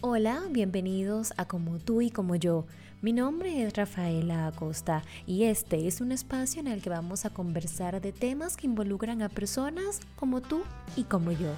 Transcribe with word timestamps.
Hola, 0.00 0.44
bienvenidos 0.48 1.32
a 1.38 1.48
Como 1.48 1.80
tú 1.80 2.00
y 2.02 2.10
como 2.12 2.36
yo. 2.36 2.66
Mi 3.02 3.12
nombre 3.12 3.64
es 3.64 3.76
Rafaela 3.76 4.46
Acosta 4.46 5.02
y 5.26 5.42
este 5.42 5.88
es 5.88 6.00
un 6.00 6.12
espacio 6.12 6.60
en 6.60 6.68
el 6.68 6.80
que 6.80 6.88
vamos 6.88 7.24
a 7.24 7.30
conversar 7.30 8.00
de 8.00 8.12
temas 8.12 8.56
que 8.56 8.68
involucran 8.68 9.22
a 9.22 9.28
personas 9.28 9.98
como 10.14 10.40
tú 10.40 10.62
y 10.94 11.02
como 11.02 11.32
yo. 11.32 11.50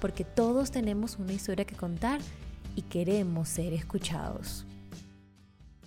Porque 0.00 0.22
todos 0.22 0.70
tenemos 0.70 1.18
una 1.18 1.32
historia 1.32 1.64
que 1.64 1.74
contar 1.74 2.20
y 2.76 2.82
queremos 2.82 3.48
ser 3.48 3.72
escuchados. 3.72 4.64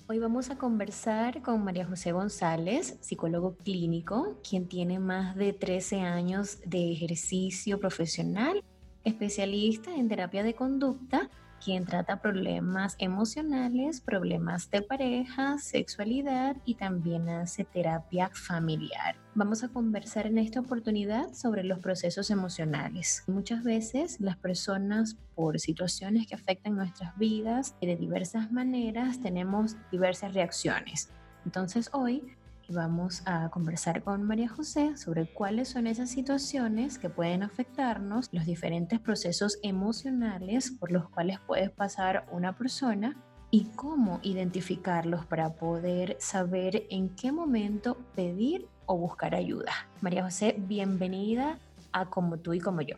Hoy 0.07 0.19
vamos 0.19 0.49
a 0.49 0.57
conversar 0.57 1.41
con 1.41 1.63
María 1.63 1.85
José 1.85 2.11
González, 2.11 2.97
psicólogo 2.99 3.55
clínico, 3.55 4.37
quien 4.47 4.67
tiene 4.67 4.99
más 4.99 5.37
de 5.37 5.53
13 5.53 6.01
años 6.01 6.59
de 6.65 6.91
ejercicio 6.91 7.79
profesional, 7.79 8.65
especialista 9.05 9.95
en 9.95 10.09
terapia 10.09 10.43
de 10.43 10.55
conducta 10.55 11.29
quien 11.63 11.85
trata 11.85 12.21
problemas 12.21 12.95
emocionales, 12.99 14.01
problemas 14.01 14.69
de 14.71 14.81
pareja, 14.81 15.57
sexualidad 15.57 16.57
y 16.65 16.75
también 16.75 17.29
hace 17.29 17.63
terapia 17.63 18.29
familiar. 18.33 19.15
Vamos 19.35 19.63
a 19.63 19.69
conversar 19.69 20.27
en 20.27 20.37
esta 20.37 20.59
oportunidad 20.59 21.33
sobre 21.33 21.63
los 21.63 21.79
procesos 21.79 22.31
emocionales. 22.31 23.23
Muchas 23.27 23.63
veces 23.63 24.19
las 24.19 24.37
personas 24.37 25.17
por 25.35 25.59
situaciones 25.59 26.27
que 26.27 26.35
afectan 26.35 26.75
nuestras 26.75 27.17
vidas 27.17 27.75
de 27.81 27.95
diversas 27.95 28.51
maneras 28.51 29.19
tenemos 29.19 29.75
diversas 29.91 30.33
reacciones. 30.33 31.11
Entonces 31.45 31.89
hoy 31.93 32.23
vamos 32.69 33.23
a 33.25 33.49
conversar 33.49 34.03
con 34.03 34.23
María 34.23 34.49
José 34.49 34.95
sobre 34.97 35.31
cuáles 35.33 35.69
son 35.69 35.87
esas 35.87 36.09
situaciones 36.09 36.99
que 36.99 37.09
pueden 37.09 37.43
afectarnos, 37.43 38.29
los 38.31 38.45
diferentes 38.45 38.99
procesos 38.99 39.59
emocionales 39.63 40.71
por 40.71 40.91
los 40.91 41.09
cuales 41.09 41.39
puede 41.39 41.69
pasar 41.69 42.27
una 42.31 42.57
persona 42.57 43.17
y 43.51 43.65
cómo 43.75 44.19
identificarlos 44.21 45.25
para 45.25 45.55
poder 45.55 46.17
saber 46.19 46.85
en 46.89 47.15
qué 47.15 47.31
momento 47.31 47.97
pedir 48.15 48.67
o 48.85 48.97
buscar 48.97 49.33
ayuda. 49.33 49.71
María 50.01 50.23
José, 50.23 50.55
bienvenida 50.57 51.59
a 51.91 52.09
Como 52.09 52.37
tú 52.37 52.53
y 52.53 52.59
como 52.59 52.81
yo. 52.81 52.97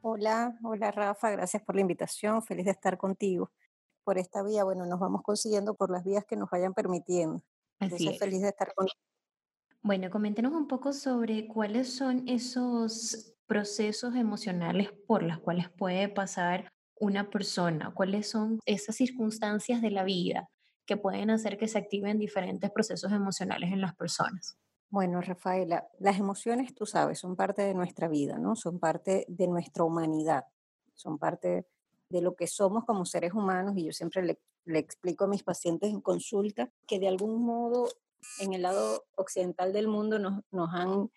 Hola, 0.00 0.58
hola 0.64 0.90
Rafa, 0.90 1.30
gracias 1.30 1.62
por 1.62 1.74
la 1.74 1.82
invitación, 1.82 2.42
feliz 2.42 2.64
de 2.64 2.72
estar 2.72 2.96
contigo. 2.96 3.50
Por 4.04 4.18
esta 4.18 4.42
vía, 4.42 4.64
bueno, 4.64 4.86
nos 4.86 4.98
vamos 4.98 5.22
consiguiendo 5.22 5.74
por 5.74 5.90
las 5.90 6.02
vías 6.02 6.24
que 6.24 6.36
nos 6.36 6.50
vayan 6.50 6.74
permitiendo. 6.74 7.42
Así 7.78 8.08
es. 8.08 8.18
feliz 8.18 8.42
de 8.42 8.48
estar 8.48 8.72
con 8.74 8.86
Bueno, 9.84 10.10
coméntenos 10.10 10.52
un 10.52 10.68
poco 10.68 10.92
sobre 10.92 11.48
cuáles 11.48 11.92
son 11.92 12.28
esos 12.28 13.34
procesos 13.46 14.14
emocionales 14.14 14.92
por 15.08 15.24
los 15.24 15.40
cuales 15.40 15.70
puede 15.70 16.08
pasar 16.08 16.72
una 17.00 17.30
persona, 17.30 17.92
cuáles 17.92 18.30
son 18.30 18.60
esas 18.64 18.94
circunstancias 18.94 19.82
de 19.82 19.90
la 19.90 20.04
vida 20.04 20.48
que 20.86 20.96
pueden 20.96 21.30
hacer 21.30 21.58
que 21.58 21.66
se 21.66 21.78
activen 21.78 22.20
diferentes 22.20 22.70
procesos 22.70 23.10
emocionales 23.10 23.72
en 23.72 23.80
las 23.80 23.96
personas. 23.96 24.56
Bueno, 24.88 25.20
Rafaela, 25.20 25.88
las 25.98 26.16
emociones, 26.16 26.74
tú 26.76 26.86
sabes, 26.86 27.18
son 27.18 27.34
parte 27.34 27.62
de 27.62 27.74
nuestra 27.74 28.06
vida, 28.06 28.38
¿no? 28.38 28.54
Son 28.54 28.78
parte 28.78 29.24
de 29.26 29.48
nuestra 29.48 29.82
humanidad, 29.82 30.44
son 30.94 31.18
parte 31.18 31.66
de 32.08 32.22
lo 32.22 32.36
que 32.36 32.46
somos 32.46 32.84
como 32.84 33.04
seres 33.04 33.32
humanos 33.32 33.74
y 33.76 33.86
yo 33.86 33.92
siempre 33.92 34.22
le, 34.22 34.38
le 34.64 34.78
explico 34.78 35.24
a 35.24 35.28
mis 35.28 35.42
pacientes 35.42 35.90
en 35.90 36.00
consulta 36.00 36.70
que 36.86 37.00
de 37.00 37.08
algún 37.08 37.44
modo 37.44 37.88
en 38.38 38.54
el 38.54 38.62
lado 38.62 39.04
occidental 39.16 39.72
del 39.72 39.88
mundo 39.88 40.18
nos, 40.18 40.42
nos 40.50 40.72
han 40.74 41.10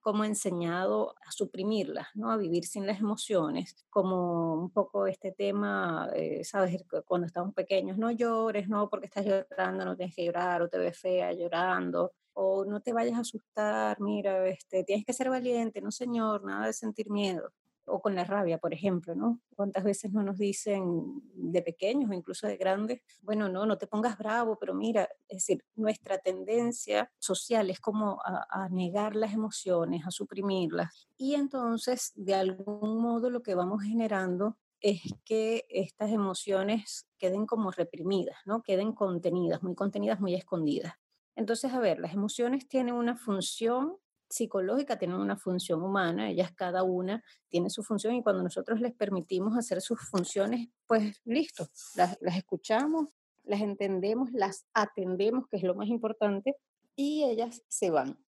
como 0.00 0.24
enseñado 0.24 1.14
a 1.26 1.30
suprimirlas, 1.30 2.08
¿no? 2.14 2.30
A 2.30 2.36
vivir 2.36 2.64
sin 2.64 2.86
las 2.86 3.00
emociones, 3.00 3.86
como 3.90 4.54
un 4.54 4.70
poco 4.70 5.06
este 5.06 5.32
tema, 5.32 6.08
eh, 6.14 6.42
¿sabes? 6.44 6.82
Cuando 7.04 7.26
estamos 7.26 7.54
pequeños, 7.54 7.98
no 7.98 8.10
llores, 8.10 8.68
no, 8.68 8.88
porque 8.88 9.06
estás 9.06 9.26
llorando, 9.26 9.84
no 9.84 9.96
tienes 9.96 10.14
que 10.14 10.24
llorar, 10.24 10.62
o 10.62 10.68
te 10.68 10.78
ves 10.78 10.98
fea 10.98 11.32
llorando, 11.32 12.12
o 12.32 12.64
no 12.64 12.80
te 12.80 12.92
vayas 12.92 13.16
a 13.18 13.20
asustar, 13.20 14.00
mira, 14.00 14.48
este, 14.48 14.84
tienes 14.84 15.04
que 15.04 15.12
ser 15.12 15.28
valiente, 15.28 15.82
no 15.82 15.90
señor, 15.90 16.44
nada 16.44 16.66
de 16.66 16.72
sentir 16.72 17.10
miedo 17.10 17.52
o 17.86 18.00
con 18.00 18.14
la 18.14 18.24
rabia, 18.24 18.58
por 18.58 18.72
ejemplo, 18.72 19.14
¿no? 19.14 19.40
¿Cuántas 19.54 19.84
veces 19.84 20.12
no 20.12 20.22
nos 20.22 20.38
dicen 20.38 21.22
de 21.34 21.62
pequeños 21.62 22.10
o 22.10 22.14
incluso 22.14 22.46
de 22.46 22.56
grandes, 22.56 23.02
bueno, 23.22 23.48
no, 23.48 23.66
no 23.66 23.78
te 23.78 23.86
pongas 23.86 24.16
bravo, 24.18 24.58
pero 24.58 24.74
mira, 24.74 25.08
es 25.28 25.38
decir, 25.38 25.64
nuestra 25.74 26.18
tendencia 26.18 27.10
social 27.18 27.70
es 27.70 27.80
como 27.80 28.20
a, 28.24 28.46
a 28.48 28.68
negar 28.68 29.16
las 29.16 29.32
emociones, 29.32 30.06
a 30.06 30.10
suprimirlas. 30.10 31.08
Y 31.16 31.34
entonces, 31.34 32.12
de 32.14 32.34
algún 32.34 33.00
modo, 33.00 33.30
lo 33.30 33.42
que 33.42 33.54
vamos 33.54 33.82
generando 33.82 34.56
es 34.80 35.02
que 35.24 35.66
estas 35.68 36.10
emociones 36.10 37.06
queden 37.18 37.46
como 37.46 37.70
reprimidas, 37.70 38.38
¿no? 38.46 38.62
Queden 38.62 38.92
contenidas, 38.92 39.62
muy 39.62 39.74
contenidas, 39.74 40.20
muy 40.20 40.34
escondidas. 40.34 40.94
Entonces, 41.36 41.72
a 41.72 41.78
ver, 41.78 41.98
las 41.98 42.14
emociones 42.14 42.68
tienen 42.68 42.94
una 42.94 43.16
función 43.16 43.96
psicológica 44.30 44.96
tienen 44.96 45.18
una 45.18 45.36
función 45.36 45.82
humana, 45.82 46.30
ellas 46.30 46.52
cada 46.52 46.84
una 46.84 47.22
tiene 47.48 47.68
su 47.68 47.82
función 47.82 48.14
y 48.14 48.22
cuando 48.22 48.42
nosotros 48.42 48.80
les 48.80 48.94
permitimos 48.94 49.58
hacer 49.58 49.82
sus 49.82 50.00
funciones, 50.08 50.68
pues 50.86 51.20
listo, 51.24 51.68
las, 51.96 52.16
escuchamos, 52.36 53.08
las 53.42 53.60
entendemos, 53.60 54.30
las 54.32 54.66
atendemos, 54.72 55.48
que 55.48 55.56
es 55.56 55.64
lo 55.64 55.74
más 55.74 55.88
importante, 55.88 56.56
y 56.94 57.24
ellas 57.24 57.62
se 57.68 57.90
van. 57.90 58.18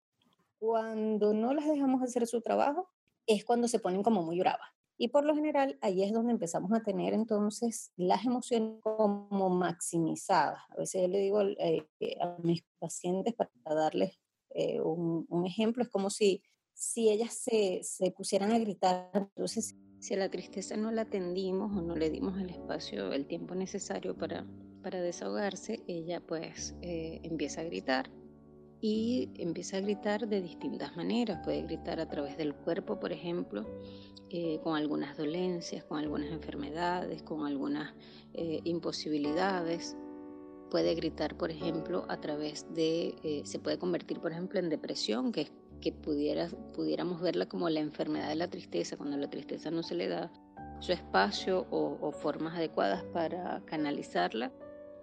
Cuando 0.58 1.32
no 1.32 1.54
las 1.54 1.66
dejamos 1.66 2.02
hacer 2.02 2.26
su 2.26 2.40
trabajo, 2.40 2.90
es 3.26 3.44
cuando 3.44 3.68
se 3.68 3.78
ponen 3.78 4.02
como 4.02 4.22
muy 4.22 4.38
bravas. 4.40 4.68
Y 4.98 5.08
por 5.08 5.24
lo 5.24 5.34
general, 5.34 5.78
ahí 5.80 6.02
es 6.02 6.12
donde 6.12 6.32
empezamos 6.32 6.72
a 6.72 6.82
tener 6.82 7.14
entonces 7.14 7.92
las 7.96 8.24
emociones 8.24 8.80
como 8.82 9.50
maximizadas. 9.50 10.60
A 10.70 10.76
veces 10.76 11.02
yo 11.02 11.08
le 11.08 11.18
digo 11.18 11.40
eh, 11.42 11.86
a 12.20 12.36
mis 12.42 12.62
pacientes 12.78 13.34
para 13.34 13.50
darles 13.64 14.21
eh, 14.54 14.80
un, 14.80 15.46
ejemplo, 15.46 15.82
es 15.82 15.88
como 15.88 16.10
si, 16.10 16.42
si 16.72 17.10
ellas 17.10 17.34
se, 17.34 17.80
se, 17.82 18.10
pusieran 18.10 18.52
a 18.52 18.58
gritar. 18.58 19.10
Entonces, 19.14 19.76
si 19.98 20.14
a 20.14 20.16
la 20.16 20.30
tristeza 20.30 20.76
no 20.76 20.90
la 20.90 21.02
atendimos 21.02 21.76
o 21.76 21.82
no 21.82 21.96
le 21.96 22.10
dimos 22.10 22.38
el 22.38 22.50
espacio, 22.50 23.12
el 23.12 23.26
tiempo 23.26 23.54
necesario 23.54 24.16
para, 24.16 24.46
para 24.82 25.00
desahogarse, 25.00 25.82
ella 25.86 26.20
pues 26.20 26.74
eh, 26.82 27.20
empieza 27.22 27.60
a 27.60 27.64
gritar 27.64 28.10
y 28.80 29.30
empieza 29.36 29.76
a 29.76 29.80
gritar 29.80 30.28
de 30.28 30.42
distintas 30.42 30.96
maneras. 30.96 31.40
Puede 31.44 31.62
gritar 31.62 32.00
a 32.00 32.08
través 32.08 32.36
del 32.36 32.54
cuerpo, 32.54 32.98
por 32.98 33.12
ejemplo, 33.12 33.64
eh, 34.30 34.58
con 34.64 34.76
algunas 34.76 35.16
dolencias, 35.16 35.84
con 35.84 35.98
algunas 35.98 36.32
enfermedades, 36.32 37.22
con 37.22 37.46
algunas 37.46 37.94
imposibilidades 38.64 39.94
puede 40.72 40.94
gritar, 40.94 41.36
por 41.36 41.50
ejemplo, 41.50 42.06
a 42.08 42.18
través 42.18 42.66
de, 42.72 43.14
eh, 43.22 43.42
se 43.44 43.58
puede 43.58 43.78
convertir, 43.78 44.20
por 44.20 44.32
ejemplo, 44.32 44.58
en 44.58 44.70
depresión, 44.70 45.30
que, 45.30 45.48
que 45.82 45.92
pudiera, 45.92 46.48
pudiéramos 46.72 47.20
verla 47.20 47.46
como 47.46 47.68
la 47.68 47.80
enfermedad 47.80 48.30
de 48.30 48.36
la 48.36 48.48
tristeza, 48.48 48.96
cuando 48.96 49.18
la 49.18 49.28
tristeza 49.28 49.70
no 49.70 49.82
se 49.82 49.94
le 49.94 50.08
da 50.08 50.32
su 50.80 50.92
espacio 50.92 51.66
o, 51.70 51.98
o 52.00 52.10
formas 52.10 52.56
adecuadas 52.56 53.04
para 53.12 53.62
canalizarla, 53.66 54.50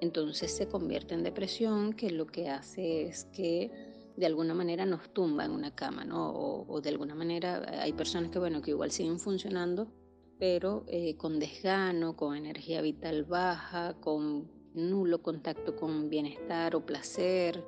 entonces 0.01 0.51
se 0.51 0.67
convierte 0.67 1.13
en 1.13 1.21
depresión, 1.21 1.93
que 1.93 2.09
lo 2.09 2.25
que 2.25 2.49
hace 2.49 3.03
es 3.03 3.25
que 3.25 3.69
de 4.17 4.25
alguna 4.25 4.55
manera 4.55 4.87
nos 4.87 5.13
tumba 5.13 5.45
en 5.45 5.51
una 5.51 5.75
cama, 5.75 6.03
¿no? 6.03 6.31
O, 6.31 6.65
o 6.67 6.81
de 6.81 6.89
alguna 6.89 7.13
manera 7.13 7.83
hay 7.83 7.93
personas 7.93 8.31
que, 8.31 8.39
bueno, 8.39 8.63
que 8.63 8.71
igual 8.71 8.89
siguen 8.89 9.19
funcionando, 9.19 9.93
pero 10.39 10.83
eh, 10.87 11.15
con 11.15 11.37
desgano, 11.37 12.15
con 12.15 12.35
energía 12.35 12.81
vital 12.81 13.23
baja, 13.23 13.93
con 14.01 14.58
nulo 14.73 15.21
contacto 15.21 15.75
con 15.75 16.09
bienestar 16.09 16.75
o 16.75 16.85
placer. 16.85 17.63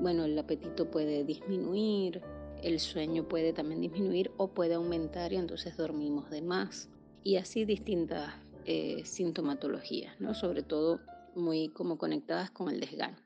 Bueno, 0.00 0.24
el 0.24 0.38
apetito 0.38 0.90
puede 0.90 1.24
disminuir, 1.24 2.22
el 2.62 2.80
sueño 2.80 3.28
puede 3.28 3.52
también 3.52 3.80
disminuir 3.80 4.32
o 4.36 4.48
puede 4.48 4.74
aumentar 4.74 5.32
y 5.32 5.36
entonces 5.36 5.76
dormimos 5.76 6.30
de 6.30 6.42
más. 6.42 6.88
Y 7.22 7.36
así 7.36 7.64
distintas 7.64 8.34
eh, 8.64 9.02
sintomatologías, 9.04 10.18
¿no? 10.20 10.34
sobre 10.34 10.62
todo 10.62 11.00
muy 11.34 11.68
como 11.68 11.98
conectadas 11.98 12.50
con 12.50 12.70
el 12.70 12.80
desgano. 12.80 13.18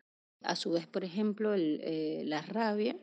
A 0.43 0.57
su 0.57 0.71
vez, 0.71 0.87
por 0.87 1.05
ejemplo, 1.05 1.55
eh, 1.55 2.23
la 2.25 2.43
rabia, 2.43 2.97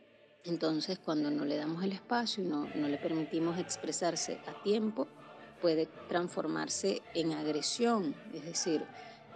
entonces 0.43 0.99
cuando 0.99 1.31
no 1.31 1.45
le 1.45 1.57
damos 1.57 1.83
el 1.83 1.91
espacio 1.91 2.43
y 2.43 2.47
no, 2.47 2.67
no 2.75 2.87
le 2.87 2.97
permitimos 2.97 3.57
expresarse 3.57 4.39
a 4.47 4.63
tiempo, 4.63 5.07
puede 5.61 5.87
transformarse 6.07 7.01
en 7.13 7.33
agresión, 7.33 8.15
es 8.33 8.45
decir, 8.45 8.83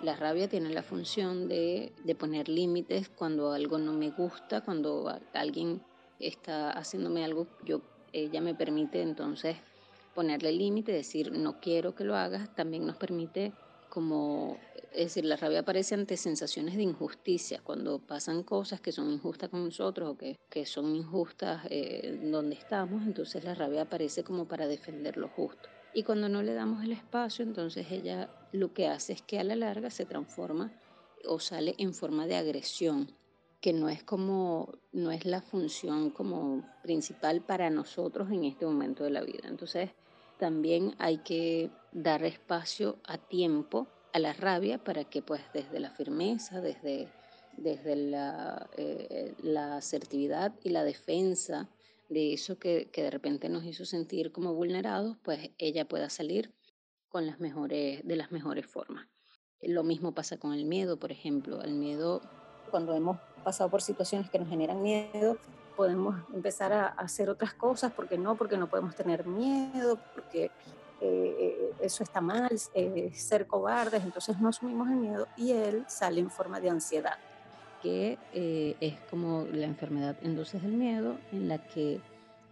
la 0.01 0.16
rabia 0.16 0.48
tiene 0.48 0.69
la 0.69 0.84
función 0.84 1.48
de, 1.48 1.94
poner 2.18 2.50
límites 2.50 3.10
cuando 3.10 3.51
algo 3.51 3.78
no 3.78 3.94
me 3.94 4.12
gusta, 4.12 4.62
cuando 4.62 5.13
alguien 5.34 5.81
está 6.19 6.72
haciéndome 6.72 7.24
algo, 7.24 7.48
yo, 7.63 7.81
ella 8.12 8.42
me 8.42 8.56
permite 8.56 9.01
entonces 9.01 9.57
ponerle 10.16 10.51
límite, 10.51 10.92
decir 10.92 11.31
no 11.31 11.60
quiero 11.60 11.96
que 11.96 12.04
lo 12.04 12.16
hagas, 12.16 12.54
también 12.56 12.86
nos 12.86 12.98
permite 12.98 13.54
como, 13.90 14.57
es 14.92 15.06
decir, 15.06 15.25
la 15.25 15.36
rabia 15.36 15.62
aparece 15.62 15.96
ante 15.96 16.16
sensaciones 16.18 16.75
de 16.75 16.84
injusticia, 16.84 17.62
cuando 17.63 18.00
pasan 18.00 18.44
cosas 18.44 18.81
que 18.81 18.92
son 18.92 19.12
injustas 19.12 19.50
con 19.50 19.66
nosotros 19.66 20.10
o 20.10 20.18
que, 20.18 20.36
que 20.50 20.66
son 20.66 20.95
injustas 20.95 21.66
eh, 21.69 22.19
donde 22.22 22.56
estamos, 22.56 23.04
entonces 23.04 23.44
la 23.44 23.56
rabia 23.56 23.84
aparece 23.84 24.24
como 24.24 24.48
para 24.48 24.68
defender 24.68 25.18
lo 25.18 25.30
justo. 25.30 25.69
Y 25.94 26.03
cuando 26.03 26.30
no 26.30 26.44
le 26.44 26.53
damos 26.53 26.83
el 26.83 26.91
espacio, 26.91 27.44
entonces 27.44 27.88
ella 27.91 28.30
lo 28.51 28.74
que 28.74 28.88
hace 28.88 29.13
es 29.13 29.21
que 29.21 29.39
a 29.39 29.44
la 29.44 29.56
larga 29.56 29.89
se 29.89 30.06
transforma 30.06 30.71
o 31.25 31.39
sale 31.39 31.75
en 31.77 31.94
forma 31.94 32.27
de 32.27 32.36
agresión, 32.36 33.12
que 33.59 33.74
no 33.74 33.89
es 33.89 34.03
como 34.03 34.77
no 34.91 35.12
es 35.12 35.25
la 35.25 35.41
función 35.41 36.12
como 36.12 36.63
principal 36.83 37.41
para 37.41 37.69
nosotros 37.69 38.30
en 38.31 38.45
este 38.45 38.65
momento 38.65 39.03
de 39.03 39.09
la 39.09 39.21
vida. 39.21 39.47
Entonces, 39.47 39.89
también 40.38 40.95
hay 41.00 41.18
que 41.18 41.69
dar 41.92 42.24
espacio 42.24 42.97
a 43.03 43.18
tiempo 43.18 43.88
a 44.13 44.19
la 44.19 44.33
rabia 44.33 44.77
para 44.83 45.03
que 45.03 45.21
pues 45.21 45.42
desde 45.53 45.80
la 45.80 45.92
firmeza, 45.92 46.62
desde, 46.62 47.09
desde 47.57 47.95
la, 47.95 48.69
eh, 48.77 49.35
la 49.44 49.77
asertividad 49.77 50.53
y 50.63 50.69
la 50.69 50.83
defensa 50.83 51.68
de 52.09 52.33
eso 52.33 52.57
que, 52.57 52.89
que, 52.91 53.03
de 53.03 53.11
repente 53.11 53.50
nos 53.50 53.63
hizo 53.63 53.85
sentir 53.85 54.31
como 54.31 54.53
vulnerados, 54.53 55.17
pues 55.23 55.51
ella 55.57 55.88
pueda 55.88 56.09
salir 56.09 56.53
con 57.07 57.25
las 57.25 57.39
mejores, 57.39 58.06
de 58.06 58.15
las 58.15 58.31
mejores 58.31 58.65
formas. 58.65 59.07
Lo 59.61 59.83
mismo 59.83 60.13
pasa 60.13 60.38
con 60.38 60.53
el 60.53 60.65
miedo, 60.65 60.97
por 60.97 61.11
ejemplo. 61.11 61.61
El 61.61 61.73
miedo... 61.73 62.21
Cuando 62.71 62.94
hemos 62.94 63.17
pasado 63.44 63.67
por 63.71 63.81
situaciones 63.81 64.29
que 64.29 64.38
nos 64.38 64.47
generan 64.47 64.83
miedo, 64.83 65.39
podemos 65.75 66.15
empezar 66.31 66.71
a 66.71 66.85
hacer 66.89 67.27
otras 67.27 67.56
cosas, 67.56 67.91
porque 67.91 68.15
no, 68.15 68.35
porque 68.35 68.57
no 68.57 68.69
podemos 68.69 68.95
tener 68.95 69.25
miedo, 69.25 69.97
porque 70.13 70.51
eh, 71.01 71.73
eso 71.79 72.03
está 72.03 72.21
mal, 72.21 72.51
eh, 72.75 73.09
ser 73.11 73.47
cobardes, 73.47 74.03
entonces 74.03 74.39
no 74.39 74.50
asumimos 74.50 74.88
el 74.89 74.97
miedo 74.97 75.27
y 75.35 75.53
él 75.53 75.83
sale 75.88 76.19
en 76.19 76.29
forma 76.29 76.59
de 76.59 76.69
ansiedad 76.69 77.17
que 77.81 78.18
eh, 78.34 78.76
es 78.80 78.96
como 79.10 79.46
la 79.52 79.66
enfermedad 79.66 80.18
entonces 80.22 80.62
del 80.62 80.74
miedo, 80.74 81.18
en 81.31 81.48
la 81.48 81.58
que 81.68 82.00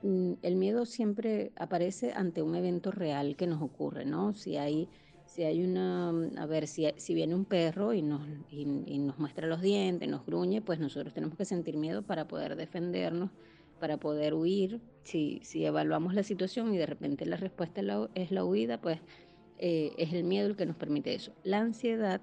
mm, 0.04 0.34
el 0.42 0.56
miedo 0.56 0.86
siempre 0.86 1.52
aparece 1.56 2.14
ante 2.14 2.42
un 2.42 2.56
evento 2.56 2.92
real 2.92 3.36
que 3.36 3.48
nos 3.48 3.62
ocurre, 3.62 4.06
¿no? 4.06 4.34
Si 4.34 4.58
hay, 4.58 4.88
si 5.26 5.44
hay 5.44 5.64
una, 5.64 6.10
a 6.38 6.46
ver, 6.46 6.68
si, 6.68 6.88
si 6.98 7.14
viene 7.14 7.36
un 7.36 7.46
perro 7.46 7.94
y 7.94 8.02
nos, 8.02 8.22
y, 8.50 8.66
nos 8.66 9.20
muestra 9.20 9.48
los 9.48 9.62
dientes, 9.62 10.08
nos 10.10 10.26
gruñe, 10.26 10.62
pues 10.62 10.80
nosotros 10.80 11.14
tenemos 11.14 11.38
que 11.38 11.46
sentir 11.46 11.78
miedo 11.78 12.02
para 12.04 12.28
poder 12.28 12.56
defendernos, 12.56 13.32
para 13.80 13.98
poder 13.98 14.34
huir. 14.34 14.82
Si, 15.04 15.40
si 15.44 15.66
evaluamos 15.66 16.14
la 16.14 16.24
situación 16.24 16.74
y 16.74 16.78
de 16.78 16.86
repente 16.86 17.26
la 17.26 17.38
respuesta 17.38 17.82
es 18.16 18.32
la, 18.32 18.46
huida, 18.46 18.82
pues 18.82 19.00
eh, 19.58 19.94
es 19.98 20.14
el 20.14 20.24
miedo 20.24 20.48
el 20.48 20.56
que 20.56 20.66
nos 20.66 20.76
permite 20.76 21.14
eso. 21.14 21.34
La 21.44 21.60
ansiedad 21.60 22.22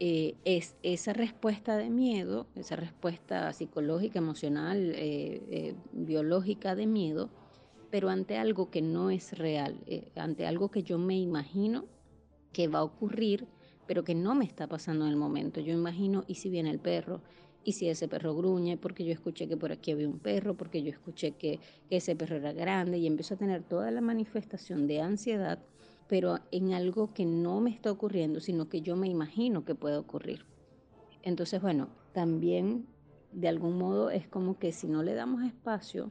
eh, 0.00 0.34
es 0.44 0.74
esa 0.82 1.12
respuesta 1.12 1.76
de 1.76 1.88
miedo, 1.88 2.48
esa 2.56 2.76
respuesta 2.76 3.52
psicológica, 3.52 4.18
emocional, 4.18 4.92
eh, 4.94 5.42
eh, 5.50 5.74
biológica 5.92 6.74
de 6.74 6.86
miedo, 6.86 7.30
pero 7.90 8.08
ante 8.08 8.36
algo 8.36 8.70
que 8.70 8.82
no 8.82 9.10
es 9.10 9.38
real, 9.38 9.78
ante 10.16 10.46
algo 10.46 10.68
que 10.68 10.82
yo 10.82 10.98
me 10.98 11.16
imagino 11.16 11.84
que 12.52 12.66
va 12.66 12.80
a 12.80 12.84
ocurrir, 12.84 13.46
pero 13.86 14.02
que 14.02 14.16
no 14.16 14.34
me 14.34 14.44
está 14.44 14.66
pasando 14.66 15.04
en 15.04 15.12
el 15.12 15.16
momento. 15.16 15.60
Yo 15.60 15.72
imagino, 15.72 16.24
¿y 16.26 16.34
si 16.34 16.50
viene 16.50 16.70
el 16.70 16.80
perro? 16.80 17.22
¿Y 17.62 17.72
si 17.72 17.88
ese 17.88 18.08
perro 18.08 18.34
gruñe? 18.34 18.76
Porque 18.76 19.04
yo 19.04 19.12
escuché 19.12 19.46
que 19.46 19.56
por 19.56 19.70
aquí 19.70 19.92
había 19.92 20.08
un 20.08 20.18
perro, 20.18 20.56
porque 20.56 20.82
yo 20.82 20.90
escuché 20.90 21.32
que, 21.32 21.60
que 21.88 21.96
ese 21.96 22.16
perro 22.16 22.36
era 22.36 22.52
grande 22.52 22.98
y 22.98 23.06
empiezo 23.06 23.34
a 23.34 23.36
tener 23.36 23.62
toda 23.62 23.92
la 23.92 24.00
manifestación 24.00 24.88
de 24.88 25.00
ansiedad 25.00 25.60
pero 26.06 26.38
en 26.50 26.72
algo 26.72 27.12
que 27.14 27.24
no 27.24 27.60
me 27.60 27.70
está 27.70 27.90
ocurriendo, 27.90 28.40
sino 28.40 28.68
que 28.68 28.82
yo 28.82 28.96
me 28.96 29.08
imagino 29.08 29.64
que 29.64 29.74
puede 29.74 29.96
ocurrir. 29.96 30.44
Entonces, 31.22 31.60
bueno, 31.62 31.88
también 32.12 32.86
de 33.32 33.48
algún 33.48 33.78
modo 33.78 34.10
es 34.10 34.28
como 34.28 34.58
que 34.58 34.72
si 34.72 34.86
no 34.86 35.02
le 35.02 35.14
damos 35.14 35.42
espacio 35.44 36.10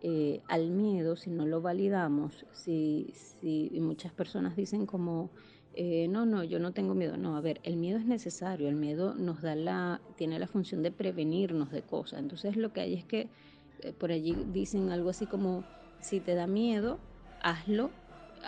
eh, 0.00 0.40
al 0.48 0.70
miedo, 0.70 1.16
si 1.16 1.30
no 1.30 1.46
lo 1.46 1.60
validamos, 1.60 2.46
si, 2.52 3.12
si 3.14 3.70
muchas 3.80 4.12
personas 4.12 4.56
dicen 4.56 4.86
como, 4.86 5.30
eh, 5.74 6.06
no, 6.08 6.24
no, 6.24 6.44
yo 6.44 6.58
no 6.58 6.72
tengo 6.72 6.94
miedo. 6.94 7.16
No, 7.16 7.36
a 7.36 7.40
ver, 7.40 7.60
el 7.64 7.76
miedo 7.76 7.98
es 7.98 8.06
necesario, 8.06 8.68
el 8.68 8.76
miedo 8.76 9.14
nos 9.14 9.42
da 9.42 9.54
la, 9.54 10.00
tiene 10.16 10.38
la 10.38 10.46
función 10.46 10.82
de 10.82 10.92
prevenirnos 10.92 11.70
de 11.72 11.82
cosas. 11.82 12.20
Entonces 12.20 12.56
lo 12.56 12.72
que 12.72 12.80
hay 12.80 12.94
es 12.94 13.04
que 13.04 13.28
eh, 13.80 13.92
por 13.92 14.12
allí 14.12 14.34
dicen 14.46 14.90
algo 14.90 15.10
así 15.10 15.26
como, 15.26 15.64
si 16.00 16.20
te 16.20 16.34
da 16.34 16.46
miedo, 16.46 16.98
hazlo 17.40 17.90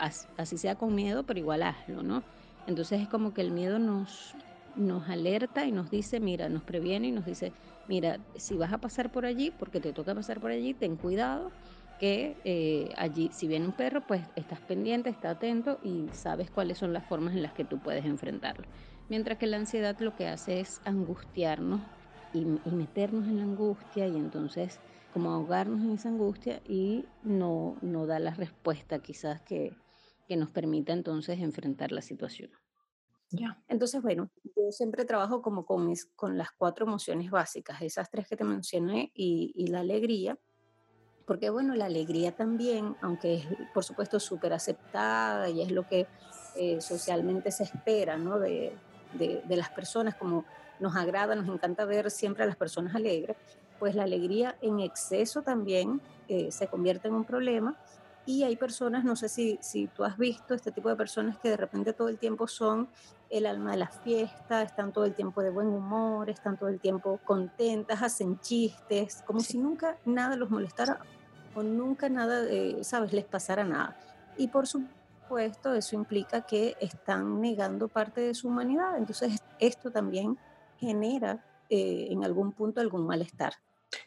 así 0.00 0.58
sea 0.58 0.76
con 0.76 0.94
miedo, 0.94 1.24
pero 1.24 1.38
igual 1.38 1.62
hazlo, 1.62 2.02
¿no? 2.02 2.22
Entonces 2.66 3.00
es 3.00 3.08
como 3.08 3.32
que 3.32 3.40
el 3.40 3.50
miedo 3.50 3.78
nos, 3.78 4.34
nos 4.76 5.08
alerta 5.08 5.66
y 5.66 5.72
nos 5.72 5.90
dice, 5.90 6.20
mira, 6.20 6.48
nos 6.48 6.62
previene 6.62 7.08
y 7.08 7.12
nos 7.12 7.24
dice, 7.24 7.52
mira, 7.88 8.18
si 8.36 8.56
vas 8.56 8.72
a 8.72 8.78
pasar 8.78 9.10
por 9.10 9.26
allí, 9.26 9.50
porque 9.50 9.80
te 9.80 9.92
toca 9.92 10.14
pasar 10.14 10.40
por 10.40 10.50
allí, 10.50 10.74
ten 10.74 10.96
cuidado 10.96 11.50
que 11.98 12.36
eh, 12.44 12.92
allí, 12.96 13.30
si 13.32 13.48
viene 13.48 13.66
un 13.66 13.72
perro, 13.72 14.06
pues 14.06 14.22
estás 14.36 14.60
pendiente, 14.60 15.10
está 15.10 15.30
atento 15.30 15.80
y 15.82 16.06
sabes 16.12 16.50
cuáles 16.50 16.78
son 16.78 16.92
las 16.92 17.04
formas 17.06 17.34
en 17.34 17.42
las 17.42 17.52
que 17.52 17.64
tú 17.64 17.78
puedes 17.78 18.04
enfrentarlo. 18.04 18.66
Mientras 19.08 19.38
que 19.38 19.46
la 19.46 19.56
ansiedad 19.56 19.98
lo 19.98 20.14
que 20.14 20.28
hace 20.28 20.60
es 20.60 20.80
angustiarnos 20.84 21.80
y, 22.32 22.40
y 22.40 22.70
meternos 22.70 23.26
en 23.26 23.38
la 23.38 23.44
angustia 23.44 24.06
y 24.06 24.16
entonces 24.16 24.78
como 25.12 25.32
ahogarnos 25.32 25.80
en 25.80 25.92
esa 25.92 26.10
angustia 26.10 26.60
y 26.68 27.06
no, 27.22 27.76
no 27.80 28.06
da 28.06 28.18
la 28.18 28.34
respuesta 28.34 28.98
quizás 29.00 29.40
que, 29.40 29.72
que 30.28 30.36
nos 30.36 30.50
permita 30.50 30.92
entonces 30.92 31.40
enfrentar 31.40 31.90
la 31.90 32.02
situación. 32.02 32.50
Ya. 33.30 33.60
Entonces, 33.69 34.00
bueno, 34.00 34.30
yo 34.44 34.70
siempre 34.70 35.04
trabajo 35.04 35.42
como 35.42 35.66
con, 35.66 35.86
mis, 35.86 36.06
con 36.16 36.38
las 36.38 36.50
cuatro 36.52 36.86
emociones 36.86 37.30
básicas, 37.30 37.82
esas 37.82 38.10
tres 38.10 38.28
que 38.28 38.36
te 38.36 38.44
mencioné 38.44 39.10
y, 39.14 39.52
y 39.54 39.66
la 39.66 39.80
alegría, 39.80 40.38
porque 41.26 41.50
bueno, 41.50 41.75
la 41.75 41.86
alegría 41.86 42.34
también, 42.34 42.96
aunque 43.02 43.34
es 43.34 43.46
por 43.75 43.84
supuesto 43.84 44.19
súper 44.19 44.54
aceptada 44.54 45.50
y 45.50 45.60
es 45.60 45.70
lo 45.70 45.86
que 45.86 46.06
eh, 46.56 46.81
socialmente 46.81 47.50
se 47.50 47.64
espera, 47.64 48.16
¿no? 48.16 48.38
De, 48.38 48.72
de, 49.14 49.42
de, 49.46 49.56
las 49.56 49.69
personas, 49.70 50.14
como 50.14 50.46
nos 50.81 50.96
agrada, 50.96 51.34
nos 51.34 51.48
encanta 51.54 51.84
ver 51.84 52.10
siempre 52.10 52.44
a 52.44 52.46
las 52.46 52.56
personas 52.56 52.94
alegres, 52.94 53.36
pues 53.78 53.94
la 53.94 54.04
alegría 54.04 54.56
en 54.60 54.81
exceso 54.81 55.42
también 55.42 56.00
eh, 56.28 56.50
se 56.50 56.66
convierte 56.66 57.08
en 57.08 57.14
un 57.14 57.24
problema. 57.24 57.76
Y 58.28 58.42
hay 58.42 58.56
personas, 58.56 59.04
no 59.04 59.16
sé 59.16 59.26
si, 59.30 59.58
si 59.62 59.86
tú 59.86 60.04
has 60.04 60.19
visto 60.19 60.52
este 60.52 60.70
tipo 60.70 60.90
de 60.90 60.96
personas 60.96 61.38
que 61.38 61.48
de 61.48 61.56
repente 61.56 61.94
todo 61.94 62.10
el 62.10 62.19
tiempo 62.19 62.46
son 62.46 62.90
el 63.30 63.46
alma 63.46 63.70
de 63.70 63.78
la 63.78 63.88
fiesta, 63.88 64.60
están 64.60 64.92
todo 64.92 65.06
el 65.06 65.14
tiempo 65.14 65.40
de 65.40 65.48
buen 65.48 65.69
humor, 65.69 66.28
están 66.28 66.58
todo 66.58 66.69
el 66.69 66.78
tiempo 66.78 67.19
contentas, 67.25 68.02
hacen 68.02 68.38
chistes, 68.40 69.22
como 69.26 69.40
si 69.40 69.56
nunca 69.56 69.96
nada 70.04 70.36
los 70.36 70.50
molestara 70.50 71.00
o 71.54 71.62
nunca 71.62 72.10
nada, 72.10 72.44
eh, 72.50 72.84
sabes, 72.84 73.14
les 73.14 73.25
pasara 73.25 73.64
nada. 73.64 73.98
Y 74.36 74.48
por 74.48 74.66
supuesto, 74.66 75.72
eso 75.72 75.96
implica 75.96 76.42
que 76.42 76.76
están 76.81 77.41
negando 77.41 77.88
parte 77.88 78.20
de 78.20 78.34
su 78.34 78.48
humanidad. 78.48 78.98
Entonces, 78.98 79.43
esto 79.58 79.91
también 79.91 80.36
genera 80.76 81.43
eh, 81.70 82.08
en 82.10 82.22
algún 82.24 82.53
punto 82.53 82.82
algún 82.82 83.06
malestar. 83.06 83.55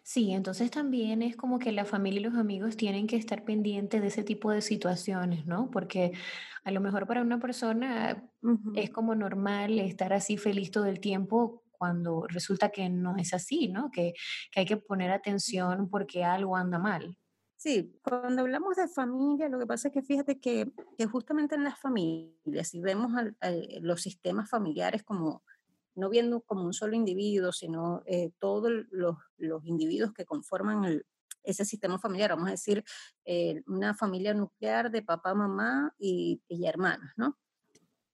Sí, 0.03 0.31
entonces 0.31 0.69
también 0.71 1.21
es 1.21 1.35
como 1.35 1.57
que 1.59 1.71
la 1.71 1.85
familia 1.85 2.19
y 2.19 2.23
los 2.23 2.35
amigos 2.35 2.77
tienen 2.77 3.07
que 3.07 3.15
estar 3.15 3.43
pendientes 3.43 4.01
de 4.01 4.07
ese 4.07 4.23
tipo 4.23 4.51
de 4.51 4.61
situaciones, 4.61 5.45
¿no? 5.47 5.71
Porque 5.71 6.11
a 6.63 6.71
lo 6.71 6.81
mejor 6.81 7.07
para 7.07 7.21
una 7.21 7.39
persona 7.39 8.29
es 8.75 8.89
como 8.91 9.15
normal 9.15 9.79
estar 9.79 10.13
así 10.13 10.37
feliz 10.37 10.69
todo 10.71 10.85
el 10.85 10.99
tiempo 10.99 11.63
cuando 11.71 12.25
resulta 12.27 12.69
que 12.69 12.89
no 12.89 13.17
es 13.17 13.33
así, 13.33 13.69
¿no? 13.69 13.89
Que, 13.91 14.13
que 14.51 14.59
hay 14.59 14.65
que 14.67 14.77
poner 14.77 15.11
atención 15.11 15.89
porque 15.89 16.23
algo 16.23 16.55
anda 16.55 16.77
mal. 16.77 17.17
Sí, 17.57 17.93
cuando 18.03 18.41
hablamos 18.41 18.75
de 18.75 18.87
familia, 18.87 19.47
lo 19.47 19.59
que 19.59 19.67
pasa 19.67 19.87
es 19.89 19.93
que 19.93 20.01
fíjate 20.01 20.39
que, 20.39 20.71
que 20.97 21.05
justamente 21.05 21.53
en 21.55 21.63
las 21.63 21.79
familias, 21.79 22.69
si 22.69 22.81
vemos 22.81 23.11
los 23.81 24.01
sistemas 24.01 24.49
familiares 24.49 25.03
como 25.03 25.43
no 25.95 26.09
viendo 26.09 26.41
como 26.41 26.63
un 26.63 26.73
solo 26.73 26.95
individuo, 26.95 27.51
sino 27.51 28.03
eh, 28.05 28.31
todos 28.39 28.71
los, 28.91 29.17
los, 29.37 29.65
individuos 29.65 30.13
que 30.13 30.25
conforman 30.25 31.03
ese 31.43 31.65
sistema 31.65 31.99
familiar, 31.99 32.31
vamos 32.31 32.47
a 32.47 32.51
decir, 32.51 32.83
eh, 33.25 33.63
una 33.67 33.93
familia 33.93 34.33
nuclear 34.33 34.91
de 34.91 35.01
papá, 35.01 35.33
mamá 35.33 35.93
y, 35.97 36.41
y 36.47 36.65
hermanos, 36.65 37.11
¿no? 37.17 37.37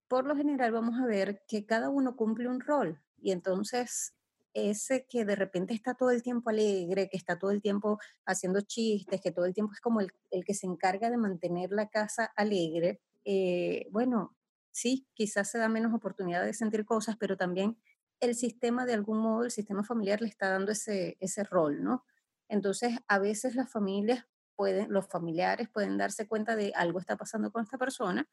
Por 0.07 0.25
lo 0.25 0.36
general 0.36 0.72
vamos 0.72 1.00
a 1.00 1.05
ver 1.05 1.43
que 1.48 1.65
cada 1.65 1.89
uno 1.89 2.15
cumple 2.15 2.48
un 2.48 2.62
rol 2.62 3.01
y 3.17 3.31
entonces 3.31 4.13
ese 4.53 5.05
que 5.07 5.25
de 5.25 5.36
repente 5.36 5.74
está 5.74 5.93
todo 5.93 6.12
el 6.12 6.24
tiempo 6.24 6.50
alegre, 6.50 7.10
que 7.10 7.17
está 7.17 7.38
todo 7.38 7.51
el 7.51 7.62
tiempo 7.62 8.00
haciendo 8.25 8.62
chistes, 8.62 9.22
que 9.22 9.31
todo 9.31 9.46
el 9.46 9.53
tiempo 9.53 9.74
es 9.74 9.81
como 9.81 10.00
el, 10.01 10.12
el 10.31 10.46
que 10.46 10.53
se 10.53 10.65
encarga 10.65 11.10
de 11.10 11.17
mantener 11.17 11.72
la 11.72 11.89
casa 11.89 12.31
alegre, 12.36 13.01
eh, 13.29 13.89
bueno, 13.91 14.37
sí, 14.77 15.07
quizás 15.15 15.50
se 15.50 15.57
da 15.57 15.69
menos 15.69 15.93
oportunidad 15.93 16.46
de 16.46 16.53
sentir 16.53 16.86
cosas, 16.86 17.17
pero 17.17 17.36
también 17.36 17.77
el 18.19 18.36
sistema, 18.36 18.86
de 18.86 18.93
algún 18.93 19.19
modo, 19.19 19.43
el 19.43 19.51
sistema 19.51 19.84
familiar 19.84 20.22
le 20.22 20.27
está 20.27 20.50
dando 20.50 20.72
ese, 20.72 21.17
ese 21.19 21.43
rol, 21.43 21.84
¿no? 21.84 22.05
Entonces, 22.48 23.00
a 23.07 23.19
veces 23.19 23.55
las 23.55 23.72
familias 23.72 24.25
pueden, 24.55 24.91
los 24.91 25.07
familiares 25.07 25.67
pueden 25.69 25.98
darse 25.98 26.27
cuenta 26.27 26.55
de 26.55 26.74
algo 26.75 27.00
está 27.00 27.17
pasando 27.17 27.51
con 27.51 27.63
esta 27.63 27.77
persona, 27.77 28.29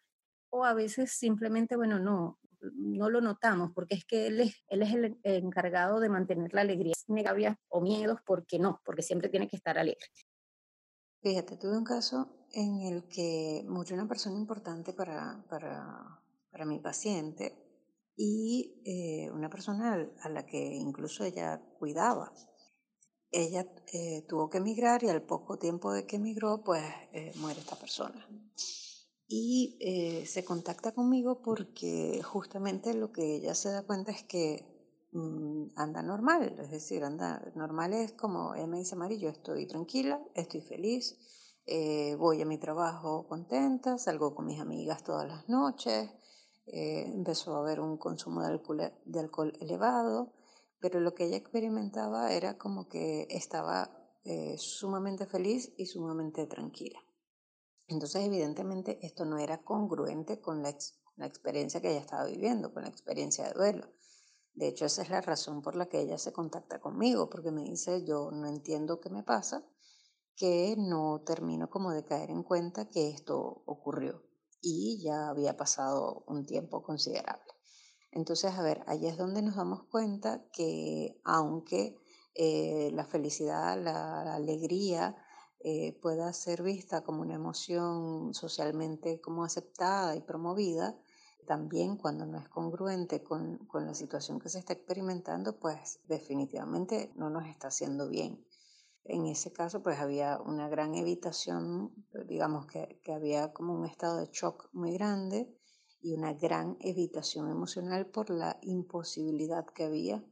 o 0.51 0.65
a 0.65 0.75
veces 0.75 1.13
simplemente, 1.13 1.77
bueno, 1.77 1.99
no, 1.99 2.39
no 2.75 3.09
lo 3.09 3.21
notamos, 3.23 3.73
porque 3.75 3.95
es 3.95 4.05
que 4.05 4.27
él 4.27 4.41
es, 4.41 4.63
él 4.69 4.83
es 4.83 4.95
el 4.95 5.19
encargado 5.23 5.99
de 5.99 6.11
mantener 6.11 6.53
la 6.53 6.61
alegría, 6.61 6.95
negables 7.09 7.55
o 7.69 7.81
miedos, 7.81 8.21
porque 8.25 8.59
no, 8.59 8.81
porque 8.85 9.03
siempre 9.03 9.31
tiene 9.31 9.49
que 9.49 9.57
estar 9.57 9.79
alegre. 9.79 10.07
Fíjate, 11.23 11.57
tuve 11.57 11.79
un 11.79 11.85
caso 11.85 12.47
en 12.53 12.83
el 12.83 13.09
que 13.09 13.65
murió 13.67 13.95
una 13.95 14.07
persona 14.07 14.39
importante 14.39 14.93
para, 14.93 15.43
para, 15.49 16.21
para 16.55 16.67
mi 16.67 16.79
paciente 16.79 17.53
y 18.17 18.81
eh, 18.87 19.29
una 19.33 19.51
persona 19.51 20.09
a 20.23 20.29
la 20.29 20.47
que 20.47 20.77
incluso 20.77 21.25
ella 21.25 21.61
cuidaba. 21.81 22.33
Ella 23.33 23.67
eh, 23.93 24.25
tuvo 24.29 24.49
que 24.49 24.59
emigrar 24.59 25.03
y 25.03 25.09
al 25.09 25.23
poco 25.23 25.59
tiempo 25.59 25.93
de 25.93 26.07
que 26.07 26.15
emigró, 26.15 26.63
pues 26.63 26.85
eh, 27.13 27.33
muere 27.39 27.59
esta 27.59 27.75
persona. 27.75 28.25
Y 29.27 30.25
se 30.29 30.45
contacta 30.45 30.93
conmigo 30.93 31.43
porque 31.43 32.23
justamente 32.23 32.95
lo 32.95 33.11
que 33.11 33.35
ella 33.35 33.57
se 33.57 33.71
da 33.71 33.83
cuenta 33.83 34.13
es 34.13 34.23
que 34.23 34.65
mm, 35.11 35.71
anda 35.75 36.03
normal, 36.03 36.57
es 36.61 36.71
decir, 36.71 37.03
anda 37.03 37.43
normal 37.57 37.95
es 37.95 38.13
como 38.13 38.55
ella 38.55 38.69
me 38.69 38.79
dice, 38.79 38.95
Mari, 38.95 39.19
yo 39.19 39.31
estoy 39.31 39.67
tranquila, 39.67 40.23
estoy 40.37 40.61
feliz, 40.61 41.19
voy 42.17 42.43
a 42.43 42.47
mi 42.47 42.59
trabajo 42.59 43.27
contenta, 43.27 43.99
salgo 43.99 44.37
con 44.37 44.47
mis 44.47 44.61
amigas 44.61 45.03
todas 45.03 45.27
las 45.27 45.49
noches, 45.49 46.11
eh, 46.67 47.05
empezó 47.07 47.57
a 47.57 47.61
haber 47.61 47.81
un 47.81 47.99
consumo 47.99 48.43
de 48.43 49.21
alcohol, 49.21 49.53
elevado, 49.61 50.33
pero 50.81 51.01
lo 51.01 51.15
que 51.15 51.25
ella 51.25 51.37
experimentaba 51.37 52.33
era 52.33 52.57
como 52.57 52.89
que 52.89 53.27
estaba 53.31 53.91
eh, 54.25 54.57
sumamente 54.59 55.27
feliz 55.27 55.73
y 55.77 55.87
sumamente 55.87 56.47
tranquila. 56.47 56.99
Entonces, 57.87 58.25
evidentemente, 58.25 58.99
esto 59.07 59.27
no 59.27 59.39
era 59.39 59.63
congruente 59.63 60.41
con 60.41 60.63
la 60.63 60.71
experiencia 61.27 61.81
que 61.81 61.91
ella 61.91 62.01
estaba 62.01 62.25
viviendo, 62.25 62.73
con 62.73 62.83
la 62.83 62.89
experiencia 62.89 63.47
de 63.47 63.53
duelo. 63.53 63.89
De 64.55 64.69
hecho, 64.69 64.87
esa 64.87 65.03
es 65.03 65.11
la 65.11 65.21
razón 65.21 65.61
por 65.61 65.77
la 65.77 65.87
que 65.87 66.01
ella 66.01 66.17
se 66.17 66.33
contacta 66.33 66.81
conmigo, 66.81 67.29
porque 67.29 67.51
me 67.51 67.63
dice, 67.63 68.05
yo 68.05 68.31
no 68.31 68.47
entiendo 68.47 69.01
qué 69.01 69.11
me 69.11 69.23
pasa, 69.23 69.67
que 70.37 70.77
no 70.79 71.23
termino 71.27 71.69
como 71.69 71.93
de 71.93 72.05
caer 72.05 72.31
en 72.31 72.43
cuenta 72.43 72.89
que 72.89 73.11
esto 73.11 73.63
ocurrió 73.67 74.23
y 74.65 74.99
ya 75.03 75.29
había 75.29 75.57
pasado 75.57 76.25
un 76.27 76.47
tiempo 76.47 76.83
considerable. 76.83 77.53
Entonces, 78.11 78.55
a 78.55 78.63
ver, 78.63 78.83
ahí 78.87 79.07
es 79.07 79.19
donde 79.19 79.43
nos 79.43 79.57
damos 79.57 79.85
cuenta 79.85 80.43
que 80.53 81.21
aunque 81.25 81.97
eh, 82.35 82.91
la 82.95 83.05
felicidad, 83.05 83.81
la, 83.81 84.35
alegría 84.35 85.17
eh, 85.61 85.99
pueda 86.01 86.33
ser 86.33 86.63
vista 86.63 87.03
como 87.03 87.23
una 87.23 87.35
emoción 87.35 88.33
socialmente 88.33 89.21
como 89.21 89.45
aceptada 89.45 90.17
y 90.17 90.21
promovida, 90.21 90.97
también 91.47 91.97
cuando 91.97 92.25
no 92.25 92.39
es 92.39 92.49
congruente 92.49 93.23
con, 93.23 93.59
con 93.67 93.85
la 93.85 93.95
situación 93.95 94.39
que 94.41 94.49
se 94.49 94.61
está 94.61 94.73
experimentando, 94.73 95.59
pues 95.59 96.01
definitivamente 96.09 97.13
no 97.17 97.29
nos 97.29 97.47
está 97.47 97.69
haciendo 97.69 98.09
bien. 98.09 98.43
En 99.05 99.27
ese 99.27 99.53
caso, 99.53 99.83
pues 99.83 99.99
había 99.99 100.41
una 100.41 100.69
gran 100.69 100.95
evitación, 100.95 101.93
digamos 102.27 102.67
que, 102.67 103.01
que 103.05 103.13
había 103.13 103.53
como 103.53 103.75
un 103.75 103.85
estado 103.85 104.19
de 104.19 104.31
shock 104.33 104.71
muy 104.73 104.95
grande 104.95 105.55
y 106.01 106.15
una 106.15 106.33
gran 106.33 106.77
evitación 106.81 107.51
emocional 107.51 108.07
por 108.07 108.31
la 108.31 108.59
imposibilidad 108.63 109.67
que 109.67 109.85
había 109.85 110.25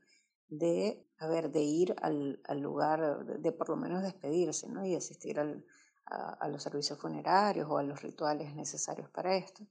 de, 0.48 1.06
a 1.18 1.28
de 1.28 1.62
ir 1.62 1.94
al, 2.02 2.40
al 2.44 2.60
lugar, 2.60 3.24
de, 3.24 3.52
por 3.52 3.70
lo 3.70 3.76
menos 3.76 4.02
despedirse, 4.02 4.68
¿no? 4.68 4.84
Y 4.84 4.94
asistir 4.94 5.40
al, 5.40 5.64
a, 6.06 6.48
los 6.48 6.62
servicios 6.62 6.98
funerarios 6.98 7.68
o 7.70 7.78
a 7.78 7.82
los 7.82 8.02
rituales 8.02 8.54
necesarios 8.54 9.08
para 9.10 9.36
esto. 9.36 9.66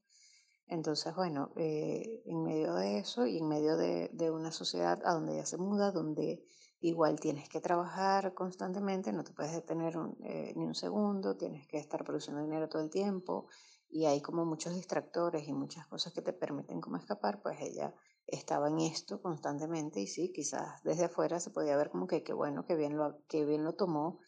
Entonces, 0.68 1.14
bueno, 1.16 1.52
eh, 1.56 2.24
en 2.26 2.44
medio 2.44 2.74
de 2.76 3.00
eso 3.00 3.28
y 3.28 3.38
en 3.38 3.48
medio 3.48 3.78
de, 3.78 4.10
de, 4.14 4.32
una 4.32 4.52
sociedad 4.52 5.00
a 5.06 5.14
donde 5.14 5.34
ella 5.34 5.46
se 5.46 5.58
muda, 5.58 5.92
donde 5.92 6.44
Igual 6.84 7.20
tienes 7.20 7.48
que 7.48 7.62
trabajar 7.62 8.34
constantemente, 8.34 9.14
no 9.14 9.24
te 9.24 9.34
puedes 9.34 9.54
detener 9.54 9.96
eh, 10.24 10.52
ni 10.56 10.66
un 10.66 10.74
segundo, 10.74 11.38
tienes 11.38 11.68
que 11.68 11.78
estar 11.78 12.04
produciendo 12.04 12.42
dinero 12.42 12.70
todo 12.70 12.82
el 12.82 12.90
tiempo 12.90 13.46
y 13.88 14.06
hay 14.06 14.20
como 14.20 14.46
muchos 14.46 14.74
distractores 14.74 15.48
y 15.48 15.54
muchas 15.54 15.86
cosas 15.86 16.12
que 16.12 16.24
te 16.24 16.34
permiten 16.34 16.82
como 16.82 16.98
escapar, 16.98 17.40
pues 17.44 17.62
ella 17.62 17.94
estaba 18.26 18.68
en 18.70 18.80
esto 18.80 19.22
constantemente 19.22 20.00
y 20.02 20.08
sí, 20.08 20.32
quizás 20.34 20.82
desde 20.84 21.06
afuera 21.06 21.40
se 21.40 21.52
podía 21.52 21.78
ver 21.78 21.92
como 21.92 22.08
que 22.08 22.24
qué 22.24 22.34
bueno, 22.34 22.66
que 22.66 22.76
bien 22.76 22.98
lo, 22.98 23.24
que 23.28 23.46
bien 23.46 23.64
lo 23.64 23.74
tomó, 23.74 24.20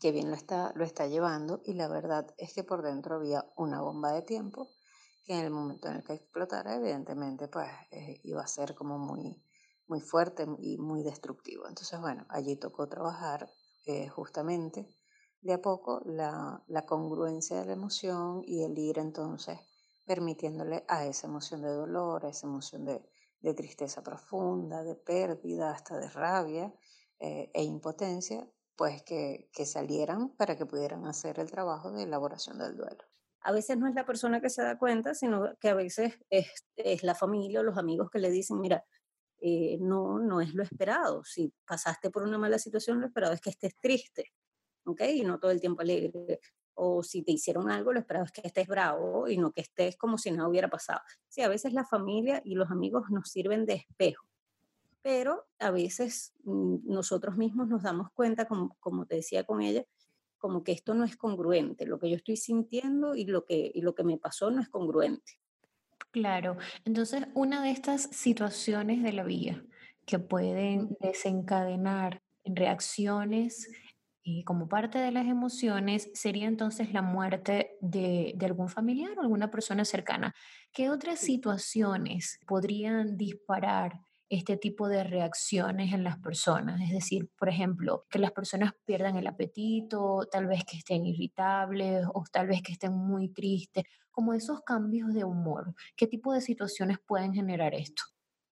que 0.00 0.12
bien 0.12 0.30
lo 0.30 0.34
está, 0.34 0.72
lo 0.74 0.84
está 0.84 1.06
llevando 1.08 1.60
y 1.62 1.74
la 1.74 1.88
verdad 1.88 2.26
es 2.38 2.54
que 2.54 2.64
por 2.64 2.80
dentro 2.82 3.16
había 3.16 3.44
una 3.54 3.82
bomba 3.82 4.12
de 4.12 4.22
tiempo 4.22 4.70
que 5.24 5.34
en 5.34 5.44
el 5.44 5.50
momento 5.50 5.88
en 5.88 5.96
el 5.96 6.04
que 6.04 6.14
explotara 6.14 6.74
evidentemente 6.74 7.48
pues 7.48 7.68
eh, 7.90 8.18
iba 8.24 8.40
a 8.40 8.46
ser 8.46 8.74
como 8.74 8.98
muy 8.98 9.42
muy 9.92 10.00
fuerte 10.00 10.46
y 10.58 10.78
muy 10.78 11.02
destructivo. 11.02 11.68
Entonces, 11.68 12.00
bueno, 12.00 12.24
allí 12.30 12.56
tocó 12.56 12.88
trabajar 12.88 13.50
eh, 13.84 14.08
justamente 14.08 14.88
de 15.42 15.52
a 15.52 15.60
poco 15.60 16.00
la, 16.06 16.64
la, 16.66 16.86
congruencia 16.86 17.60
de 17.60 17.66
la 17.66 17.74
emoción 17.74 18.40
y 18.46 18.64
el 18.64 18.78
ir 18.78 18.98
entonces 18.98 19.58
permitiéndole 20.06 20.82
a 20.88 21.04
esa 21.04 21.26
emoción 21.26 21.60
de 21.60 21.68
dolor, 21.68 22.24
a 22.24 22.30
esa 22.30 22.46
emoción 22.46 22.86
de, 22.86 23.02
de 23.40 23.52
tristeza 23.52 24.02
profunda, 24.02 24.82
de 24.82 24.94
pérdida, 24.94 25.72
hasta 25.72 25.98
de 25.98 26.08
rabia 26.08 26.72
eh, 27.20 27.50
e 27.52 27.62
impotencia, 27.62 28.48
pues 28.74 29.02
que, 29.02 29.50
que 29.52 29.66
salieran 29.66 30.34
para 30.38 30.56
que 30.56 30.64
pudieran 30.64 31.04
hacer 31.06 31.38
el 31.38 31.50
trabajo 31.50 31.92
de 31.92 32.04
elaboración 32.04 32.56
del 32.56 32.78
duelo 32.78 33.04
a 33.44 33.52
veces 33.52 33.76
no 33.76 33.88
es 33.88 33.94
la 33.94 34.06
persona 34.06 34.40
que 34.40 34.50
se 34.50 34.62
da 34.62 34.78
cuenta, 34.78 35.14
sino 35.14 35.56
que 35.60 35.68
a 35.68 35.74
veces 35.74 36.18
es, 36.30 36.46
es, 36.76 37.02
la 37.02 37.14
familia 37.14 37.60
o 37.60 37.62
los 37.62 37.76
amigos 37.76 38.10
que 38.10 38.18
le 38.18 38.30
dicen, 38.30 38.60
mira, 38.60 38.84
eh, 39.44 39.76
no, 39.80 40.20
no 40.20 40.40
es 40.40 40.54
lo 40.54 40.62
esperado. 40.62 41.24
Si 41.24 41.52
pasaste 41.66 42.10
por 42.10 42.22
una 42.22 42.38
mala 42.38 42.58
situación, 42.60 43.00
lo 43.00 43.06
esperado 43.06 43.32
es 43.32 43.40
que 43.40 43.50
estés 43.50 43.76
triste, 43.80 44.32
¿ok? 44.84 45.00
Y 45.14 45.24
no 45.24 45.40
todo 45.40 45.50
el 45.50 45.60
tiempo 45.60 45.82
alegre. 45.82 46.38
O 46.74 47.02
si 47.02 47.22
te 47.22 47.32
hicieron 47.32 47.68
algo, 47.68 47.92
lo 47.92 47.98
esperado 47.98 48.24
es 48.24 48.30
que 48.30 48.42
estés 48.44 48.68
bravo 48.68 49.28
y 49.28 49.36
no 49.36 49.50
que 49.50 49.62
estés 49.62 49.96
como 49.96 50.16
si 50.16 50.30
nada 50.30 50.48
hubiera 50.48 50.70
pasado. 50.70 51.00
Sí, 51.28 51.42
a 51.42 51.48
veces 51.48 51.72
la 51.72 51.84
familia 51.84 52.40
y 52.44 52.54
los 52.54 52.70
amigos 52.70 53.10
nos 53.10 53.30
sirven 53.30 53.66
de 53.66 53.74
espejo, 53.74 54.24
pero 55.02 55.44
a 55.58 55.72
veces 55.72 56.32
mm, 56.44 56.76
nosotros 56.84 57.36
mismos 57.36 57.66
nos 57.66 57.82
damos 57.82 58.12
cuenta, 58.12 58.46
como, 58.46 58.76
como 58.78 59.06
te 59.06 59.16
decía 59.16 59.44
con 59.44 59.60
ella, 59.60 59.84
como 60.38 60.62
que 60.62 60.70
esto 60.70 60.94
no 60.94 61.04
es 61.04 61.16
congruente, 61.16 61.84
lo 61.84 61.98
que 61.98 62.08
yo 62.08 62.16
estoy 62.16 62.36
sintiendo 62.36 63.16
y 63.16 63.26
lo 63.26 63.44
que, 63.44 63.72
y 63.74 63.80
lo 63.80 63.94
que 63.94 64.04
me 64.04 64.18
pasó 64.18 64.52
no 64.52 64.60
es 64.60 64.68
congruente. 64.68 65.41
Claro, 66.12 66.58
entonces 66.84 67.24
una 67.34 67.62
de 67.62 67.70
estas 67.70 68.02
situaciones 68.02 69.02
de 69.02 69.14
la 69.14 69.24
vida 69.24 69.62
que 70.04 70.18
pueden 70.18 70.94
desencadenar 71.00 72.20
reacciones 72.44 73.70
eh, 74.24 74.44
como 74.44 74.68
parte 74.68 74.98
de 74.98 75.10
las 75.10 75.26
emociones 75.26 76.10
sería 76.12 76.48
entonces 76.48 76.92
la 76.92 77.00
muerte 77.00 77.78
de, 77.80 78.34
de 78.36 78.46
algún 78.46 78.68
familiar 78.68 79.18
o 79.18 79.22
alguna 79.22 79.50
persona 79.50 79.86
cercana. 79.86 80.34
¿Qué 80.72 80.90
otras 80.90 81.18
situaciones 81.18 82.38
podrían 82.46 83.16
disparar 83.16 83.94
este 84.32 84.56
tipo 84.56 84.88
de 84.88 85.04
reacciones 85.04 85.92
en 85.92 86.04
las 86.04 86.18
personas. 86.18 86.80
Es 86.80 86.90
decir, 86.90 87.30
por 87.38 87.50
ejemplo, 87.50 88.06
que 88.08 88.18
las 88.18 88.32
personas 88.32 88.72
pierdan 88.86 89.16
el 89.16 89.26
apetito, 89.26 90.26
tal 90.30 90.46
vez 90.46 90.64
que 90.64 90.78
estén 90.78 91.04
irritables 91.04 92.06
o 92.14 92.24
tal 92.32 92.46
vez 92.46 92.62
que 92.62 92.72
estén 92.72 92.94
muy 92.94 93.28
tristes, 93.28 93.84
como 94.10 94.32
esos 94.32 94.62
cambios 94.62 95.12
de 95.12 95.24
humor. 95.24 95.74
¿Qué 95.96 96.06
tipo 96.06 96.32
de 96.32 96.40
situaciones 96.40 96.96
pueden 97.06 97.34
generar 97.34 97.74
esto? 97.74 98.04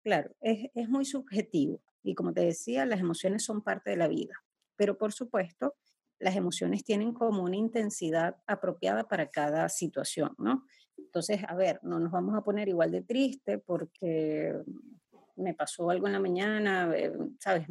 Claro, 0.02 0.30
es, 0.40 0.70
es 0.74 0.88
muy 0.88 1.04
subjetivo 1.04 1.82
y 2.02 2.14
como 2.14 2.32
te 2.32 2.40
decía, 2.40 2.86
las 2.86 3.00
emociones 3.00 3.44
son 3.44 3.60
parte 3.60 3.90
de 3.90 3.96
la 3.96 4.08
vida, 4.08 4.34
pero 4.76 4.96
por 4.96 5.12
supuesto, 5.12 5.74
las 6.18 6.36
emociones 6.36 6.84
tienen 6.84 7.12
como 7.12 7.42
una 7.42 7.56
intensidad 7.56 8.36
apropiada 8.46 9.04
para 9.04 9.28
cada 9.28 9.68
situación, 9.68 10.34
¿no? 10.38 10.64
Entonces, 10.96 11.42
a 11.46 11.54
ver, 11.54 11.80
no 11.82 11.98
nos 11.98 12.10
vamos 12.10 12.34
a 12.34 12.42
poner 12.42 12.68
igual 12.68 12.92
de 12.92 13.02
triste 13.02 13.58
porque 13.58 14.54
me 15.36 15.54
pasó 15.54 15.90
algo 15.90 16.06
en 16.06 16.14
la 16.14 16.20
mañana, 16.20 16.90
eh, 16.96 17.12
¿sabes? 17.38 17.66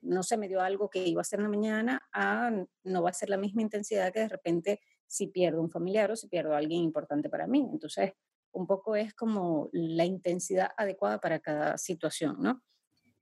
No 0.00 0.22
se 0.22 0.36
me 0.36 0.48
dio 0.48 0.60
algo 0.60 0.88
que 0.88 1.06
iba 1.06 1.20
a 1.20 1.22
hacer 1.22 1.40
en 1.40 1.44
la 1.44 1.50
mañana, 1.50 2.08
a 2.12 2.50
no 2.84 3.02
va 3.02 3.10
a 3.10 3.12
ser 3.12 3.28
la 3.28 3.36
misma 3.36 3.62
intensidad 3.62 4.12
que 4.12 4.20
de 4.20 4.28
repente 4.28 4.80
si 5.06 5.28
pierdo 5.28 5.60
un 5.60 5.70
familiar 5.70 6.10
o 6.10 6.16
si 6.16 6.28
pierdo 6.28 6.54
a 6.54 6.58
alguien 6.58 6.82
importante 6.82 7.28
para 7.28 7.46
mí. 7.46 7.68
Entonces, 7.72 8.12
un 8.52 8.66
poco 8.66 8.96
es 8.96 9.14
como 9.14 9.68
la 9.72 10.04
intensidad 10.04 10.70
adecuada 10.76 11.20
para 11.20 11.40
cada 11.40 11.78
situación, 11.78 12.36
¿no? 12.40 12.62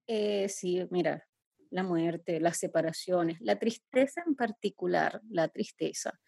Eh, 0.06 0.48
sí, 0.48 0.86
mira, 0.90 1.26
la 1.70 1.82
muerte, 1.82 2.40
las 2.40 2.58
separaciones, 2.58 3.40
la 3.40 3.58
tristeza 3.58 4.22
en 4.26 4.34
particular, 4.34 5.20
la 5.28 5.48
tristeza, 5.48 6.18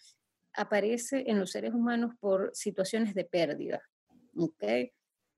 aparece 0.54 1.24
en 1.26 1.38
los 1.38 1.52
seres 1.52 1.72
humanos 1.72 2.14
por 2.18 2.50
situaciones 2.54 3.14
de 3.14 3.24
pérdida, 3.24 3.80
¿ok? 4.36 4.64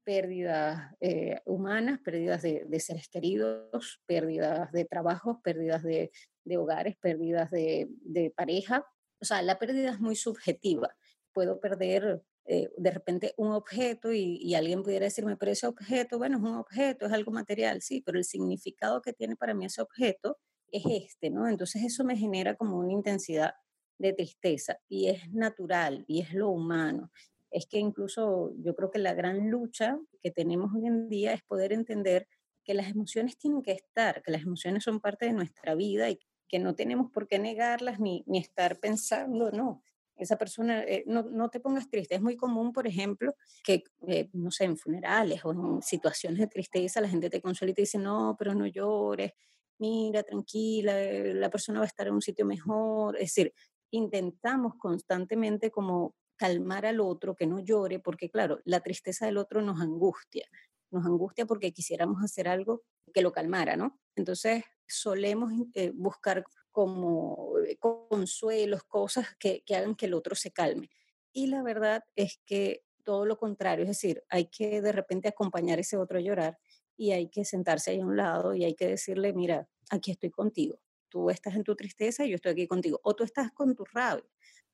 Pérdidas 0.05 0.95
eh, 1.01 1.41
humanas, 1.45 2.01
pérdidas 2.01 2.43
de, 2.43 2.81
seres 2.81 3.09
queridos, 3.09 4.01
pérdidas 4.07 4.71
de 4.73 4.85
trabajos, 4.85 5.39
pérdidas 5.43 5.83
de, 5.83 6.11
hogares, 6.57 6.97
pérdidas 6.97 7.51
de, 7.51 8.33
pareja. 8.37 8.85
O 9.21 9.25
sea, 9.25 9.43
la 9.43 9.59
pérdida 9.59 9.91
es 9.91 10.01
muy 10.01 10.17
subjetiva. 10.17 10.95
Puedo 11.33 11.61
perder 11.61 12.23
eh, 12.47 12.71
de 12.77 12.91
repente 12.91 13.35
un 13.37 13.53
objeto 13.53 14.13
y, 14.13 14.39
y, 14.43 14.55
alguien 14.55 14.83
pudiera 14.83 15.05
decirme, 15.05 15.37
pero 15.37 15.53
ese 15.53 15.67
objeto, 15.67 16.19
bueno, 16.19 16.39
es 16.39 16.43
un 16.43 16.57
objeto, 16.57 17.07
es 17.07 17.13
algo 17.13 17.31
material, 17.31 17.83
sí, 17.83 18.01
pero 18.01 18.19
el 18.19 18.25
significado 18.25 19.03
que 19.03 19.13
tiene 19.13 19.37
para 19.37 19.55
mí 19.55 19.67
ese 19.67 19.83
objeto 19.83 20.39
es 20.73 20.85
este, 20.87 21.31
¿no? 21.31 21.49
Entonces 21.49 21.83
eso 21.83 22.05
me 22.05 22.17
genera 22.17 22.57
como 22.57 22.79
una 22.79 22.93
intensidad 22.93 23.55
de 23.99 24.13
tristeza 24.15 24.81
y 24.89 25.09
es 25.09 25.31
natural 25.33 26.05
y 26.09 26.23
es 26.23 26.33
lo 26.33 26.49
humano. 26.49 27.11
Es 27.51 27.67
que 27.67 27.79
incluso 27.79 28.53
yo 28.59 28.75
creo 28.75 28.91
que 28.91 28.99
la 28.99 29.15
gran 29.15 29.51
lucha 29.51 29.99
que 30.21 30.31
tenemos 30.31 30.73
hoy 30.75 30.87
en 30.87 31.09
día 31.09 31.33
es 31.33 31.43
poder 31.43 31.73
entender 31.73 32.27
que 32.65 32.75
las 32.75 32.91
emociones 32.91 33.37
tienen 33.39 33.63
que 33.63 33.73
estar, 33.73 34.23
que 34.23 34.31
las 34.31 34.43
emociones 34.43 34.85
son 34.85 35.01
parte 35.01 35.27
de 35.27 35.33
nuestra 35.33 35.75
vida 35.75 36.11
y 36.11 36.19
que 36.49 36.59
no 36.59 36.75
tenemos 36.75 37.11
por 37.11 37.27
qué 37.27 37.39
negarlas 37.39 38.01
ni, 38.01 38.25
ni 38.27 38.39
estar 38.39 38.79
pensando, 38.79 39.51
no, 39.51 39.83
esa 40.21 40.37
persona, 40.37 40.83
eh, 40.83 41.05
no, 41.07 41.23
no, 41.23 41.49
te 41.49 41.61
pongas 41.61 41.89
triste. 41.89 42.15
Es 42.15 42.21
muy 42.21 42.37
común, 42.37 42.73
por 42.73 42.87
ejemplo, 42.87 43.35
que, 43.65 43.85
eh, 44.07 44.29
no 44.35 44.51
sé, 44.51 44.65
en 44.65 44.77
funerales 44.77 45.45
o 45.45 45.53
en 45.53 45.83
situaciones 45.83 46.41
de 46.41 46.47
tristeza, 46.47 47.01
la 47.01 47.09
gente 47.09 47.31
te 47.31 47.41
consuela 47.41 47.71
y 47.71 47.75
te 47.75 47.83
dice, 47.83 47.99
no, 47.99 48.37
pero 48.39 48.55
no 48.55 48.67
llores, 48.67 49.33
mira, 49.79 50.23
tranquila, 50.23 51.01
eh, 51.01 51.35
la 51.35 51.51
persona 51.51 51.81
va 51.81 51.87
a 51.87 51.89
estar 51.89 52.07
en 52.07 52.15
un 52.15 52.23
sitio 52.23 52.45
mejor. 52.45 53.17
Es 53.17 53.35
decir, 53.35 53.53
intentamos 53.91 54.75
constantemente 54.77 55.71
como 55.71 56.15
calmar 56.41 56.87
al 56.87 57.01
otro, 57.01 57.37
que 57.37 57.47
no 57.47 57.59
llore, 57.61 57.99
porque 57.99 58.31
claro, 58.31 58.61
la 58.65 58.81
tristeza 58.81 59.27
del 59.27 59.37
otro 59.37 59.61
nos 59.61 59.79
angustia, 59.79 60.49
nos 60.91 61.05
angustia 61.05 61.45
porque 61.45 61.71
quisiéramos 61.71 62.25
hacer 62.25 62.49
algo 62.49 62.83
que 63.13 63.21
lo 63.21 63.31
calmara, 63.31 63.77
¿no? 63.77 64.01
Entonces 64.17 64.65
solemos 64.89 65.53
buscar 65.93 66.47
como 66.71 67.59
eh, 67.59 67.77
consuelos, 67.77 68.85
cosas 68.85 69.37
que, 69.39 69.63
que 69.67 69.77
hagan 69.77 69.95
que 69.95 70.07
el 70.07 70.15
otro 70.15 70.35
se 70.35 70.51
calme. 70.51 70.89
Y 71.31 71.49
la 71.49 71.63
verdad 71.63 72.05
es 72.17 72.41
que 72.47 72.85
todo 73.05 73.27
lo 73.27 73.37
contrario, 73.37 73.83
es 73.83 73.91
decir, 73.91 74.25
hay 74.31 74.47
que 74.47 74.81
de 74.81 74.93
repente 74.93 75.29
acompañar 75.29 75.77
a 75.77 75.83
ese 75.83 75.99
otro 75.99 76.17
a 76.17 76.23
llorar 76.23 76.59
y 76.97 77.13
hay 77.13 77.29
que 77.29 77.45
sentarse 77.45 77.91
ahí 77.91 78.01
a 78.01 78.07
un 78.07 78.17
lado 78.17 78.55
y 78.55 78.65
hay 78.65 78.75
que 78.75 78.89
decirle, 78.89 79.35
mira, 79.35 79.69
aquí 79.91 80.11
estoy 80.11 80.31
contigo, 80.31 80.81
tú 81.11 81.29
estás 81.29 81.55
en 81.55 81.65
tu 81.65 81.77
tristeza 81.77 82.25
y 82.25 82.31
yo 82.31 82.37
estoy 82.37 82.53
aquí 82.53 82.67
contigo, 82.67 82.99
o 83.03 83.15
tú 83.15 83.25
estás 83.25 83.53
con 83.53 83.75
tu 83.75 83.85
rabia, 83.85 84.25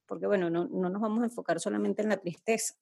porque 0.06 0.26
bueno, 0.26 0.50
no, 0.50 0.66
no 0.68 0.88
nos 0.88 1.02
vamos 1.02 1.22
a 1.22 1.26
enfocar 1.26 1.60
solamente 1.60 2.02
en 2.02 2.08
la 2.08 2.16
tristeza, 2.16 2.75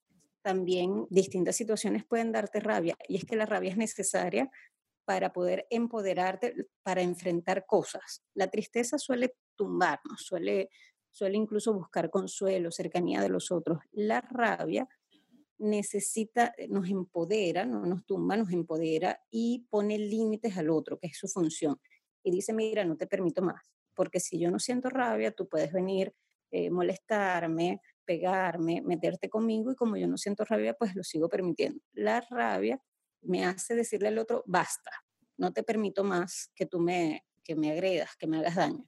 también 0.43 1.07
distintas 1.09 1.57
situaciones 1.57 2.05
pueden 2.05 2.31
darte 2.31 2.61
rabia 2.61 2.97
y 3.09 3.17
es 3.17 3.25
que 3.25 3.35
la 3.35 3.47
rabia 3.47 3.71
es 3.71 3.79
necesaria 3.79 4.51
para 5.05 5.33
poder 5.33 5.67
empoderarte, 5.71 6.55
para 6.83 7.03
enfrentar 7.03 7.67
cosas. 7.67 8.23
La 8.35 8.49
tristeza 8.49 8.99
suele 8.99 9.35
tumbarnos, 9.57 10.23
suele, 10.23 10.71
suele 11.11 11.37
incluso 11.37 11.73
buscar 11.73 12.11
consuelo, 12.11 12.71
cercanía 12.71 13.21
de 13.21 13.29
los 13.29 13.51
otros. 13.51 13.79
La 13.93 14.21
rabia 14.21 14.89
necesita, 15.59 16.55
nos 16.69 16.89
empodera, 16.89 17.65
no 17.65 17.87
nos 17.87 18.05
tumba, 18.05 18.37
nos 18.37 18.51
empodera 18.53 19.21
y 19.31 19.67
pone 19.71 19.99
límites 19.99 20.57
al 20.57 20.71
otro, 20.71 20.99
que 20.99 21.09
es 21.09 21.17
su 21.17 21.29
función. 21.29 21.81
Y 22.23 22.31
dice, 22.31 22.53
mira, 22.53 22.85
no 22.85 22.97
te 22.97 23.07
permito 23.07 23.43
más, 23.43 23.63
porque 23.95 24.21
si 24.21 24.39
yo 24.39 24.51
no 24.51 24.59
siento 24.59 24.89
rabia, 24.89 25.31
tú 25.31 25.49
puedes 25.49 25.73
venir, 25.73 26.15
eh, 26.51 26.71
molestarme, 26.71 27.81
pegarme, 28.05 28.83
meterte 28.83 29.29
conmigo 29.29 29.73
y 29.73 29.77
como 29.77 29.97
yo 29.97 30.07
no 30.07 30.17
siento 30.17 30.45
rabia, 30.45 30.75
pues 30.75 30.95
lo 30.95 31.03
sigo 31.03 31.29
permitiendo. 31.29 31.81
La 31.93 32.21
rabia 32.21 32.81
me 33.23 33.45
hace 33.45 33.75
decirle 33.75 34.09
al 34.09 34.19
otro, 34.19 34.43
basta, 34.47 34.91
no 35.37 35.53
te 35.53 35.63
permito 35.63 36.05
más 36.05 36.51
que 36.55 36.67
tú 36.67 36.81
me, 36.81 37.25
que 37.43 37.57
me 37.57 37.71
agredas, 37.73 38.17
que 38.17 38.27
me 38.27 38.39
hagas 38.39 38.57
daño. 38.57 38.87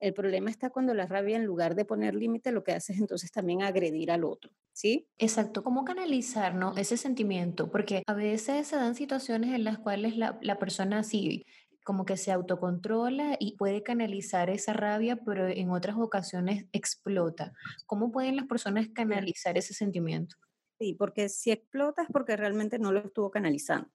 El 0.00 0.12
problema 0.12 0.50
está 0.50 0.70
cuando 0.70 0.92
la 0.92 1.06
rabia, 1.06 1.36
en 1.36 1.46
lugar 1.46 1.74
de 1.74 1.84
poner 1.86 2.14
límite, 2.14 2.52
lo 2.52 2.62
que 2.62 2.72
hace 2.72 2.92
es 2.92 2.98
entonces 2.98 3.30
también 3.30 3.62
agredir 3.62 4.10
al 4.10 4.24
otro, 4.24 4.50
¿sí? 4.72 5.08
Exacto, 5.18 5.62
¿cómo 5.62 5.84
canalizar 5.84 6.54
¿no? 6.54 6.76
ese 6.76 6.96
sentimiento? 6.96 7.70
Porque 7.70 8.02
a 8.06 8.12
veces 8.12 8.66
se 8.66 8.76
dan 8.76 8.94
situaciones 8.96 9.54
en 9.54 9.64
las 9.64 9.78
cuales 9.78 10.16
la, 10.16 10.38
la 10.42 10.58
persona 10.58 11.04
sí 11.04 11.46
como 11.84 12.06
que 12.06 12.16
se 12.16 12.32
autocontrola 12.32 13.36
y 13.38 13.56
puede 13.56 13.82
canalizar 13.82 14.50
esa 14.50 14.72
rabia, 14.72 15.16
pero 15.16 15.46
en 15.46 15.70
otras 15.70 15.96
ocasiones 15.96 16.66
explota. 16.72 17.52
¿Cómo 17.86 18.10
pueden 18.10 18.36
las 18.36 18.46
personas 18.46 18.88
canalizar 18.92 19.56
ese 19.56 19.74
sentimiento? 19.74 20.34
Sí, 20.78 20.94
porque 20.94 21.28
si 21.28 21.52
explota 21.52 22.02
es 22.02 22.08
porque 22.10 22.36
realmente 22.36 22.78
no 22.78 22.90
lo 22.90 23.00
estuvo 23.00 23.30
canalizando. 23.30 23.88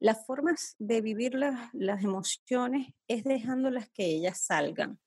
Las 0.00 0.26
formas 0.26 0.74
de 0.78 1.00
vivir 1.00 1.34
las, 1.34 1.70
las 1.72 2.02
emociones 2.02 2.92
es 3.06 3.24
dejándolas 3.24 3.88
que 3.90 4.06
ellas 4.06 4.40
salgan, 4.40 4.98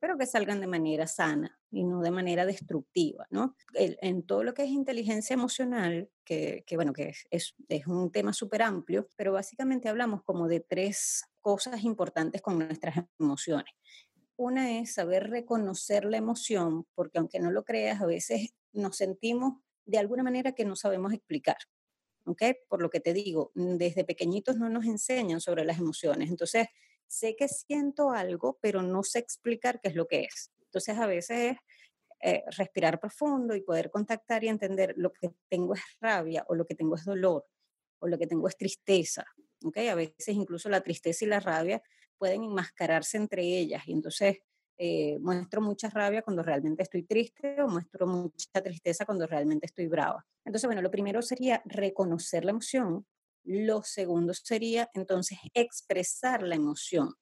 pero 0.00 0.16
que 0.18 0.26
salgan 0.26 0.60
de 0.60 0.66
manera 0.66 1.06
sana 1.06 1.58
y 1.70 1.84
no 1.84 2.00
de 2.00 2.10
manera 2.10 2.46
destructiva, 2.46 3.26
¿no? 3.30 3.56
en 3.74 4.22
todo 4.24 4.42
lo 4.42 4.54
que 4.54 4.64
es 4.64 4.70
inteligencia 4.70 5.34
emocional, 5.34 6.10
que, 6.24 6.64
que 6.66 6.76
bueno, 6.76 6.92
que 6.92 7.10
es, 7.10 7.26
es, 7.30 7.54
es 7.68 7.86
un 7.86 8.10
tema 8.10 8.32
súper 8.32 8.62
amplio, 8.62 9.10
pero 9.16 9.32
básicamente 9.32 9.88
hablamos 9.88 10.22
como 10.22 10.48
de 10.48 10.60
tres 10.60 11.24
cosas 11.40 11.84
importantes 11.84 12.42
con 12.42 12.58
nuestras 12.58 12.96
emociones. 13.18 13.72
Una 14.36 14.78
es 14.78 14.94
saber 14.94 15.30
reconocer 15.30 16.04
la 16.04 16.18
emoción, 16.18 16.86
porque 16.94 17.18
aunque 17.18 17.40
no 17.40 17.50
lo 17.50 17.64
creas, 17.64 18.02
a 18.02 18.06
veces 18.06 18.54
nos 18.72 18.96
sentimos 18.96 19.54
de 19.86 19.98
alguna 19.98 20.22
manera 20.22 20.52
que 20.52 20.64
no 20.64 20.76
sabemos 20.76 21.12
explicar. 21.12 21.56
¿ok? 22.26 22.42
Por 22.68 22.82
lo 22.82 22.90
que 22.90 23.00
te 23.00 23.14
digo, 23.14 23.52
desde 23.54 24.04
pequeñitos 24.04 24.56
no 24.56 24.68
nos 24.68 24.84
enseñan 24.84 25.40
sobre 25.40 25.64
las 25.64 25.78
emociones. 25.78 26.28
Entonces, 26.28 26.66
sé 27.08 27.36
que 27.36 27.48
siento 27.48 28.10
algo, 28.10 28.58
pero 28.60 28.82
no 28.82 29.02
sé 29.02 29.18
explicar 29.18 29.80
qué 29.80 29.88
es 29.88 29.94
lo 29.94 30.06
que 30.06 30.22
es. 30.22 30.52
Entonces, 30.64 30.98
a 30.98 31.06
veces 31.06 31.52
es 31.52 31.58
eh, 32.22 32.44
respirar 32.56 32.98
profundo 32.98 33.54
y 33.54 33.60
poder 33.60 33.90
contactar 33.90 34.42
y 34.42 34.48
entender 34.48 34.94
lo 34.96 35.12
que 35.12 35.30
tengo 35.48 35.74
es 35.74 35.82
rabia 36.00 36.44
o 36.48 36.54
lo 36.54 36.66
que 36.66 36.74
tengo 36.74 36.96
es 36.96 37.04
dolor 37.04 37.44
o 38.00 38.08
lo 38.08 38.18
que 38.18 38.26
tengo 38.26 38.48
es 38.48 38.56
tristeza. 38.56 39.24
¿ok? 39.64 39.76
A 39.90 39.94
veces 39.94 40.28
incluso 40.28 40.68
la 40.68 40.80
tristeza 40.80 41.24
y 41.24 41.28
la 41.28 41.40
rabia 41.40 41.82
pueden 42.18 42.44
enmascararse 42.44 43.16
entre 43.18 43.42
ellas 43.42 43.82
y 43.86 43.92
entonces 43.92 44.38
eh, 44.78 45.18
muestro 45.20 45.62
mucha 45.62 45.88
rabia 45.88 46.22
cuando 46.22 46.42
realmente 46.42 46.82
estoy 46.82 47.02
triste 47.04 47.62
o 47.62 47.68
muestro 47.68 48.06
mucha 48.06 48.62
tristeza 48.62 49.06
cuando 49.06 49.26
realmente 49.26 49.66
estoy 49.66 49.86
brava. 49.86 50.26
Entonces, 50.44 50.66
bueno, 50.66 50.82
lo 50.82 50.90
primero 50.90 51.22
sería 51.22 51.62
reconocer 51.64 52.44
la 52.44 52.50
emoción. 52.50 53.06
Lo 53.46 53.84
segundo 53.84 54.34
sería 54.34 54.90
entonces 54.92 55.38
expresar 55.54 56.42
la 56.42 56.56
emoción. 56.56 57.14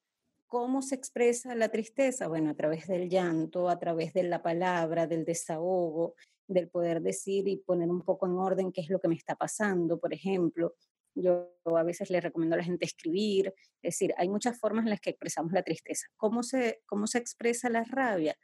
¿Cómo 0.46 0.80
se 0.80 0.94
expresa 0.94 1.54
la 1.54 1.68
tristeza? 1.68 2.28
Bueno, 2.28 2.50
a 2.50 2.54
través 2.54 2.86
del 2.86 3.10
llanto, 3.10 3.68
a 3.68 3.78
través 3.78 4.14
de 4.14 4.22
la 4.22 4.42
palabra, 4.42 5.06
del 5.06 5.26
desahogo, 5.26 6.14
del 6.46 6.70
poder 6.70 7.02
decir 7.02 7.46
y 7.46 7.58
poner 7.58 7.90
un 7.90 8.00
poco 8.00 8.26
en 8.26 8.32
orden 8.32 8.72
qué 8.72 8.80
es 8.80 8.88
lo 8.88 9.00
que 9.00 9.08
me 9.08 9.16
está 9.16 9.34
pasando, 9.34 10.00
por 10.00 10.14
ejemplo, 10.14 10.74
yo 11.14 11.50
a 11.64 11.82
veces 11.82 12.08
le 12.08 12.22
recomiendo 12.22 12.54
a 12.54 12.58
la 12.58 12.64
gente 12.64 12.86
escribir, 12.86 13.52
es 13.82 13.94
decir, 13.94 14.14
hay 14.16 14.30
muchas 14.30 14.58
formas 14.58 14.84
en 14.84 14.90
las 14.90 15.00
que 15.00 15.10
expresamos 15.10 15.52
la 15.52 15.62
tristeza. 15.62 16.06
¿Cómo 16.16 16.42
se, 16.42 16.80
cómo 16.86 17.06
se 17.06 17.18
expresa 17.18 17.68
la 17.68 17.84
rabia? 17.84 18.34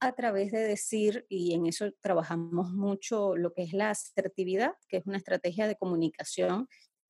A 0.00 0.12
través 0.12 0.50
de 0.50 0.60
decir, 0.60 1.24
y 1.28 1.54
en 1.54 1.66
eso 1.66 1.92
trabajamos 2.00 2.72
mucho 2.72 3.36
lo 3.36 3.52
que 3.52 3.62
es 3.62 3.72
la 3.72 3.90
asertividad, 3.90 4.72
que 4.88 4.98
es 4.98 5.06
una 5.06 5.16
estrategia 5.16 5.68
de 5.68 5.76
comunicación 5.76 6.68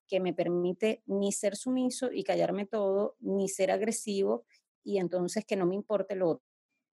que 0.09 0.21
me 0.21 0.33
permite 0.33 1.03
ni 1.07 1.33
ser 1.33 1.57
sumiso 1.57 2.11
y 2.13 2.25
callarme 2.25 2.67
todo, 2.67 3.17
ni 3.21 3.49
ser 3.49 3.71
agresivo 3.71 4.45
y 4.83 4.99
entonces 4.99 5.45
que 5.45 5.57
no 5.57 5.67
me 5.67 5.75
importe 5.75 6.17
lo 6.17 6.43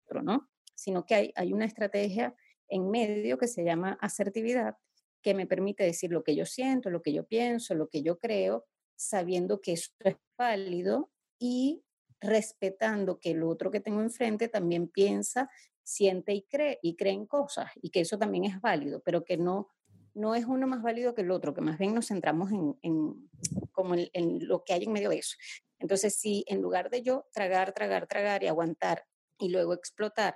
otro, 0.05 0.21
¿no? 0.21 0.49
Sino 0.75 1.05
que 1.05 1.15
hay, 1.15 1.31
hay 1.35 1.53
una 1.53 1.65
estrategia 1.65 2.35
en 2.67 2.89
medio 2.89 3.37
que 3.37 3.47
se 3.47 3.63
llama 3.63 3.97
asertividad, 4.01 4.77
que 5.21 5.33
me 5.33 5.47
permite 5.47 5.83
decir 5.83 6.11
lo 6.11 6.23
que 6.23 6.35
yo 6.35 6.45
siento, 6.45 6.89
lo 6.89 7.01
que 7.01 7.13
yo 7.13 7.25
pienso, 7.25 7.73
lo 7.73 7.87
que 7.89 8.03
yo 8.03 8.19
creo, 8.19 8.65
sabiendo 8.95 9.61
que 9.61 9.73
eso 9.73 9.91
es 10.01 10.17
válido 10.37 11.11
y 11.39 11.83
respetando 12.19 13.19
que 13.19 13.31
el 13.31 13.43
otro 13.43 13.71
que 13.71 13.79
tengo 13.79 14.01
enfrente 14.01 14.47
también 14.47 14.87
piensa, 14.87 15.49
siente 15.83 16.33
y 16.33 16.43
cree 16.43 16.79
y 16.81 16.95
cree 16.95 17.13
en 17.13 17.27
cosas 17.27 17.71
y 17.81 17.89
que 17.91 18.01
eso 18.01 18.17
también 18.17 18.45
es 18.45 18.59
válido, 18.59 19.01
pero 19.03 19.23
que 19.23 19.37
no 19.37 19.69
no 20.15 20.33
es 20.33 20.45
uno 20.45 20.65
más 20.65 20.81
válido 20.81 21.13
que 21.13 21.21
el 21.21 21.31
otro, 21.31 21.53
que 21.53 21.61
más 21.61 21.77
bien 21.77 21.93
nos 21.93 22.07
centramos 22.07 22.51
en, 22.51 22.77
en 22.81 23.29
como 23.71 23.93
en, 23.95 24.47
lo 24.47 24.63
que 24.63 24.73
hay 24.73 24.83
en 24.83 24.91
medio 24.91 25.09
de 25.09 25.19
eso. 25.19 25.35
Entonces, 25.77 26.15
si 26.15 26.43
en 26.47 26.61
lugar 26.61 26.89
de 26.89 27.03
yo 27.03 27.27
tragar, 27.31 27.73
tragar, 27.73 28.07
tragar 28.07 28.43
y 28.43 28.47
aguantar 28.47 29.05
y 29.37 29.49
luego 29.49 29.73
explotar, 29.73 30.35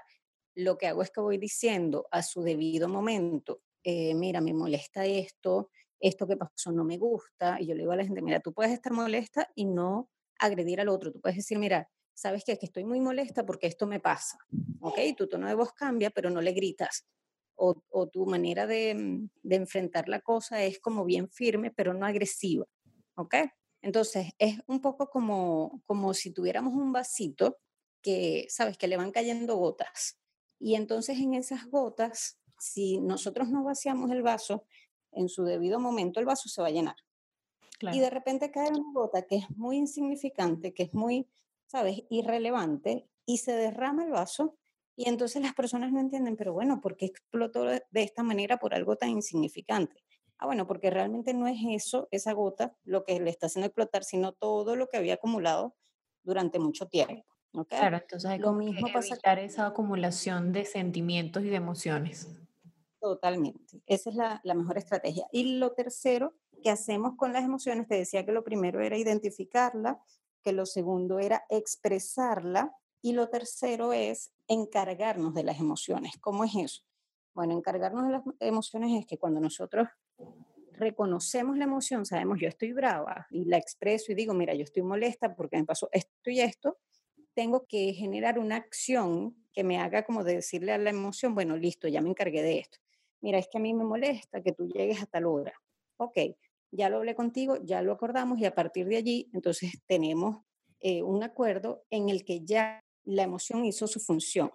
lo 0.53 0.77
que 0.77 0.87
hago 0.87 1.01
es 1.01 1.09
que 1.09 1.21
voy 1.21 1.37
diciendo 1.37 2.07
a 2.11 2.21
su 2.21 2.43
debido 2.43 2.87
momento 2.87 3.61
eh, 3.83 4.13
mira, 4.13 4.41
me 4.41 4.53
molesta 4.53 5.05
esto, 5.05 5.71
esto 5.99 6.27
que 6.27 6.37
pasó 6.37 6.71
no 6.71 6.83
me 6.83 6.97
gusta, 6.97 7.57
y 7.59 7.67
yo 7.67 7.75
le 7.75 7.81
digo 7.81 7.91
a 7.91 7.95
la 7.95 8.05
gente, 8.05 8.21
mira, 8.21 8.39
tú 8.39 8.53
puedes 8.53 8.73
estar 8.73 8.91
molesta 8.91 9.49
y 9.55 9.65
no 9.65 10.09
agredir 10.37 10.81
al 10.81 10.89
otro, 10.89 11.11
tú 11.11 11.21
puedes 11.21 11.37
decir, 11.37 11.57
mira, 11.59 11.89
sabes 12.13 12.43
que 12.43 12.57
estoy 12.61 12.83
muy 12.83 12.99
molesta 12.99 13.45
porque 13.45 13.67
esto 13.67 13.87
me 13.87 13.99
pasa, 13.99 14.37
¿ok? 14.81 14.99
Tu 15.17 15.27
tono 15.27 15.47
de 15.47 15.55
voz 15.55 15.73
cambia, 15.73 16.09
pero 16.09 16.29
no 16.29 16.41
le 16.41 16.51
gritas. 16.51 17.07
O, 17.61 17.75
o 17.89 18.07
tu 18.07 18.25
manera 18.25 18.67
de, 18.67 18.95
mm, 18.95 19.29
de, 19.43 19.55
enfrentar 19.55 20.07
la 20.07 20.21
cosa 20.21 20.63
es 20.63 20.79
como 20.79 21.03
bien 21.03 21.29
firme, 21.29 21.71
pero 21.71 21.93
no 21.93 22.05
agresiva, 22.05 22.65
¿ok? 23.15 23.35
Entonces, 23.81 24.31
es 24.37 24.59
un 24.67 24.79
poco 24.79 25.09
como, 25.09 25.81
como 25.85 26.13
si 26.13 26.31
tuviéramos 26.31 26.73
un 26.73 26.93
vasito 26.93 27.57
que, 28.01 28.45
¿sabes? 28.49 28.77
Que 28.77 28.87
le 28.87 28.97
van 28.97 29.11
cayendo 29.11 29.57
gotas. 29.57 30.17
Y 30.57 30.75
entonces 30.75 31.17
en 31.19 31.33
esas 31.33 31.65
gotas 31.67 32.39
si 32.59 32.99
nosotros 32.99 33.49
no 33.49 33.63
vaciamos 33.63 34.11
el 34.11 34.21
vaso 34.21 34.65
en 35.11 35.29
su 35.29 35.43
debido 35.43 35.79
momento, 35.79 36.19
el 36.19 36.25
vaso 36.25 36.49
se 36.49 36.61
va 36.61 36.67
a 36.67 36.71
llenar. 36.71 36.95
Y 37.93 37.99
de 37.99 38.09
repente 38.09 38.51
cae 38.51 38.69
una 38.69 38.91
gota 38.93 39.21
que 39.21 39.37
es 39.37 39.49
muy 39.51 39.77
insignificante, 39.77 40.73
que 40.73 40.83
es 40.83 40.93
muy, 40.93 41.27
¿sabes?, 41.65 42.03
irrelevante, 42.09 43.07
y 43.25 43.37
se 43.37 43.53
derrama 43.53 44.03
el 44.03 44.11
vaso 44.11 44.57
Y 44.99 45.07
entonces 45.07 45.41
las 45.41 45.53
personas 45.53 45.93
no 45.93 46.01
entienden, 46.01 46.35
pero 46.35 46.51
bueno, 46.51 46.81
¿por 46.81 46.97
qué 46.97 47.05
explotó 47.05 47.63
de 47.63 47.81
esta 47.93 48.21
manera 48.21 48.57
por 48.57 48.73
algo 48.73 48.97
tan 48.97 49.07
insignificante? 49.07 50.03
Ah, 50.37 50.45
bueno, 50.45 50.67
porque 50.67 50.89
realmente 50.89 51.33
no 51.33 51.47
es 51.47 51.57
eso, 51.69 52.09
esa 52.11 52.33
gota, 52.33 52.75
lo 52.83 53.05
que 53.05 53.17
le 53.21 53.29
está 53.29 53.45
haciendo 53.45 53.67
explotar, 53.67 54.03
sino 54.03 54.33
todo 54.33 54.75
lo 54.75 54.89
que 54.89 54.97
había 54.97 55.13
acumulado 55.13 55.73
durante 56.21 56.59
mucho 56.59 56.89
tiempo. 56.89 57.23
¿okay? 57.53 57.79
Claro, 57.79 57.95
entonces 57.95 58.29
hay 58.29 58.39
lo 58.39 58.51
mismo 58.51 58.87
que 58.87 59.07
evitar 59.07 59.39
esa 59.39 59.67
acumulación 59.67 60.51
de 60.51 60.65
sentimientos 60.65 61.45
y 61.45 61.47
de 61.47 61.55
emociones. 61.55 62.35
Totalmente. 62.99 63.81
Esa 63.85 64.09
es 64.09 64.17
la, 64.17 64.41
la, 64.43 64.53
mejor 64.53 64.77
estrategia. 64.77 65.27
Y 65.31 65.59
lo 65.59 65.71
tercero 65.71 66.33
que 66.61 66.71
hacemos 66.71 67.15
con 67.15 67.31
las 67.31 67.45
emociones, 67.45 67.87
te 67.87 67.95
decía 67.95 68.25
que 68.25 68.33
lo 68.33 68.43
primero 68.43 68.81
era 68.81 68.97
identificarla, 68.97 70.03
que 70.43 70.51
lo 70.51 70.65
segundo 70.65 71.19
era 71.19 71.45
expresarla 71.47 72.75
y 73.01 73.13
lo 73.13 73.29
tercero 73.29 73.93
es 73.93 74.33
encargarnos 74.49 75.33
de 75.33 75.43
las 75.43 75.59
emociones. 75.59 76.17
¿Cómo 76.19 76.43
es 76.43 76.55
eso? 76.55 76.83
Bueno, 77.33 77.53
encargarnos 77.53 78.05
de 78.07 78.11
las 78.11 78.23
emociones 78.41 78.99
es 78.99 79.05
que 79.05 79.17
cuando 79.17 79.39
nosotros 79.39 79.87
reconocemos 80.73 81.57
la 81.57 81.65
emoción, 81.65 82.05
sabemos 82.05 82.39
yo 82.39 82.47
estoy 82.47 82.73
brava 82.73 83.27
y 83.29 83.45
la 83.45 83.57
expreso 83.57 84.11
y 84.11 84.15
digo, 84.15 84.33
mira, 84.33 84.53
yo 84.53 84.63
estoy 84.63 84.81
molesta 84.81 85.35
porque 85.35 85.57
me 85.57 85.65
pasó 85.65 85.89
esto 85.91 86.29
y 86.29 86.41
esto, 86.41 86.77
tengo 87.33 87.65
que 87.67 87.93
generar 87.93 88.39
una 88.39 88.55
acción 88.55 89.35
que 89.53 89.63
me 89.63 89.77
haga 89.77 90.03
como 90.03 90.23
de 90.23 90.35
decirle 90.35 90.73
a 90.73 90.77
la 90.77 90.89
emoción, 90.89 91.35
bueno, 91.35 91.55
listo, 91.55 91.87
ya 91.87 92.01
me 92.01 92.09
encargué 92.09 92.41
de 92.41 92.59
esto. 92.59 92.79
Mira, 93.21 93.37
es 93.37 93.47
que 93.49 93.57
a 93.57 93.61
mí 93.61 93.73
me 93.73 93.83
molesta 93.83 94.41
que 94.41 94.53
tú 94.53 94.67
llegues 94.67 95.01
a 95.01 95.05
tal 95.05 95.25
hora. 95.25 95.53
Ok, 95.97 96.17
ya 96.71 96.89
lo 96.89 96.97
hablé 96.97 97.13
contigo, 97.13 97.57
ya 97.63 97.81
lo 97.81 97.91
acordamos 97.91 98.39
y 98.39 98.45
a 98.45 98.55
partir 98.55 98.87
de 98.87 98.97
allí, 98.97 99.29
entonces 99.33 99.73
tenemos 99.85 100.43
eh, 100.79 101.03
un 101.03 101.23
acuerdo 101.23 101.83
en 101.89 102.09
el 102.09 102.23
que 102.23 102.41
ya 102.45 102.81
la 103.09 103.23
emoción 103.23 103.65
hizo 103.65 103.87
su 103.87 103.99
función. 103.99 104.51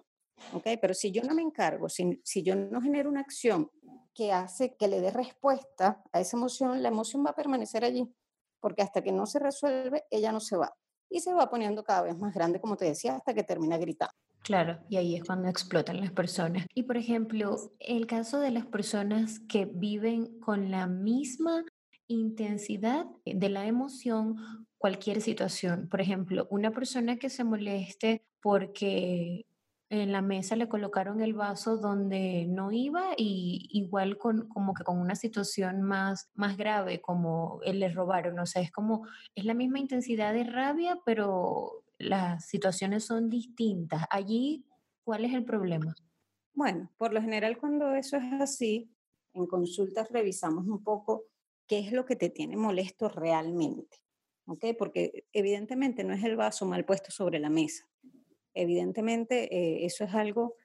¿ok? 0.53 0.67
Pero 0.81 0.95
si 0.95 1.11
yo 1.11 1.23
no 1.23 1.35
me 1.35 1.43
encargo, 1.43 1.89
si, 1.89 2.21
si 2.25 2.43
yo 2.43 2.55
no 2.57 2.81
genero 2.81 3.09
una 3.09 3.21
acción 3.21 3.71
que 4.15 4.33
hace 4.33 4.77
que 4.77 4.89
le 4.89 5.01
dé 5.01 5.11
respuesta 5.11 6.03
a 6.13 6.21
esa 6.21 6.37
emoción, 6.37 6.83
la 6.83 6.89
emoción 6.89 7.25
va 7.25 7.31
a 7.31 7.35
permanecer 7.35 7.85
allí, 7.85 8.09
porque 8.61 8.83
hasta 8.83 9.03
que 9.03 9.13
no 9.13 9.27
se 9.27 9.39
resuelve, 9.39 10.05
ella 10.11 10.33
no 10.33 10.41
se 10.41 10.57
va. 10.57 10.75
Y 11.11 11.21
se 11.21 11.33
va 11.33 11.51
poniendo 11.51 11.85
cada 11.85 12.03
vez 12.03 12.17
más 12.17 12.35
grande, 12.35 12.61
como 12.61 12.77
te 12.77 12.87
decía, 12.87 13.17
hasta 13.17 13.35
que 13.35 13.43
termina 13.43 13.77
gritando. 13.77 14.15
Claro, 14.43 14.79
y 14.89 14.97
ahí 14.97 15.17
es 15.17 15.25
cuando 15.25 15.49
explotan 15.49 16.01
las 16.01 16.13
personas. 16.13 16.67
Y 16.75 16.83
por 16.83 16.97
ejemplo, 16.97 17.57
el 17.81 18.07
caso 18.07 18.41
de 18.41 18.51
las 18.51 18.67
personas 18.67 19.41
que 19.41 19.65
viven 19.65 20.39
con 20.41 20.71
la 20.71 20.87
misma 20.87 21.65
intensidad 22.09 23.07
de 23.25 23.49
la 23.49 23.67
emoción 23.67 24.37
cualquier 24.85 25.23
situación. 25.23 25.89
Por 25.89 26.03
ejemplo, 26.03 26.47
una 26.51 26.71
persona 26.71 27.17
que 27.17 27.31
se 27.31 27.43
moleste 27.43 28.23
porque 28.43 29.47
en 29.89 30.13
la 30.13 30.21
mesa 30.21 30.57
le 30.57 30.69
colocaron 30.69 31.23
el 31.23 31.33
vaso 31.33 31.79
donde 31.79 32.45
no 32.47 32.71
iba 32.71 33.15
y 33.17 33.67
igual 33.71 34.19
con 34.19 34.47
como 34.47 34.75
que 34.75 34.85
con 34.85 34.99
una 34.99 35.15
situación 35.15 35.81
más 35.81 36.29
más 36.35 36.59
grave 36.59 37.01
como 37.01 37.61
le 37.65 37.89
robaron, 37.89 38.39
o 38.39 38.45
sea, 38.45 38.61
es 38.61 38.71
como 38.71 39.07
es 39.35 39.47
la 39.47 39.55
misma 39.55 39.79
intensidad 39.79 40.35
de 40.35 40.45
rabia, 40.45 40.99
pero 41.07 41.83
las 41.97 42.45
situaciones 42.45 43.07
son 43.07 43.31
distintas. 43.31 44.05
Allí, 44.11 44.67
¿cuál 45.03 45.25
es 45.25 45.33
el 45.33 45.47
problema? 45.47 45.95
Bueno, 46.53 46.91
por 46.99 47.15
lo 47.15 47.23
general 47.23 47.57
cuando 47.57 47.95
eso 47.95 48.19
es 48.19 48.25
así, 48.39 48.91
en 49.33 49.47
consultas 49.47 50.11
revisamos 50.11 50.67
un 50.67 50.85
poco 50.85 51.25
qué 51.67 51.79
es 51.79 51.91
lo 51.91 52.05
que 52.05 52.17
te 52.17 52.29
tiene 52.29 52.59
molesto 52.59 53.09
realmente, 53.09 54.04
¿ok? 54.47 54.67
Porque 54.79 55.25
evidentemente 55.33 56.05
no 56.05 56.15
es 56.15 56.25
el 56.25 56.37
vaso 56.37 56.67
mal 56.67 56.85
puesto 56.85 57.11
sobre 57.11 57.39
la 57.39 57.51
mesa, 57.51 57.89
evidentemente 58.55 59.55
eh, 59.55 59.85
eso 59.85 60.05
es 60.05 60.15
algo 60.15 60.57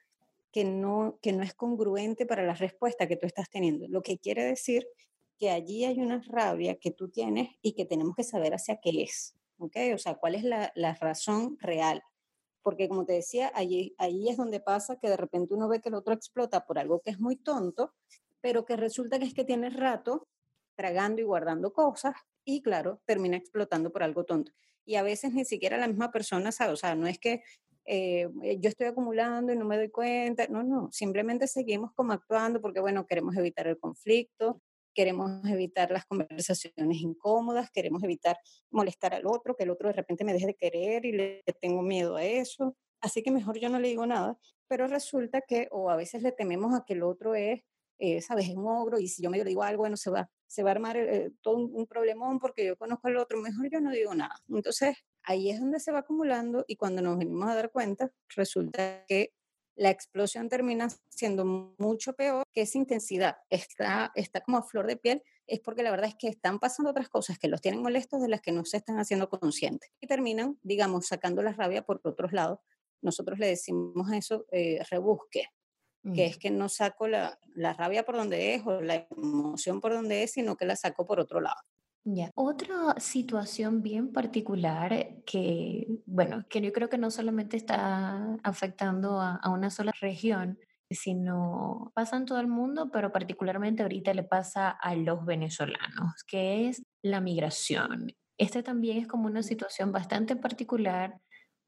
que 0.52 0.64
no, 0.64 1.18
que 1.22 1.32
no 1.32 1.42
es 1.42 1.54
congruente 1.54 2.26
para 2.26 2.44
la 2.44 2.54
respuesta 2.54 3.06
que 3.06 3.16
tú 3.16 3.26
estás 3.26 3.50
teniendo. 3.50 3.86
Lo 3.88 4.02
que 4.02 4.18
quiere 4.18 4.44
decir 4.44 4.86
que 5.38 5.50
allí 5.50 5.84
hay 5.84 6.00
una 6.00 6.22
rabia 6.26 6.76
que 6.76 6.90
tú 6.90 7.08
tienes 7.08 7.50
y 7.62 7.72
que 7.72 7.86
tenemos 7.86 8.14
que 8.16 8.24
saber 8.24 8.52
hacia 8.54 8.76
qué 8.76 9.02
es, 9.02 9.34
¿ok? 9.58 9.76
O 9.94 9.98
sea, 9.98 10.16
cuál 10.16 10.34
es 10.34 10.44
la, 10.44 10.72
la 10.74 10.94
razón 10.94 11.56
real. 11.60 12.02
Porque 12.62 12.88
como 12.88 13.06
te 13.06 13.14
decía, 13.14 13.50
allí, 13.54 13.94
ahí 13.96 14.28
es 14.28 14.36
donde 14.36 14.60
pasa 14.60 14.98
que 15.00 15.08
de 15.08 15.16
repente 15.16 15.54
uno 15.54 15.68
ve 15.68 15.80
que 15.80 15.88
el 15.88 15.94
otro 15.94 16.12
explota 16.12 16.66
por 16.66 16.78
algo 16.78 17.00
que 17.00 17.10
es 17.10 17.18
muy 17.18 17.36
tonto, 17.36 17.94
pero 18.42 18.66
que 18.66 18.76
resulta 18.76 19.18
que 19.18 19.24
es 19.24 19.34
que 19.34 19.44
tiene 19.44 19.70
rato 19.70 20.28
tragando 20.74 21.20
y 21.22 21.24
guardando 21.24 21.72
cosas 21.72 22.14
y 22.44 22.62
claro, 22.62 23.00
termina 23.06 23.36
explotando 23.36 23.90
por 23.92 24.02
algo 24.02 24.24
tonto. 24.24 24.52
Y 24.84 24.96
a 24.96 25.02
veces 25.02 25.32
ni 25.32 25.44
siquiera 25.44 25.76
la 25.76 25.88
misma 25.88 26.10
persona 26.10 26.52
sabe, 26.52 26.72
o 26.72 26.76
sea, 26.76 26.94
no 26.94 27.06
es 27.06 27.18
que 27.18 27.42
eh, 27.86 28.28
eh, 28.42 28.58
yo 28.60 28.68
estoy 28.68 28.86
acumulando 28.86 29.52
y 29.52 29.56
no 29.56 29.64
me 29.64 29.76
doy 29.76 29.90
cuenta. 29.90 30.46
No, 30.48 30.62
no, 30.62 30.90
simplemente 30.92 31.46
seguimos 31.46 31.92
como 31.94 32.12
actuando 32.12 32.60
porque, 32.60 32.80
bueno, 32.80 33.06
queremos 33.06 33.36
evitar 33.36 33.66
el 33.66 33.78
conflicto, 33.78 34.62
queremos 34.94 35.44
evitar 35.48 35.90
las 35.90 36.04
conversaciones 36.06 37.00
incómodas, 37.00 37.70
queremos 37.70 38.02
evitar 38.02 38.38
molestar 38.70 39.14
al 39.14 39.26
otro, 39.26 39.56
que 39.56 39.64
el 39.64 39.70
otro 39.70 39.88
de 39.88 39.94
repente 39.94 40.24
me 40.24 40.32
deje 40.32 40.46
de 40.46 40.54
querer 40.54 41.04
y 41.04 41.12
le 41.12 41.42
tengo 41.60 41.82
miedo 41.82 42.16
a 42.16 42.24
eso. 42.24 42.76
Así 43.00 43.22
que 43.22 43.30
mejor 43.30 43.58
yo 43.58 43.68
no 43.68 43.78
le 43.78 43.88
digo 43.88 44.06
nada, 44.06 44.38
pero 44.68 44.86
resulta 44.86 45.40
que, 45.40 45.68
o 45.70 45.90
a 45.90 45.96
veces 45.96 46.22
le 46.22 46.32
tememos 46.32 46.74
a 46.74 46.84
que 46.84 46.92
el 46.92 47.02
otro 47.02 47.34
es, 47.34 47.62
eh, 48.00 48.20
sabes, 48.22 48.48
es 48.48 48.56
un 48.56 48.66
ogro 48.66 48.98
y 48.98 49.08
si 49.08 49.22
yo 49.22 49.30
me 49.30 49.42
digo 49.44 49.62
algo, 49.62 49.82
bueno, 49.82 49.96
se 49.96 50.10
va, 50.10 50.30
se 50.46 50.62
va 50.62 50.70
a 50.70 50.72
armar 50.72 50.96
eh, 50.96 51.30
todo 51.42 51.56
un, 51.56 51.70
un, 51.74 51.86
problemón 51.86 52.38
porque 52.38 52.64
yo 52.64 52.76
conozco 52.76 53.08
al 53.08 53.18
otro, 53.18 53.38
mejor 53.40 53.70
yo 53.70 53.80
no 53.80 53.90
digo 53.90 54.14
nada. 54.14 54.34
Entonces, 54.48 54.96
ahí 55.22 55.50
es 55.50 55.60
donde 55.60 55.80
se 55.80 55.92
va 55.92 56.00
acumulando 56.00 56.64
y 56.66 56.76
cuando 56.76 57.02
nos 57.02 57.18
venimos 57.18 57.48
a 57.48 57.54
dar 57.54 57.70
cuenta, 57.70 58.10
resulta 58.34 59.04
que 59.06 59.32
la 59.80 59.90
explosión 59.90 60.48
termina 60.48 60.88
siendo 61.08 61.44
mucho 61.78 62.12
peor 62.12 62.44
que 62.52 62.62
esa 62.62 62.76
intensidad. 62.76 63.36
Está, 63.48 64.12
está 64.14 64.42
como 64.42 64.58
a 64.58 64.62
flor 64.62 64.86
de 64.86 64.96
piel, 64.96 65.22
es 65.46 65.60
porque 65.60 65.82
la 65.82 65.90
verdad 65.90 66.08
es 66.08 66.16
que 66.18 66.28
están 66.28 66.58
pasando 66.58 66.90
otras 66.90 67.08
cosas 67.08 67.38
que 67.38 67.48
los 67.48 67.60
tienen 67.60 67.82
molestos 67.82 68.20
de 68.20 68.28
las 68.28 68.40
que 68.40 68.52
no 68.52 68.64
se 68.64 68.76
están 68.76 68.98
haciendo 68.98 69.30
conscientes. 69.30 69.90
Y 70.00 70.06
terminan, 70.06 70.58
digamos, 70.62 71.06
sacando 71.06 71.42
la 71.42 71.52
rabia 71.52 71.82
por 71.82 72.00
otros 72.04 72.32
lados. 72.32 72.58
Nosotros 73.02 73.38
le 73.38 73.46
decimos 73.46 74.10
a 74.10 74.18
eso 74.18 74.44
eh, 74.52 74.82
rebusque, 74.90 75.46
que 76.14 76.26
es 76.26 76.38
que 76.38 76.50
no 76.50 76.68
saco 76.68 77.08
la, 77.08 77.38
la 77.54 77.72
rabia 77.74 78.04
por 78.04 78.16
donde 78.16 78.54
es 78.54 78.66
o 78.66 78.80
la 78.80 79.06
emoción 79.10 79.80
por 79.80 79.92
donde 79.92 80.22
es, 80.22 80.32
sino 80.32 80.56
que 80.56 80.64
la 80.64 80.76
saco 80.76 81.06
por 81.06 81.20
otro 81.20 81.40
lado. 81.40 81.60
Ya. 82.04 82.30
Otra 82.34 82.94
situación 82.98 83.82
bien 83.82 84.12
particular 84.12 85.22
que, 85.26 85.86
bueno, 86.06 86.46
que 86.48 86.62
yo 86.62 86.72
creo 86.72 86.88
que 86.88 86.96
no 86.96 87.10
solamente 87.10 87.58
está 87.58 88.38
afectando 88.42 89.20
a, 89.20 89.36
a 89.36 89.50
una 89.50 89.68
sola 89.70 89.92
región, 90.00 90.58
sino 90.90 91.92
pasa 91.94 92.16
en 92.16 92.24
todo 92.24 92.40
el 92.40 92.48
mundo, 92.48 92.90
pero 92.90 93.12
particularmente 93.12 93.82
ahorita 93.82 94.12
le 94.14 94.24
pasa 94.24 94.70
a 94.70 94.94
los 94.96 95.24
venezolanos, 95.24 96.24
que 96.26 96.68
es 96.68 96.82
la 97.02 97.20
migración. 97.20 98.12
Esta 98.38 98.62
también 98.62 98.98
es 98.98 99.06
como 99.06 99.26
una 99.26 99.42
situación 99.42 99.92
bastante 99.92 100.34
particular 100.34 101.20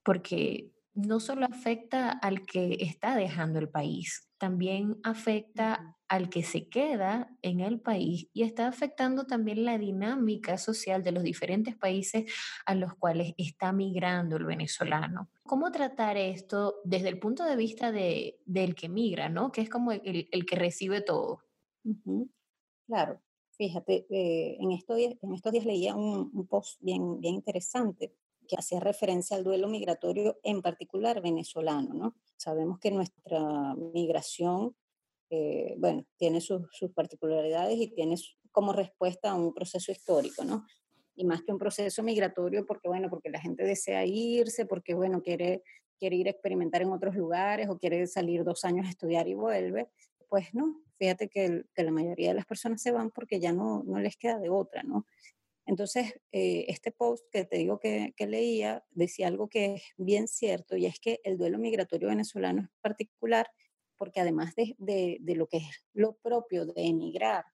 porque 0.02 0.72
no 0.94 1.20
solo 1.20 1.46
afecta 1.46 2.10
al 2.10 2.44
que 2.44 2.76
está 2.80 3.16
dejando 3.16 3.58
el 3.58 3.68
país, 3.68 4.28
también 4.38 4.98
afecta 5.02 5.96
al 6.08 6.28
que 6.28 6.42
se 6.42 6.68
queda 6.68 7.34
en 7.40 7.60
el 7.60 7.80
país 7.80 8.28
y 8.34 8.42
está 8.42 8.68
afectando 8.68 9.24
también 9.24 9.64
la 9.64 9.78
dinámica 9.78 10.58
social 10.58 11.02
de 11.02 11.12
los 11.12 11.22
diferentes 11.22 11.74
países 11.76 12.30
a 12.66 12.74
los 12.74 12.94
cuales 12.94 13.32
está 13.38 13.72
migrando 13.72 14.36
el 14.36 14.44
venezolano. 14.44 15.30
¿Cómo 15.44 15.72
tratar 15.72 16.18
esto 16.18 16.80
desde 16.84 17.08
el 17.08 17.18
punto 17.18 17.44
de 17.44 17.56
vista 17.56 17.92
de, 17.92 18.40
del 18.44 18.74
que 18.74 18.90
migra, 18.90 19.30
¿no? 19.30 19.52
que 19.52 19.62
es 19.62 19.70
como 19.70 19.92
el, 19.92 20.28
el 20.30 20.44
que 20.44 20.56
recibe 20.56 21.00
todo? 21.00 21.38
Claro, 22.86 23.22
fíjate, 23.52 24.06
eh, 24.10 24.58
en, 24.60 24.72
estos 24.72 24.96
días, 24.96 25.14
en 25.22 25.32
estos 25.32 25.52
días 25.52 25.64
leía 25.64 25.94
un, 25.94 26.30
un 26.34 26.46
post 26.46 26.78
bien, 26.82 27.20
bien 27.20 27.36
interesante 27.36 28.12
que 28.48 28.56
hacía 28.56 28.80
referencia 28.80 29.36
al 29.36 29.44
duelo 29.44 29.68
migratorio, 29.68 30.38
en 30.42 30.62
particular 30.62 31.20
venezolano, 31.22 31.94
¿no? 31.94 32.14
Sabemos 32.36 32.78
que 32.78 32.90
nuestra 32.90 33.74
migración, 33.74 34.76
eh, 35.30 35.74
bueno, 35.78 36.04
tiene 36.16 36.40
sus, 36.40 36.62
sus, 36.72 36.90
particularidades 36.92 37.78
y 37.78 37.88
tiene 37.88 38.16
como 38.50 38.72
respuesta 38.72 39.30
a 39.30 39.34
un 39.34 39.54
proceso 39.54 39.92
histórico, 39.92 40.44
¿no? 40.44 40.66
Y 41.14 41.24
más 41.24 41.42
que 41.42 41.52
un 41.52 41.58
proceso 41.58 42.02
migratorio, 42.02 42.66
porque, 42.66 42.88
bueno, 42.88 43.08
porque 43.10 43.30
la 43.30 43.40
gente 43.40 43.64
desea 43.64 44.04
irse, 44.04 44.66
porque, 44.66 44.94
bueno, 44.94 45.22
quiere, 45.22 45.62
quiere 45.98 46.16
ir 46.16 46.26
a 46.26 46.30
experimentar 46.30 46.82
en 46.82 46.92
otros 46.92 47.14
lugares 47.14 47.68
o 47.68 47.78
quiere 47.78 48.06
salir 48.06 48.44
dos 48.44 48.64
años 48.64 48.86
a 48.86 48.90
estudiar 48.90 49.28
y 49.28 49.34
vuelve, 49.34 49.88
pues 50.28 50.54
no, 50.54 50.80
fíjate 50.96 51.28
que, 51.28 51.44
el, 51.44 51.68
que 51.74 51.82
la 51.82 51.90
mayoría 51.90 52.28
de 52.28 52.34
las 52.34 52.46
personas 52.46 52.80
se 52.80 52.90
van 52.90 53.10
porque 53.10 53.38
ya 53.38 53.52
no, 53.52 53.82
no 53.84 53.98
les 53.98 54.16
queda 54.16 54.38
de 54.38 54.48
otra, 54.48 54.82
¿no? 54.82 55.06
Entonces, 55.72 56.20
eh, 56.32 56.66
este 56.68 56.92
post 56.92 57.24
que 57.32 57.46
te 57.46 57.56
digo 57.56 57.80
que, 57.80 58.12
que, 58.14 58.26
leía 58.26 58.84
decía 58.90 59.28
algo 59.28 59.48
que 59.48 59.76
es 59.76 59.82
bien 59.96 60.28
cierto 60.28 60.76
y 60.76 60.84
es 60.84 61.00
que 61.00 61.20
el 61.24 61.38
duelo 61.38 61.58
migratorio 61.58 62.08
venezolano 62.08 62.60
es 62.60 62.68
particular 62.82 63.48
porque 63.96 64.20
además 64.20 64.54
de, 64.54 64.74
de, 64.76 65.16
de 65.22 65.34
lo 65.34 65.46
que 65.46 65.56
es 65.56 65.86
lo 65.94 66.18
propio 66.18 66.66
de 66.66 66.74
emigrar, 66.76 67.46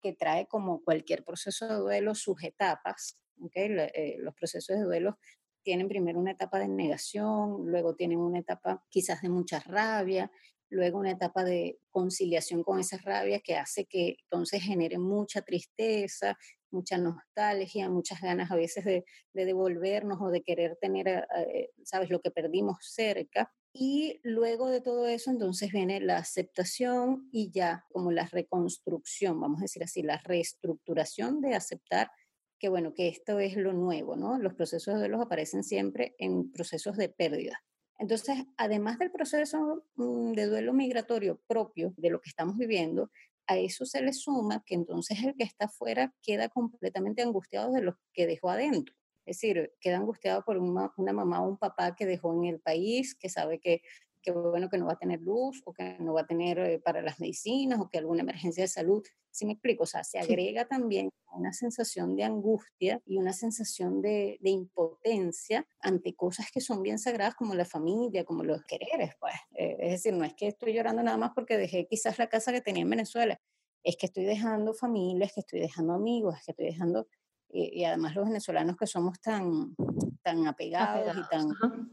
que 0.00 0.14
trae 0.14 0.46
como 0.46 0.82
cualquier 0.84 1.22
proceso 1.22 1.68
de 1.68 1.74
duelo 1.74 2.14
sus 2.14 2.42
etapas, 2.42 3.18
¿okay? 3.42 3.68
Eh, 3.68 4.16
los 4.20 4.32
procesos 4.34 4.78
de 4.78 4.82
duelo 4.82 5.18
tienen 5.62 5.86
primero 5.86 6.18
una 6.18 6.30
etapa 6.30 6.58
de 6.58 6.68
negación, 6.68 7.66
luego 7.66 7.94
tienen 7.94 8.20
una 8.20 8.38
etapa 8.38 8.82
quizás 8.88 9.20
de 9.20 9.28
mucha 9.28 9.60
rabia, 9.60 10.32
luego 10.70 10.98
una 10.98 11.10
etapa 11.10 11.44
de 11.44 11.78
conciliación 11.90 12.62
con 12.62 12.80
esa 12.80 12.96
rabia 12.98 13.40
que 13.40 13.56
hace 13.56 13.84
que 13.84 14.16
entonces 14.22 14.62
genere 14.62 14.98
mucha 14.98 15.42
tristeza, 15.42 16.38
mucha 16.70 16.98
nostalgia, 16.98 17.88
muchas 17.88 18.20
ganas 18.20 18.50
a 18.50 18.56
veces 18.56 18.84
de, 18.84 19.04
devolvernos 19.32 20.18
o 20.20 20.30
de 20.30 20.42
querer 20.42 20.76
tener, 20.80 21.08
eh, 21.08 21.70
sabes, 21.84 22.10
lo 22.10 22.20
que 22.20 22.30
perdimos 22.30 22.78
cerca. 22.80 23.52
Y 23.72 24.20
luego 24.22 24.70
de 24.70 24.80
todo 24.80 25.06
eso, 25.06 25.30
entonces 25.30 25.70
viene 25.70 26.00
la 26.00 26.16
aceptación 26.18 27.28
y 27.30 27.50
ya 27.50 27.84
como 27.92 28.10
la 28.10 28.26
reconstrucción, 28.26 29.40
vamos 29.40 29.60
a 29.60 29.64
decir 29.64 29.82
así, 29.82 30.02
la 30.02 30.18
reestructuración 30.24 31.40
de 31.40 31.54
aceptar 31.54 32.10
que, 32.58 32.68
bueno, 32.68 32.94
que 32.94 33.08
esto 33.08 33.38
es 33.38 33.56
lo 33.56 33.72
nuevo, 33.72 34.16
¿no? 34.16 34.38
Los 34.38 34.54
procesos 34.54 34.94
de 34.94 35.00
duelo 35.00 35.20
aparecen 35.20 35.62
siempre 35.62 36.14
en 36.18 36.50
procesos 36.52 36.96
de 36.96 37.10
pérdida. 37.10 37.62
Entonces, 37.98 38.44
además 38.56 38.98
del 38.98 39.10
proceso 39.10 39.84
mm, 39.96 40.32
de 40.32 40.46
duelo 40.46 40.72
migratorio 40.72 41.40
propio 41.46 41.94
de 41.96 42.10
lo 42.10 42.20
que 42.20 42.30
estamos 42.30 42.56
viviendo, 42.58 43.10
a 43.46 43.58
eso 43.58 43.84
se 43.84 44.02
le 44.02 44.12
suma 44.12 44.62
que 44.64 44.74
entonces 44.74 45.22
el 45.22 45.34
que 45.36 45.44
está 45.44 45.66
afuera 45.66 46.14
queda 46.22 46.48
completamente 46.48 47.22
angustiado 47.22 47.72
de 47.72 47.82
lo 47.82 47.98
que 48.12 48.26
dejó 48.26 48.50
adentro. 48.50 48.94
Es 49.24 49.38
decir, 49.38 49.72
queda 49.80 49.96
angustiado 49.96 50.44
por 50.44 50.56
una, 50.56 50.92
mamá 51.12 51.42
o 51.42 51.48
un 51.48 51.58
papá 51.58 51.96
que 51.96 52.06
dejó 52.06 52.32
en 52.32 52.44
el 52.44 52.60
país, 52.60 53.14
que 53.16 53.28
sabe 53.28 53.58
que, 53.58 53.82
que, 54.26 54.32
bueno, 54.32 54.68
que 54.68 54.76
no 54.76 54.86
va 54.86 54.94
a 54.94 54.98
tener 54.98 55.20
luz 55.20 55.62
o 55.64 55.72
que 55.72 55.96
no 56.00 56.14
va 56.14 56.22
a 56.22 56.26
tener 56.26 56.58
eh, 56.58 56.80
para 56.80 57.00
las 57.00 57.20
medicinas 57.20 57.78
o 57.78 57.88
que 57.88 57.98
alguna 57.98 58.22
emergencia 58.22 58.64
de 58.64 58.68
salud. 58.68 59.04
¿Sí 59.30 59.46
me 59.46 59.52
explico? 59.52 59.84
O 59.84 59.86
sea, 59.86 60.02
se 60.02 60.18
agrega 60.18 60.66
también 60.66 61.10
una 61.32 61.52
sensación 61.52 62.16
de 62.16 62.24
angustia 62.24 63.00
y 63.06 63.18
una 63.18 63.32
sensación 63.32 64.02
de, 64.02 64.38
de, 64.40 64.50
impotencia 64.50 65.64
ante 65.80 66.14
cosas 66.14 66.50
que 66.50 66.60
son 66.60 66.82
bien 66.82 66.98
sagradas 66.98 67.36
como 67.36 67.54
la 67.54 67.64
familia, 67.64 68.24
como 68.24 68.42
los 68.42 68.64
quereres, 68.64 69.14
pues. 69.20 69.34
Eh, 69.54 69.76
es 69.78 69.90
decir, 69.92 70.14
no 70.14 70.24
es 70.24 70.34
que 70.34 70.48
estoy 70.48 70.72
llorando 70.72 71.02
nada 71.02 71.18
más 71.18 71.30
porque 71.34 71.56
dejé 71.56 71.86
quizás 71.86 72.18
la 72.18 72.28
casa 72.28 72.52
que 72.52 72.62
tenía 72.62 72.82
en 72.82 72.90
Venezuela, 72.90 73.38
es 73.84 73.96
que 73.96 74.06
estoy 74.06 74.24
dejando 74.24 74.74
familias, 74.74 75.32
que 75.32 75.40
estoy 75.40 75.60
dejando 75.60 75.92
amigos, 75.92 76.36
es 76.38 76.44
que 76.44 76.50
estoy 76.50 76.66
dejando 76.66 77.06
y, 77.48 77.84
además 77.84 78.14
los 78.14 78.26
venezolanos 78.26 78.76
que 78.76 78.86
somos 78.86 79.20
tan, 79.20 79.74
tan 80.22 80.46
apegados, 80.46 81.16
y, 81.16 81.28
tan, 81.28 81.48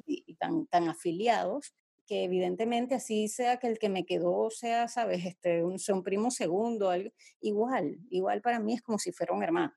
y, 0.06 0.36
tan, 0.36 0.65
tan 0.67 0.89
afiliados, 0.89 1.74
que 2.06 2.24
evidentemente 2.24 2.96
así 2.96 3.28
sea 3.28 3.58
que 3.58 3.68
el 3.68 3.80
que 3.80 3.89
me 3.89 4.06
quedó 4.06 4.50
sea, 4.50 4.88
sabes, 4.88 5.26
este, 5.26 5.63
un, 5.63 5.78
un 5.88 6.04
primo 6.04 6.32
segundo, 6.32 6.89
algo, 6.89 7.12
igual, 7.42 8.00
igual 8.10 8.42
para 8.42 8.60
mí 8.60 8.74
es 8.74 8.82
como 8.82 9.00
si 9.00 9.12
fuera 9.12 9.34
un 9.34 9.44
hermano. 9.44 9.74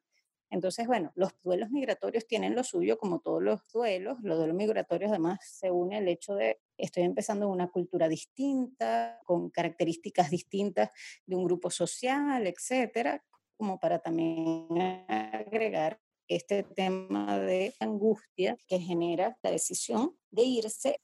Entonces, 0.51 0.87
bueno, 0.87 1.13
los 1.17 1.33
duelos 1.43 1.71
migratorios 1.71 2.27
tienen 2.27 2.55
lo 2.55 2.63
suyo, 2.63 2.99
como 2.99 3.19
todos 3.21 3.43
los 3.43 3.61
duelos. 3.73 4.19
Los 4.23 4.39
duelos 4.39 4.57
migratorios 4.57 5.11
además 5.11 5.41
se 5.43 5.71
une 5.71 5.99
el 5.99 6.09
hecho 6.09 6.35
de 6.35 6.61
estoy 6.77 7.03
empezando 7.03 7.49
una 7.49 7.69
cultura 7.69 8.09
distinta, 8.09 9.21
con 9.25 9.51
características 9.51 10.31
distintas 10.31 10.91
de 11.27 11.37
un 11.37 11.45
grupo 11.45 11.71
social, 11.71 12.47
etcétera, 12.47 13.25
como 13.57 13.81
para 13.81 13.99
también 13.99 14.69
agregar 15.09 16.01
este 16.29 16.63
tema 16.63 17.39
de 17.39 17.75
angustia 17.81 18.57
que 18.67 18.79
genera 18.79 19.39
la 19.43 19.51
decisión 19.51 20.17
de 20.31 20.43
irse, 20.43 21.01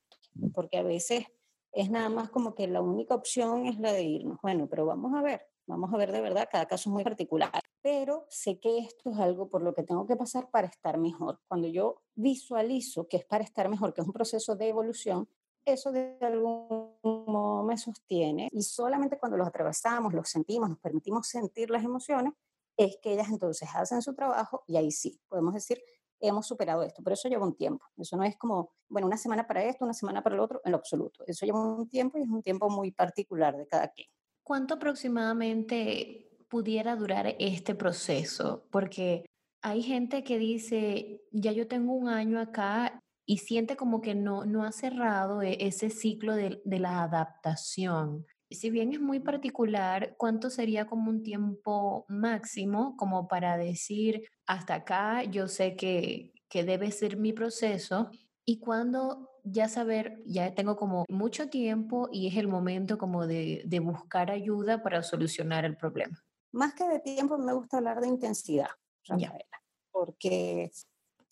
porque 0.54 0.78
a 0.78 0.82
veces 0.82 1.26
es 1.72 1.90
nada 1.90 2.08
más 2.08 2.30
como 2.30 2.54
que 2.54 2.66
la 2.68 2.80
única 2.80 3.14
opción 3.14 3.66
es 3.66 3.78
la 3.78 3.92
de 3.92 4.02
irnos. 4.02 4.38
Bueno, 4.42 4.68
pero 4.68 4.86
vamos 4.86 5.14
a 5.14 5.22
ver, 5.22 5.42
vamos 5.66 5.92
a 5.92 5.96
ver 5.96 6.12
de 6.12 6.20
verdad, 6.20 6.48
cada 6.50 6.66
caso 6.66 6.90
es 6.90 6.92
muy 6.92 7.04
particular, 7.04 7.50
pero 7.80 8.26
sé 8.28 8.60
que 8.60 8.78
esto 8.78 9.10
es 9.10 9.18
algo 9.18 9.48
por 9.48 9.62
lo 9.62 9.74
que 9.74 9.82
tengo 9.82 10.06
que 10.06 10.16
pasar 10.16 10.50
para 10.50 10.66
estar 10.66 10.98
mejor. 10.98 11.40
Cuando 11.48 11.68
yo 11.68 12.02
visualizo 12.14 13.08
que 13.08 13.16
es 13.16 13.24
para 13.24 13.44
estar 13.44 13.68
mejor, 13.68 13.94
que 13.94 14.02
es 14.02 14.06
un 14.06 14.12
proceso 14.12 14.54
de 14.54 14.68
evolución, 14.68 15.28
eso 15.64 15.92
de 15.92 16.16
algún 16.20 16.96
modo 17.02 17.62
me 17.62 17.78
sostiene 17.78 18.48
y 18.52 18.62
solamente 18.62 19.18
cuando 19.18 19.38
los 19.38 19.46
atravesamos, 19.46 20.12
los 20.12 20.28
sentimos, 20.28 20.68
nos 20.68 20.78
permitimos 20.78 21.28
sentir 21.28 21.70
las 21.70 21.84
emociones, 21.84 22.32
es 22.76 22.98
que 23.00 23.12
ellas 23.12 23.28
entonces 23.30 23.68
hacen 23.74 24.02
su 24.02 24.14
trabajo 24.14 24.64
y 24.66 24.76
ahí 24.76 24.90
sí, 24.90 25.20
podemos 25.28 25.54
decir, 25.54 25.82
hemos 26.22 26.46
superado 26.46 26.82
esto, 26.82 27.02
pero 27.02 27.14
eso 27.14 27.28
lleva 27.28 27.46
un 27.46 27.56
tiempo. 27.56 27.84
Eso 27.96 28.16
no 28.16 28.24
es 28.24 28.36
como, 28.38 28.72
bueno, 28.88 29.06
una 29.06 29.16
semana 29.16 29.46
para 29.46 29.64
esto, 29.64 29.84
una 29.84 29.92
semana 29.92 30.22
para 30.22 30.36
el 30.36 30.40
otro, 30.40 30.60
en 30.64 30.72
lo 30.72 30.78
absoluto. 30.78 31.24
Eso 31.26 31.44
lleva 31.44 31.60
un 31.60 31.88
tiempo 31.88 32.18
y 32.18 32.22
es 32.22 32.28
un 32.28 32.42
tiempo 32.42 32.70
muy 32.70 32.92
particular 32.92 33.56
de 33.56 33.66
cada 33.66 33.88
quien. 33.88 34.08
¿Cuánto 34.42 34.74
aproximadamente 34.74 36.38
pudiera 36.48 36.96
durar 36.96 37.34
este 37.38 37.74
proceso? 37.74 38.66
Porque 38.70 39.26
hay 39.62 39.82
gente 39.82 40.24
que 40.24 40.38
dice, 40.38 41.22
ya 41.32 41.52
yo 41.52 41.68
tengo 41.68 41.92
un 41.92 42.08
año 42.08 42.40
acá 42.40 43.00
y 43.26 43.38
siente 43.38 43.76
como 43.76 44.00
que 44.00 44.14
no, 44.14 44.44
no 44.44 44.64
ha 44.64 44.72
cerrado 44.72 45.42
e, 45.42 45.56
ese 45.60 45.90
ciclo 45.90 46.34
de, 46.34 46.60
de 46.64 46.78
la 46.78 47.02
adaptación. 47.02 48.26
Si 48.54 48.70
bien 48.70 48.92
es 48.92 49.00
muy 49.00 49.20
particular, 49.20 50.14
¿cuánto 50.18 50.50
sería 50.50 50.86
como 50.86 51.10
un 51.10 51.22
tiempo 51.22 52.04
máximo 52.08 52.96
como 52.96 53.28
para 53.28 53.56
decir, 53.56 54.28
hasta 54.46 54.74
acá 54.74 55.24
yo 55.24 55.48
sé 55.48 55.76
que, 55.76 56.32
que 56.48 56.64
debe 56.64 56.90
ser 56.90 57.16
mi 57.16 57.32
proceso? 57.32 58.10
Y 58.44 58.58
cuando 58.58 59.30
ya 59.44 59.68
saber, 59.68 60.22
ya 60.26 60.54
tengo 60.54 60.76
como 60.76 61.04
mucho 61.08 61.48
tiempo 61.48 62.08
y 62.12 62.28
es 62.28 62.36
el 62.36 62.48
momento 62.48 62.98
como 62.98 63.26
de, 63.26 63.62
de 63.66 63.80
buscar 63.80 64.30
ayuda 64.30 64.82
para 64.82 65.02
solucionar 65.02 65.64
el 65.64 65.76
problema. 65.76 66.18
Más 66.52 66.74
que 66.74 66.86
de 66.86 67.00
tiempo, 67.00 67.38
me 67.38 67.52
gusta 67.54 67.78
hablar 67.78 68.00
de 68.00 68.08
intensidad, 68.08 68.68
Rafaela, 69.06 69.62
porque, 69.90 70.70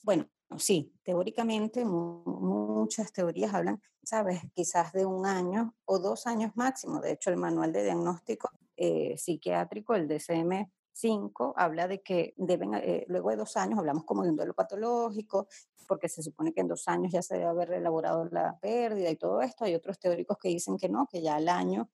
bueno, 0.03 0.27
sí, 0.59 0.93
teóricamente 1.03 1.85
muchas 1.85 3.13
teorías 3.13 3.55
hablan, 3.55 3.81
sabes, 4.03 4.41
quizás 4.55 4.93
de 4.93 5.07
un 5.07 5.27
año 5.27 5.75
o 5.85 5.99
dos 5.99 6.27
años 6.27 6.53
máximo. 6.57 7.01
De 7.01 7.13
hecho, 7.13 7.31
el 7.31 7.37
manual 7.37 7.73
de 7.73 7.85
diagnóstico 7.85 8.51
eh, 8.77 9.17
psiquiátrico, 9.17 9.95
el 9.95 10.09
DSM-5, 10.09 11.53
habla 11.57 11.87
de 11.87 12.03
que 12.03 12.35
deben, 12.37 12.75
eh, 12.75 13.05
luego 13.09 13.31
de 13.31 13.37
dos 13.37 13.57
años, 13.57 13.79
hablamos 13.79 14.05
como 14.05 14.23
de 14.23 14.31
un 14.31 14.37
duelo 14.37 14.55
patológico, 14.55 15.47
porque 15.87 16.09
se 16.09 16.23
supone 16.23 16.53
que 16.53 16.61
en 16.61 16.69
dos 16.69 16.89
años 16.89 17.13
ya 17.13 17.23
se 17.23 17.35
debe 17.35 17.47
haber 17.47 17.73
elaborado 17.73 18.25
la 18.27 18.59
pérdida 18.59 19.11
y 19.11 19.17
todo 19.17 19.43
esto. 19.43 19.65
Hay 19.65 19.75
otros 19.75 19.99
teóricos 19.99 20.39
que 20.39 20.49
dicen 20.49 20.79
que 20.79 20.89
no, 20.89 21.07
que 21.11 21.21
ya 21.21 21.37
al 21.37 21.49
año, 21.49 21.91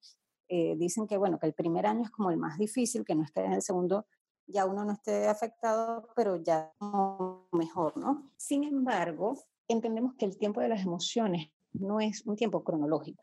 eh, 0.48 0.76
dicen 0.76 1.06
que 1.06 1.16
bueno, 1.16 1.38
que 1.38 1.46
el 1.46 1.54
primer 1.54 1.86
año 1.86 2.04
es 2.04 2.10
como 2.10 2.30
el 2.30 2.36
más 2.36 2.58
difícil, 2.58 3.04
que 3.04 3.14
no 3.14 3.24
esté 3.24 3.44
en 3.44 3.52
el 3.52 3.62
segundo 3.62 4.06
ya 4.46 4.66
uno 4.66 4.84
no 4.84 4.92
esté 4.92 5.28
afectado, 5.28 6.08
pero 6.14 6.36
ya 6.36 6.72
mejor, 7.52 7.96
¿no? 7.96 8.30
Sin 8.36 8.64
embargo, 8.64 9.44
entendemos 9.68 10.14
que 10.16 10.24
el 10.24 10.38
tiempo 10.38 10.60
de 10.60 10.68
las 10.68 10.82
emociones 10.82 11.50
no 11.72 12.00
es 12.00 12.24
un 12.26 12.36
tiempo 12.36 12.64
cronológico. 12.64 13.22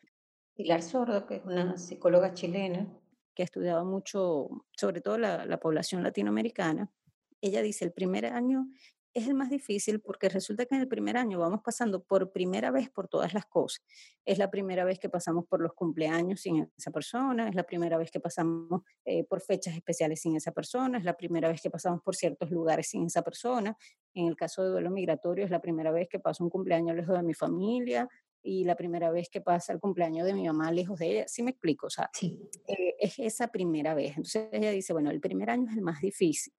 Pilar 0.55 0.81
Sordo, 0.81 1.25
que 1.25 1.37
es 1.37 1.45
una 1.45 1.77
psicóloga 1.77 2.33
chilena 2.33 2.87
que 3.33 3.43
ha 3.43 3.45
estudiado 3.45 3.83
mucho, 3.85 4.49
sobre 4.71 5.01
todo 5.01 5.17
la, 5.17 5.45
la 5.45 5.59
población 5.59 6.03
latinoamericana, 6.03 6.91
ella 7.41 7.61
dice, 7.61 7.83
el 7.83 7.91
primer 7.91 8.27
año 8.27 8.67
es 9.13 9.27
el 9.27 9.35
más 9.35 9.49
difícil 9.49 9.99
porque 9.99 10.27
resulta 10.27 10.65
que 10.65 10.75
en 10.75 10.81
el 10.81 10.87
primer 10.87 11.17
año 11.17 11.39
vamos 11.39 11.61
pasando 11.63 12.03
por 12.03 12.31
primera 12.31 12.71
vez 12.71 12.89
por 12.89 13.07
todas 13.07 13.33
las 13.33 13.45
cosas. 13.45 13.83
Es 14.25 14.37
la 14.37 14.49
primera 14.49 14.85
vez 14.85 14.99
que 14.99 15.09
pasamos 15.09 15.45
por 15.45 15.61
los 15.61 15.73
cumpleaños 15.73 16.41
sin 16.41 16.69
esa 16.77 16.91
persona, 16.91 17.47
es 17.47 17.55
la 17.55 17.63
primera 17.63 17.97
vez 17.97 18.09
que 18.09 18.19
pasamos 18.19 18.81
eh, 19.05 19.23
por 19.23 19.41
fechas 19.41 19.75
especiales 19.75 20.21
sin 20.21 20.35
esa 20.35 20.51
persona, 20.51 20.97
es 20.97 21.03
la 21.03 21.15
primera 21.15 21.49
vez 21.49 21.61
que 21.61 21.69
pasamos 21.69 22.01
por 22.01 22.15
ciertos 22.15 22.49
lugares 22.49 22.87
sin 22.87 23.05
esa 23.05 23.21
persona. 23.21 23.77
En 24.13 24.27
el 24.27 24.35
caso 24.35 24.63
de 24.63 24.69
duelo 24.69 24.89
migratorio 24.89 25.45
es 25.45 25.51
la 25.51 25.61
primera 25.61 25.91
vez 25.91 26.07
que 26.09 26.19
paso 26.19 26.43
un 26.43 26.49
cumpleaños 26.49 26.95
lejos 26.95 27.15
de 27.15 27.23
mi 27.23 27.33
familia 27.33 28.09
y 28.41 28.65
la 28.65 28.75
primera 28.75 29.09
vez 29.11 29.29
que 29.29 29.41
pasa 29.41 29.73
el 29.73 29.79
cumpleaños 29.79 30.25
de 30.25 30.33
mi 30.33 30.45
mamá 30.45 30.71
lejos 30.71 30.99
de 30.99 31.11
ella. 31.11 31.27
¿Sí 31.27 31.43
me 31.43 31.51
explico? 31.51 31.87
O 31.87 31.89
sea, 31.89 32.09
eh, 32.67 32.95
es 32.99 33.19
esa 33.19 33.49
primera 33.49 33.93
vez. 33.93 34.09
Entonces 34.09 34.49
ella 34.51 34.71
dice, 34.71 34.91
bueno, 34.91 35.11
el 35.11 35.21
primer 35.21 35.49
año 35.49 35.69
es 35.69 35.77
el 35.77 35.81
más 35.81 36.01
difícil 36.01 36.51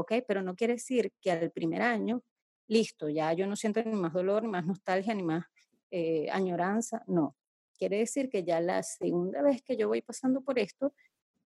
¿ok? 0.00 0.14
Pero 0.26 0.42
no 0.42 0.54
quiere 0.54 0.74
decir 0.74 1.12
que 1.20 1.30
al 1.30 1.50
primer 1.50 1.82
año, 1.82 2.22
listo, 2.68 3.08
ya 3.08 3.32
yo 3.32 3.46
no 3.46 3.56
siento 3.56 3.82
ni 3.82 3.94
más 3.94 4.12
dolor, 4.12 4.42
ni 4.42 4.48
más 4.48 4.66
nostalgia, 4.66 5.14
ni 5.14 5.22
más 5.22 5.44
eh, 5.90 6.28
añoranza, 6.30 7.02
no. 7.06 7.36
Quiere 7.76 7.98
decir 7.98 8.28
que 8.28 8.44
ya 8.44 8.60
la 8.60 8.82
segunda 8.82 9.42
vez 9.42 9.62
que 9.62 9.76
yo 9.76 9.88
voy 9.88 10.02
pasando 10.02 10.42
por 10.42 10.58
esto, 10.58 10.94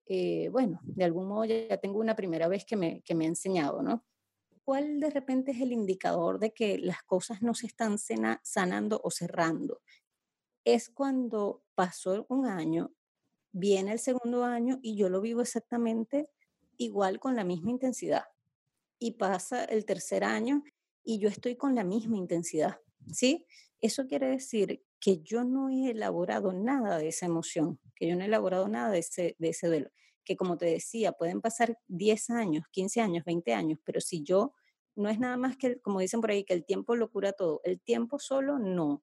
eh, 0.07 0.49
bueno, 0.51 0.81
de 0.83 1.05
algún 1.05 1.29
modo 1.29 1.47
ya, 1.47 1.79
tengo 1.79 1.99
una 1.99 2.14
primera 2.14 2.49
vez 2.49 2.64
que 2.64 2.77
me, 2.77 3.01
que 3.03 3.14
me 3.14 3.25
ha 3.25 3.29
enseñado, 3.29 3.83
¿no? 3.83 4.05
¿Cuál 4.64 5.01
de 5.01 5.11
repente 5.11 5.53
es 5.53 5.61
el 5.61 5.73
indicador 5.73 6.38
de 6.38 6.53
que 6.53 6.79
las 6.79 7.03
cosas 7.03 7.43
no 7.43 7.55
se 7.55 7.67
están 7.67 7.97
sanando 8.43 9.01
o 9.03 9.11
cerrando? 9.11 9.81
Es 10.64 10.88
cuando 10.88 11.62
pasó 11.75 12.27
un 12.29 12.47
año, 12.47 12.93
viene 13.53 13.93
el 13.93 13.99
segundo 13.99 14.45
año 14.45 14.79
y 14.83 14.97
yo 14.97 15.09
lo 15.09 15.21
vivo 15.21 15.43
exactamente 15.43 16.29
igual 16.77 17.21
con 17.21 17.37
la 17.37 17.45
misma 17.45 17.71
intensidad 17.71 18.25
y 19.05 19.11
pasa 19.11 19.64
el 19.64 19.85
tercer 19.85 20.25
año 20.25 20.64
y 21.05 21.19
yo 21.19 21.29
estoy 21.29 21.57
con 21.57 21.75
la 21.75 21.85
misma 21.85 22.17
intensidad, 22.17 22.81
¿sí? 23.12 23.45
Eso 23.83 24.07
quiere 24.07 24.29
decir 24.29 24.83
que 24.99 25.21
yo 25.21 25.45
no 25.45 25.69
he 25.69 25.90
elaborado 25.90 26.55
nada 26.55 26.97
de 26.97 27.09
esa 27.09 27.27
emoción, 27.27 27.79
que 27.97 28.09
yo 28.09 28.17
no 28.17 28.23
he 28.23 28.29
elaborado 28.29 28.67
nada 28.67 28.88
de 28.90 29.01
ese, 29.01 29.37
de 29.38 29.51
ese 29.51 29.67
duelo, 29.67 29.90
que 30.25 30.37
como 30.37 30.57
te 30.57 30.64
decía, 30.64 31.12
pueden 31.12 31.43
pasar 31.43 31.79
10 31.88 32.31
años, 32.31 32.64
15 32.71 33.03
años, 33.03 33.27
20 33.27 33.53
años, 33.53 33.79
pero 33.85 34.01
si 34.01 34.23
yo 34.23 34.55
no 34.97 35.11
es 35.11 35.19
nada 35.19 35.37
más 35.37 35.59
que, 35.59 35.79
como 35.83 36.01
dicen 36.01 36.23
por 36.23 36.31
ahí, 36.31 36.45
que 36.45 36.55
el 36.55 36.64
tiempo 36.64 36.97
lo 36.97 37.11
cura 37.11 37.33
todo. 37.33 37.61
El 37.64 37.83
tiempo 37.83 38.19
solo 38.19 38.59
no. 38.59 39.03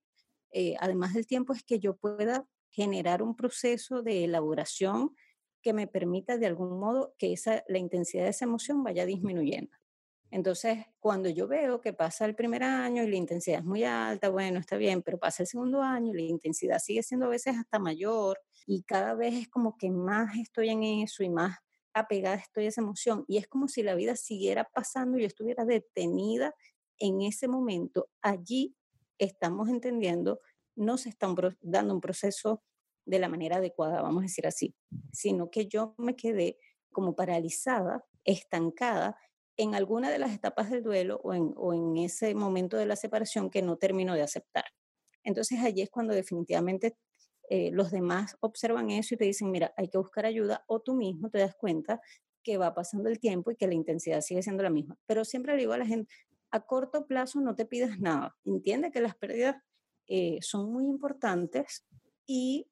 Eh, 0.52 0.78
además 0.80 1.14
del 1.14 1.28
tiempo 1.28 1.54
es 1.54 1.62
que 1.64 1.78
yo 1.78 1.96
pueda 1.96 2.48
generar 2.72 3.22
un 3.22 3.36
proceso 3.36 4.02
de 4.02 4.24
elaboración 4.24 5.16
que 5.62 5.74
me 5.74 5.86
permita 5.86 6.40
de 6.40 6.48
algún 6.48 6.80
modo 6.80 7.14
que 7.20 7.34
esa, 7.34 7.64
la 7.68 7.78
intensidad 7.78 8.24
de 8.24 8.32
esa 8.32 8.46
emoción 8.46 8.84
vaya 8.84 9.06
disminuyendo. 9.06 9.81
Entonces, 10.32 10.86
cuando 11.02 11.28
yo 11.28 11.46
veo 11.48 11.82
que 11.82 11.91
pasa 11.91 12.26
el 12.26 12.36
primer 12.36 12.63
año 12.63 13.04
y 13.04 13.10
la 13.10 13.17
intensidad 13.17 13.60
es 13.60 13.65
muy 13.65 13.84
alta, 13.84 14.30
bueno, 14.30 14.60
está 14.60 14.78
bien, 14.78 15.02
pero 15.02 15.20
pasa 15.20 15.44
el 15.44 15.48
segundo 15.48 15.82
año 15.82 16.13
y 16.13 16.15
la 16.15 16.22
intensidad 16.22 16.80
sigue 16.80 17.04
siendo 17.04 17.26
a 17.26 17.30
veces 17.30 17.58
hasta 17.58 17.80
mayor 17.80 18.39
y 18.65 18.84
cada 18.84 19.13
vez 19.13 19.34
es 19.34 19.50
como 19.50 19.78
que 19.78 19.91
más 19.91 20.38
estoy 20.38 20.70
en 20.70 20.84
eso 20.84 21.24
y 21.24 21.30
más 21.30 21.58
apegada 21.94 22.38
estoy 22.38 22.65
a 22.65 22.70
esa 22.70 22.80
emoción 22.80 23.26
y 23.28 23.38
es 23.38 23.48
como 23.48 23.67
si 23.67 23.84
la 23.84 23.94
vida 23.94 24.15
siguiera 24.15 24.70
pasando 24.74 25.17
y 25.17 25.22
yo 25.22 25.28
estuviera 25.28 25.65
detenida 25.65 26.56
en 26.98 27.22
ese 27.22 27.50
momento. 27.50 28.10
Allí 28.22 28.74
estamos 29.17 29.67
entendiendo, 29.67 30.39
no 30.78 30.98
se 30.98 31.10
está 31.10 31.28
dando 31.60 31.94
un 31.94 32.00
proceso 32.00 32.63
de 33.06 33.20
la 33.20 33.28
manera 33.28 33.58
adecuada, 33.58 34.02
vamos 34.02 34.22
a 34.22 34.28
decir 34.28 34.48
así, 34.48 34.76
sino 35.12 35.52
que 35.52 35.67
yo 35.67 35.94
me 35.98 36.15
quedé 36.15 36.58
como 36.91 37.15
paralizada, 37.15 38.06
estancada 38.24 39.17
en 39.62 39.76
alguna 39.76 40.10
de 40.10 40.19
las 40.19 40.34
etapas 40.34 40.69
del 40.69 40.84
duelo 40.84 41.19
o 41.24 41.34
en, 41.34 41.54
o 41.56 41.74
en 41.74 41.97
ese 41.97 42.34
momento 42.36 42.78
de 42.78 42.86
la 42.86 42.95
separación 42.95 43.50
que 43.50 43.62
no 43.62 43.78
termino 43.78 44.13
de 44.13 44.21
aceptar. 44.24 44.65
Entonces 45.24 45.60
allí 45.60 45.82
es 45.82 45.89
cuando 45.89 46.13
definitivamente 46.13 46.95
eh, 47.50 47.69
los 47.71 47.91
demás 47.91 48.38
observan 48.39 48.89
eso 48.89 49.13
y 49.13 49.17
te 49.17 49.26
dicen, 49.26 49.52
mira, 49.52 49.74
hay 49.78 49.89
que 49.89 49.97
buscar 49.97 50.26
ayuda 50.26 50.63
o 50.67 50.80
tú 50.80 50.95
mismo 50.95 51.30
te 51.30 51.39
das 51.39 51.56
cuenta 51.56 52.02
que 52.43 52.58
va 52.58 52.74
pasando 52.74 53.10
el 53.10 53.19
tiempo 53.19 53.52
y 53.52 53.56
que 53.56 53.67
la 53.67 53.74
intensidad 53.74 54.21
sigue 54.21 54.41
siendo 54.41 54.63
la 54.63 54.69
misma. 54.69 54.97
Pero 55.06 55.26
siempre 55.26 55.54
le 55.54 55.60
digo 55.60 55.74
a 55.74 55.78
la 55.78 55.86
gente, 55.86 56.12
a 56.50 56.62
corto 56.62 57.08
plazo 57.08 57.39
no 57.41 57.56
te 57.56 57.65
pidas 57.65 58.00
nada. 58.00 58.36
Entiende 58.45 58.91
que 58.91 59.02
las 59.02 59.15
pérdidas 59.15 59.58
eh, 60.08 60.39
son 60.41 60.71
muy 60.71 60.86
importantes 60.86 61.86
y 62.26 62.67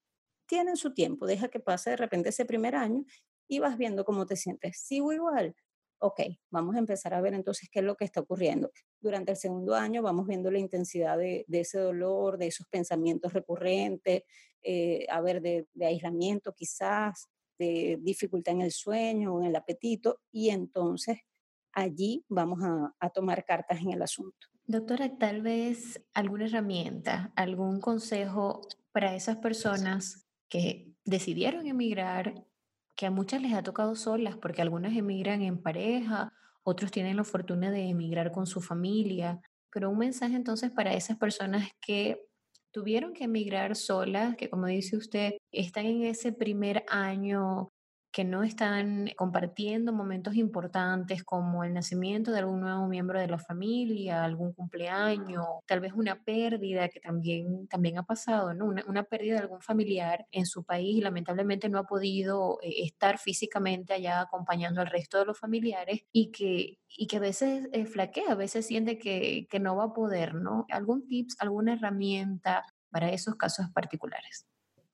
tienen 0.48 0.76
su 0.76 0.94
tiempo. 0.94 1.28
Deja 1.28 1.50
que 1.50 1.60
pase 1.60 1.92
de 1.92 1.98
repente 1.98 2.30
ese 2.30 2.46
primer 2.46 2.76
año 2.76 3.06
y 3.48 3.60
vas 3.60 3.78
viendo 3.78 4.06
cómo 4.06 4.26
te 4.26 4.36
sientes. 4.36 4.80
Sigo 4.80 5.14
igual, 5.14 5.56
ok, 6.00 6.22
vamos 6.50 6.76
a 6.76 6.80
empezar 6.80 7.14
a 7.14 7.22
ver 7.22 7.34
entonces 7.34 7.70
qué 7.72 7.80
es 7.80 7.86
lo 7.86 7.96
que 7.96 8.06
está 8.06 8.22
ocurriendo. 8.22 8.72
Durante 9.02 9.32
el 9.32 9.38
segundo 9.38 9.76
año 9.76 10.02
vamos 10.02 10.28
viendo 10.28 10.50
la 10.50 10.60
intensidad 10.60 11.18
de, 11.18 11.46
ese 11.50 11.80
dolor, 11.80 12.38
de 12.38 12.48
esos 12.48 12.68
pensamientos 12.68 13.34
recurrentes, 13.34 14.24
eh, 14.62 15.06
a 15.10 15.22
ver, 15.22 15.42
de, 15.42 15.68
aislamiento 15.82 16.54
quizás, 16.54 17.30
de 17.58 17.98
dificultad 18.02 18.56
en 18.56 18.62
el 18.62 18.72
sueño 18.72 19.40
en 19.42 19.48
el 19.48 19.56
apetito, 19.56 20.22
y 20.32 20.50
entonces 20.50 21.18
allí 21.74 22.26
vamos 22.30 22.60
a, 22.64 22.96
a 23.00 23.10
tomar 23.10 23.46
cartas 23.46 23.82
en 23.82 23.92
el 23.92 24.02
asunto. 24.02 24.48
Doctora, 24.66 25.18
tal 25.18 25.42
vez 25.42 26.02
alguna 26.14 26.46
herramienta, 26.46 27.34
algún 27.36 27.82
consejo 27.82 28.62
para 28.92 29.16
esas 29.16 29.38
personas 29.38 30.28
que 30.48 30.94
decidieron 31.06 31.68
emigrar 31.68 32.46
que 33.00 33.06
a 33.06 33.12
muchas 33.12 33.42
les 33.42 33.54
ha 33.54 33.64
tocado 33.64 33.96
solas, 33.96 34.36
porque 34.36 34.62
algunas 34.62 34.94
emigran 34.94 35.42
en 35.42 35.58
pareja, 35.64 36.34
otros 36.64 36.92
tienen 36.92 37.16
la 37.16 37.24
fortuna 37.24 37.72
de 37.72 37.88
emigrar 37.88 38.34
con 38.34 38.46
su 38.46 38.60
familia, 38.60 39.40
pero 39.72 39.90
un 39.90 40.00
mensaje 40.00 40.36
entonces 40.36 40.70
para 40.70 40.94
esas 40.94 41.18
personas 41.18 41.70
que 41.80 42.22
tuvieron 42.74 43.14
que 43.14 43.24
emigrar 43.24 43.78
solas, 43.78 44.36
que 44.36 44.50
como 44.50 44.66
dice 44.66 44.98
usted, 44.98 45.38
están 45.54 45.86
en 45.86 46.04
ese 46.04 46.34
primer 46.34 46.84
año 46.90 47.72
que 48.12 48.24
no 48.24 48.44
están 48.44 49.10
compartiendo 49.16 49.94
momentos 49.94 50.36
importantes 50.36 51.24
como 51.24 51.64
el 51.64 51.74
nacimiento 51.74 52.32
de 52.32 52.40
algún 52.40 52.62
nuevo 52.62 52.88
miembro 52.88 53.20
de 53.20 53.28
la 53.28 53.38
familia, 53.38 54.24
algún 54.24 54.52
cumpleaños, 54.54 55.46
tal 55.68 55.80
vez 55.80 55.94
una 55.94 56.24
pérdida 56.24 56.90
que 56.90 57.00
también, 57.00 57.68
también 57.68 58.00
ha 58.00 58.04
pasado, 58.04 58.54
¿no? 58.54 58.66
Una, 58.66 59.04
pérdida 59.04 59.36
de 59.36 59.42
algún 59.42 59.62
familiar 59.62 60.28
en 60.32 60.46
su 60.46 60.64
país 60.64 60.98
y 60.98 61.02
lamentablemente 61.02 61.70
no 61.70 61.80
ha 61.80 61.84
podido 61.84 62.60
eh, 62.62 62.84
estar 62.84 63.20
físicamente 63.20 63.94
allá 63.94 64.22
acompañando 64.22 64.82
al 64.82 64.88
resto 64.88 65.20
de 65.20 65.26
los 65.26 65.40
familiares 65.40 66.02
y 66.12 66.32
que, 66.32 66.80
y 66.88 67.08
que 67.08 67.18
a 67.18 67.22
veces 67.22 67.70
eh, 67.72 67.86
flaquea, 67.86 68.32
a 68.32 68.36
veces 68.36 68.66
siente 68.66 68.98
que, 68.98 69.48
que 69.50 69.60
no 69.60 69.76
va 69.76 69.86
a 69.86 69.94
poder, 69.94 70.36
¿no? 70.36 70.66
¿Algún 70.72 71.08
tips, 71.08 71.38
alguna 71.40 71.74
herramienta 71.74 72.66
para 72.90 73.12
esos 73.12 73.36
casos 73.36 73.68
particulares? 73.72 74.48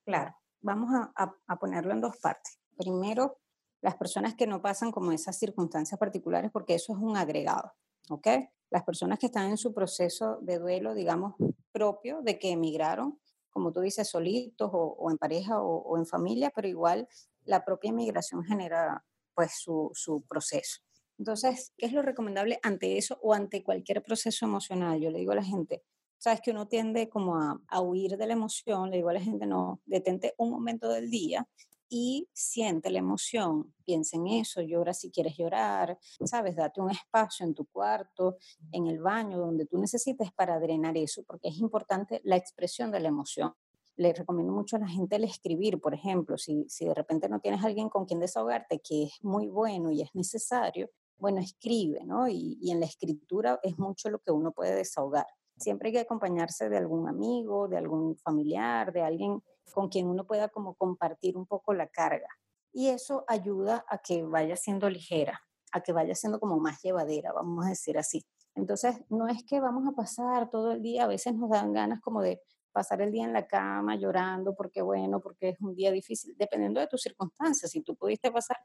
Claro, 0.06 0.36
vamos 0.62 0.92
a, 0.94 1.36
a 1.48 1.56
ponerlo 1.58 1.94
en 1.94 2.02
dos 2.02 2.18
partes 2.18 2.60
Primero, 2.78 3.40
las 3.82 3.96
personas 3.96 4.36
que 4.36 4.48
no 4.48 4.62
pasan 4.62 4.92
como 4.92 5.12
esas 5.12 5.38
circunstancias 5.38 6.00
particulares, 6.00 6.52
porque 6.52 6.76
eso 6.76 6.94
es 6.94 7.00
un 7.00 7.18
agregado, 7.18 7.72
¿ok? 8.10 8.28
Las 8.72 8.84
personas 8.84 9.20
que 9.20 9.28
están 9.28 9.50
en 9.50 9.58
su 9.58 9.74
proceso 9.74 10.40
de 10.42 10.58
duelo, 10.58 10.96
digamos, 10.96 11.36
propio 11.72 12.22
de 12.22 12.40
que 12.40 12.52
emigraron, 12.52 13.20
como 13.52 13.72
tú 13.72 13.82
dices, 13.82 14.10
solitos 14.10 14.70
o, 14.74 15.12
en 15.12 15.18
pareja 15.18 15.62
o, 15.62 15.98
en 15.98 16.06
familia, 16.06 16.52
pero 16.54 16.68
igual 16.68 17.08
la 17.44 17.64
propia 17.64 17.92
emigración 17.92 18.44
genera 18.44 19.06
pues 19.34 19.52
su, 19.60 19.92
su 19.94 20.24
proceso. 20.24 20.82
Entonces, 21.18 21.72
¿qué 21.78 21.86
es 21.86 21.94
lo 21.94 22.02
recomendable 22.02 22.60
ante 22.64 22.98
eso 22.98 23.20
o 23.22 23.34
ante 23.34 23.64
cualquier 23.64 24.02
proceso 24.02 24.46
emocional? 24.46 25.00
Yo 25.00 25.12
le 25.12 25.20
digo 25.20 25.32
a 25.32 25.36
la 25.36 25.44
gente, 25.44 25.84
sabes 26.18 26.42
que 26.42 26.52
uno 26.52 26.68
tiende 26.68 27.08
como 27.08 27.38
a, 27.38 27.62
a, 27.68 27.82
huir 27.82 28.18
de 28.18 28.28
la 28.28 28.34
emoción, 28.34 28.90
le 28.90 28.98
digo 28.98 29.10
a 29.10 29.14
la 29.14 29.22
gente, 29.22 29.46
no, 29.46 29.80
detente 29.86 30.34
un 30.38 30.50
momento 30.50 30.90
del 30.90 31.10
día 31.10 31.48
y 31.90 32.28
siente 32.34 32.90
la 32.90 33.00
emoción, 33.00 33.74
piensa 33.86 34.18
en 34.18 34.28
eso, 34.28 34.62
llora 34.62 34.94
si 34.94 35.12
quieres 35.12 35.38
llorar, 35.38 35.98
sabes, 36.24 36.56
date 36.56 36.82
un 36.82 36.92
espacio 36.92 37.46
en 37.46 37.54
tu 37.54 37.66
cuarto, 37.66 38.38
en 38.72 38.88
el 38.88 39.00
baño, 39.00 39.38
donde 39.38 39.66
tú 39.66 39.78
necesites 39.78 40.32
para 40.32 40.60
drenar 40.60 40.98
eso, 40.98 41.24
porque 41.24 41.50
es 41.50 41.58
importante 41.58 42.22
la 42.24 42.36
expresión 42.36 42.92
de 42.92 43.00
la 43.00 43.10
emoción. 43.10 43.54
Le 43.98 44.14
recomiendo 44.14 44.52
mucho 44.52 44.76
a 44.76 44.80
la 44.80 44.88
gente 44.88 45.16
el 45.16 45.24
escribir, 45.24 45.80
por 45.80 45.94
ejemplo, 45.94 46.38
si, 46.38 46.66
si 46.68 46.86
de 46.86 46.94
repente 46.94 47.30
no 47.30 47.40
tienes 47.40 47.64
alguien 47.64 47.90
con 47.90 48.06
quien 48.06 48.20
desahogarte, 48.20 48.80
que 48.80 49.04
es 49.04 49.24
muy 49.24 49.48
bueno 49.48 49.92
y 49.92 50.02
es 50.02 50.14
necesario, 50.14 50.90
bueno, 51.18 51.40
escribe, 51.40 52.04
¿no? 52.04 52.28
Y, 52.28 52.58
y 52.62 52.72
en 52.72 52.82
la 52.82 52.88
escritura 52.88 53.60
es 53.64 53.78
mucho 53.78 54.10
lo 54.10 54.20
que 54.20 54.32
uno 54.32 54.52
puede 54.52 54.76
desahogar. 54.76 55.28
Siempre 55.58 55.90
hay 55.90 55.94
que 55.94 56.00
acompañarse 56.02 56.70
de 56.70 56.78
algún 56.78 57.08
amigo, 57.08 57.68
de 57.68 57.78
algún 57.78 58.18
familiar, 58.18 58.92
de 58.92 59.02
alguien 59.02 59.42
con 59.74 59.90
quien 59.90 60.08
uno 60.08 60.26
pueda 60.26 60.50
como 60.50 60.76
compartir 60.76 61.38
un 61.38 61.46
poco 61.46 61.74
la 61.74 61.88
carga. 61.88 62.28
Y 62.74 62.88
eso 62.90 63.24
ayuda 63.28 63.86
a 63.88 64.00
que 64.00 64.24
vaya 64.24 64.56
siendo 64.58 64.90
ligera, 64.90 65.42
a 65.72 65.82
que 65.82 65.94
vaya 65.94 66.14
siendo 66.14 66.40
como 66.40 66.60
más 66.60 66.82
llevadera, 66.82 67.32
vamos 67.32 67.66
a 67.66 67.70
decir 67.70 67.98
así. 67.98 68.26
Entonces, 68.54 69.02
no 69.10 69.28
es 69.28 69.44
que 69.46 69.60
vamos 69.60 69.88
a 69.88 69.92
pasar 69.92 70.50
todo 70.50 70.72
el 70.72 70.82
día, 70.82 71.04
a 71.04 71.08
veces 71.08 71.36
nos 71.36 71.50
dan 71.50 71.74
ganas 71.74 72.02
como 72.02 72.22
de 72.22 72.42
pasar 72.76 73.02
el 73.02 73.10
día 73.10 73.24
en 73.24 73.32
la 73.32 73.48
cama 73.48 73.96
llorando 73.96 74.54
porque 74.54 74.82
bueno, 74.82 75.22
porque 75.22 75.50
es 75.50 75.62
un 75.62 75.74
día 75.74 75.92
difícil, 75.92 76.36
dependiendo 76.38 76.82
de 76.82 76.88
tus 76.88 77.02
circunstancias. 77.02 77.72
Si 77.72 77.82
tú 77.82 77.96
pudiste 77.96 78.34
pasar, 78.34 78.58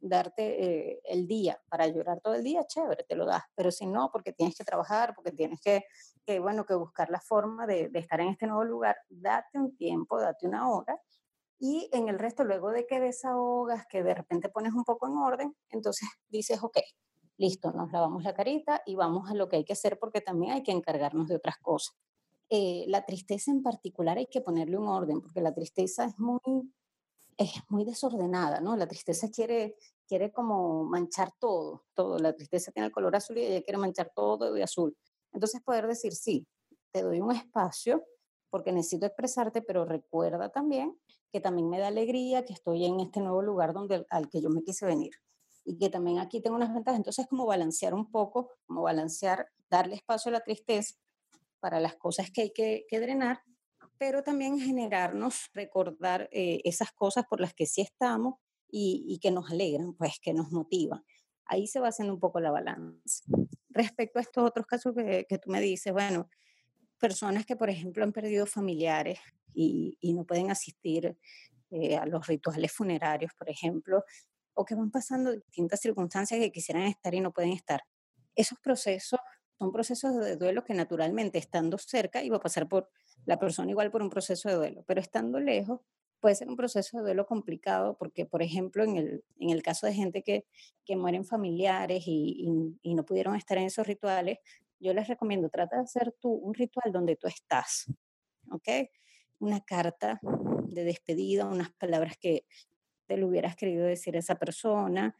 darte 0.00 0.44
eh, 0.62 1.00
el 1.02 1.26
día 1.26 1.60
para 1.68 1.88
llorar 1.88 2.20
todo 2.20 2.34
el 2.34 2.44
día, 2.44 2.64
chévere, 2.64 3.02
te 3.02 3.16
lo 3.16 3.26
das. 3.26 3.42
Pero 3.56 3.72
si 3.72 3.86
no, 3.86 4.10
porque 4.12 4.32
tienes 4.32 4.56
que 4.56 4.62
trabajar, 4.62 5.14
porque 5.16 5.32
tienes 5.32 5.60
que, 5.60 5.84
bueno, 6.38 6.64
que 6.64 6.74
buscar 6.74 7.10
la 7.10 7.20
forma 7.20 7.66
de, 7.66 7.88
de 7.88 7.98
estar 7.98 8.20
en 8.20 8.28
este 8.28 8.46
nuevo 8.46 8.62
lugar, 8.62 8.96
date 9.08 9.58
un 9.58 9.76
tiempo, 9.76 10.20
date 10.20 10.46
una 10.46 10.70
hora 10.70 10.96
y 11.58 11.88
en 11.92 12.08
el 12.08 12.18
resto, 12.18 12.44
luego 12.44 12.70
de 12.70 12.86
que 12.86 13.00
desahogas, 13.00 13.86
que 13.88 14.02
de 14.02 14.14
repente 14.14 14.48
pones 14.48 14.74
un 14.74 14.84
poco 14.84 15.08
en 15.08 15.16
orden, 15.16 15.56
entonces 15.70 16.08
dices, 16.28 16.62
ok, 16.62 16.78
listo, 17.38 17.72
nos 17.72 17.90
lavamos 17.92 18.22
la 18.22 18.34
carita 18.34 18.82
y 18.86 18.94
vamos 18.94 19.30
a 19.30 19.34
lo 19.34 19.48
que 19.48 19.56
hay 19.56 19.64
que 19.64 19.72
hacer 19.72 19.98
porque 19.98 20.20
también 20.20 20.52
hay 20.52 20.62
que 20.62 20.72
encargarnos 20.72 21.28
de 21.28 21.36
otras 21.36 21.56
cosas. 21.58 21.96
Eh, 22.50 22.84
la 22.88 23.04
tristeza 23.04 23.50
en 23.50 23.62
particular 23.62 24.18
hay 24.18 24.26
que 24.26 24.40
ponerle 24.40 24.78
un 24.78 24.88
orden, 24.88 25.20
porque 25.20 25.40
la 25.40 25.54
tristeza 25.54 26.04
es 26.04 26.18
muy, 26.18 26.40
es 27.36 27.50
muy 27.68 27.84
desordenada, 27.84 28.60
¿no? 28.60 28.76
La 28.76 28.86
tristeza 28.86 29.28
quiere, 29.30 29.76
quiere 30.06 30.32
como 30.32 30.84
manchar 30.84 31.32
todo, 31.38 31.84
todo. 31.94 32.18
La 32.18 32.34
tristeza 32.34 32.72
tiene 32.72 32.86
el 32.86 32.92
color 32.92 33.16
azul 33.16 33.38
y 33.38 33.42
ella 33.42 33.62
quiere 33.62 33.78
manchar 33.78 34.12
todo 34.14 34.52
de 34.52 34.62
azul. 34.62 34.96
Entonces 35.32 35.60
poder 35.62 35.86
decir, 35.86 36.14
sí, 36.14 36.46
te 36.92 37.02
doy 37.02 37.20
un 37.20 37.32
espacio 37.32 38.04
porque 38.50 38.72
necesito 38.72 39.06
expresarte, 39.06 39.60
pero 39.62 39.84
recuerda 39.84 40.50
también 40.50 40.98
que 41.32 41.40
también 41.40 41.68
me 41.68 41.78
da 41.78 41.88
alegría 41.88 42.44
que 42.44 42.52
estoy 42.52 42.84
en 42.86 43.00
este 43.00 43.20
nuevo 43.20 43.42
lugar 43.42 43.74
donde, 43.74 44.06
al 44.10 44.28
que 44.30 44.40
yo 44.40 44.48
me 44.50 44.62
quise 44.62 44.86
venir 44.86 45.12
y 45.64 45.76
que 45.76 45.90
también 45.90 46.20
aquí 46.20 46.40
tengo 46.40 46.56
unas 46.56 46.72
ventajas. 46.72 46.98
Entonces, 46.98 47.26
como 47.26 47.44
balancear 47.44 47.92
un 47.92 48.10
poco, 48.10 48.52
como 48.66 48.82
balancear, 48.82 49.48
darle 49.68 49.96
espacio 49.96 50.30
a 50.30 50.32
la 50.34 50.40
tristeza, 50.40 50.94
para 51.60 51.80
las 51.80 51.96
cosas 51.96 52.30
que 52.30 52.42
hay 52.42 52.52
que, 52.52 52.86
drenar, 52.90 53.42
pero 53.98 54.22
también 54.22 54.58
generarnos, 54.58 55.50
recordar 55.54 56.28
eh, 56.32 56.60
esas 56.64 56.92
cosas 56.92 57.24
por 57.28 57.40
las 57.40 57.54
que 57.54 57.66
sí 57.66 57.80
estamos 57.80 58.34
y, 58.68 59.18
que 59.22 59.30
nos 59.30 59.50
alegran, 59.50 59.94
pues 59.94 60.18
que 60.20 60.34
nos 60.34 60.50
motivan. 60.52 61.04
Ahí 61.46 61.66
se 61.66 61.80
va 61.80 61.88
haciendo 61.88 62.14
un 62.14 62.20
poco 62.20 62.40
la 62.40 62.50
balanza. 62.50 63.24
Respecto 63.70 64.18
a 64.18 64.22
estos 64.22 64.44
otros 64.44 64.66
casos 64.66 64.94
que, 64.94 65.26
que 65.28 65.38
tú 65.38 65.50
me 65.50 65.60
dices, 65.60 65.92
bueno, 65.92 66.28
personas 66.98 67.46
que, 67.46 67.56
por 67.56 67.70
ejemplo, 67.70 68.04
han 68.04 68.12
perdido 68.12 68.46
familiares 68.46 69.18
y, 69.54 70.12
no 70.14 70.24
pueden 70.24 70.50
asistir 70.50 71.16
eh, 71.70 71.96
a 71.96 72.06
los 72.06 72.26
rituales 72.26 72.72
funerarios, 72.72 73.32
por 73.34 73.48
ejemplo, 73.48 74.04
o 74.54 74.64
que 74.64 74.74
van 74.74 74.90
pasando 74.90 75.32
distintas 75.32 75.80
circunstancias 75.80 76.40
que 76.40 76.52
quisieran 76.52 76.84
estar 76.84 77.14
y 77.14 77.20
no 77.20 77.32
pueden 77.32 77.52
estar 77.52 77.82
esos 78.34 78.58
procesos 78.60 79.18
son 79.58 79.72
procesos 79.72 80.16
de 80.16 80.36
duelo 80.36 80.64
que 80.64 80.74
naturalmente 80.74 81.38
estando 81.38 81.78
cerca 81.78 82.22
iba 82.22 82.36
a 82.36 82.40
pasar 82.40 82.68
por 82.68 82.90
la 83.24 83.38
persona 83.38 83.70
igual 83.70 83.90
por 83.90 84.02
un 84.02 84.10
proceso 84.10 84.48
de 84.48 84.54
duelo, 84.56 84.84
pero 84.86 85.00
estando 85.00 85.40
lejos 85.40 85.80
puede 86.20 86.34
ser 86.34 86.48
un 86.48 86.56
proceso 86.56 86.96
de 86.98 87.02
duelo 87.04 87.26
complicado 87.26 87.96
porque, 87.98 88.26
por 88.26 88.42
ejemplo, 88.42 88.84
en 88.84 88.96
el, 88.96 89.24
en 89.38 89.50
el 89.50 89.62
caso 89.62 89.86
de 89.86 89.94
gente 89.94 90.22
que, 90.22 90.46
que 90.84 90.96
mueren 90.96 91.24
familiares 91.24 92.04
y, 92.06 92.48
no 92.82 93.04
pudieron 93.04 93.36
estar 93.36 93.58
en 93.58 93.64
esos 93.64 93.86
rituales, 93.86 94.38
yo 94.78 94.92
les 94.92 95.08
recomiendo, 95.08 95.48
trata 95.48 95.76
de 95.76 95.82
hacer 95.82 96.14
tú 96.20 96.30
un 96.30 96.54
ritual 96.54 96.92
donde 96.92 97.16
tú 97.16 97.26
estás, 97.28 97.86
¿ok? 98.50 98.88
Una 99.38 99.60
carta 99.60 100.18
de 100.64 100.84
despedida, 100.84 101.46
unas 101.46 101.70
palabras 101.72 102.16
que 102.18 102.46
te 103.06 103.16
lo 103.16 103.28
hubieras 103.28 103.56
querido 103.56 103.86
decir 103.86 104.16
a 104.16 104.18
esa 104.18 104.36
persona. 104.36 105.16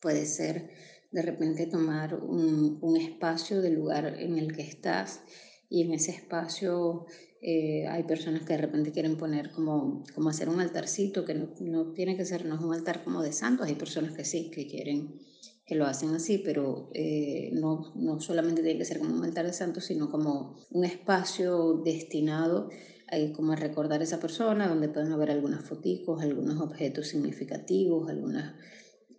Puede 0.00 0.26
ser 0.26 0.70
de 1.12 1.22
repente 1.22 1.66
tomar 1.66 2.14
un, 2.14 2.78
un 2.80 2.96
espacio 2.96 3.60
del 3.60 3.74
lugar 3.74 4.16
en 4.18 4.38
el 4.38 4.54
que 4.54 4.62
estás 4.62 5.20
y 5.68 5.82
en 5.82 5.92
ese 5.92 6.10
espacio 6.10 7.06
eh, 7.44 7.88
hay 7.88 8.04
personas 8.04 8.42
que 8.42 8.52
de 8.52 8.60
repente 8.60 8.92
quieren 8.92 9.16
poner 9.16 9.50
como, 9.50 10.04
como 10.14 10.28
hacer 10.28 10.48
un 10.48 10.60
altarcito, 10.60 11.24
que 11.24 11.34
no, 11.34 11.48
no, 11.58 11.92
tiene 11.92 12.16
que 12.16 12.24
ser, 12.24 12.46
no 12.46 12.54
es 12.54 12.60
un 12.60 12.72
altar 12.72 13.02
como 13.02 13.20
de 13.20 13.32
santos, 13.32 13.66
hay 13.66 13.74
personas 13.74 14.12
que 14.12 14.24
sí, 14.24 14.48
que 14.50 14.68
quieren, 14.68 15.18
que 15.66 15.74
lo 15.74 15.86
hacen 15.86 16.14
así, 16.14 16.38
pero 16.38 16.90
eh, 16.94 17.50
no, 17.54 17.92
no 17.96 18.20
solamente 18.20 18.62
tiene 18.62 18.78
que 18.78 18.84
ser 18.84 19.00
como 19.00 19.16
un 19.16 19.24
altar 19.24 19.44
de 19.44 19.52
santos, 19.52 19.86
sino 19.86 20.08
como 20.08 20.56
un 20.70 20.84
espacio 20.84 21.82
destinado 21.84 22.70
a, 23.08 23.32
como 23.32 23.52
a 23.52 23.56
recordar 23.56 24.02
a 24.02 24.04
esa 24.04 24.20
persona, 24.20 24.68
donde 24.68 24.88
pueden 24.88 25.10
haber 25.10 25.32
algunas 25.32 25.64
fotos, 25.64 26.22
algunos 26.22 26.60
objetos 26.60 27.08
significativos, 27.08 28.08
algunas 28.08 28.54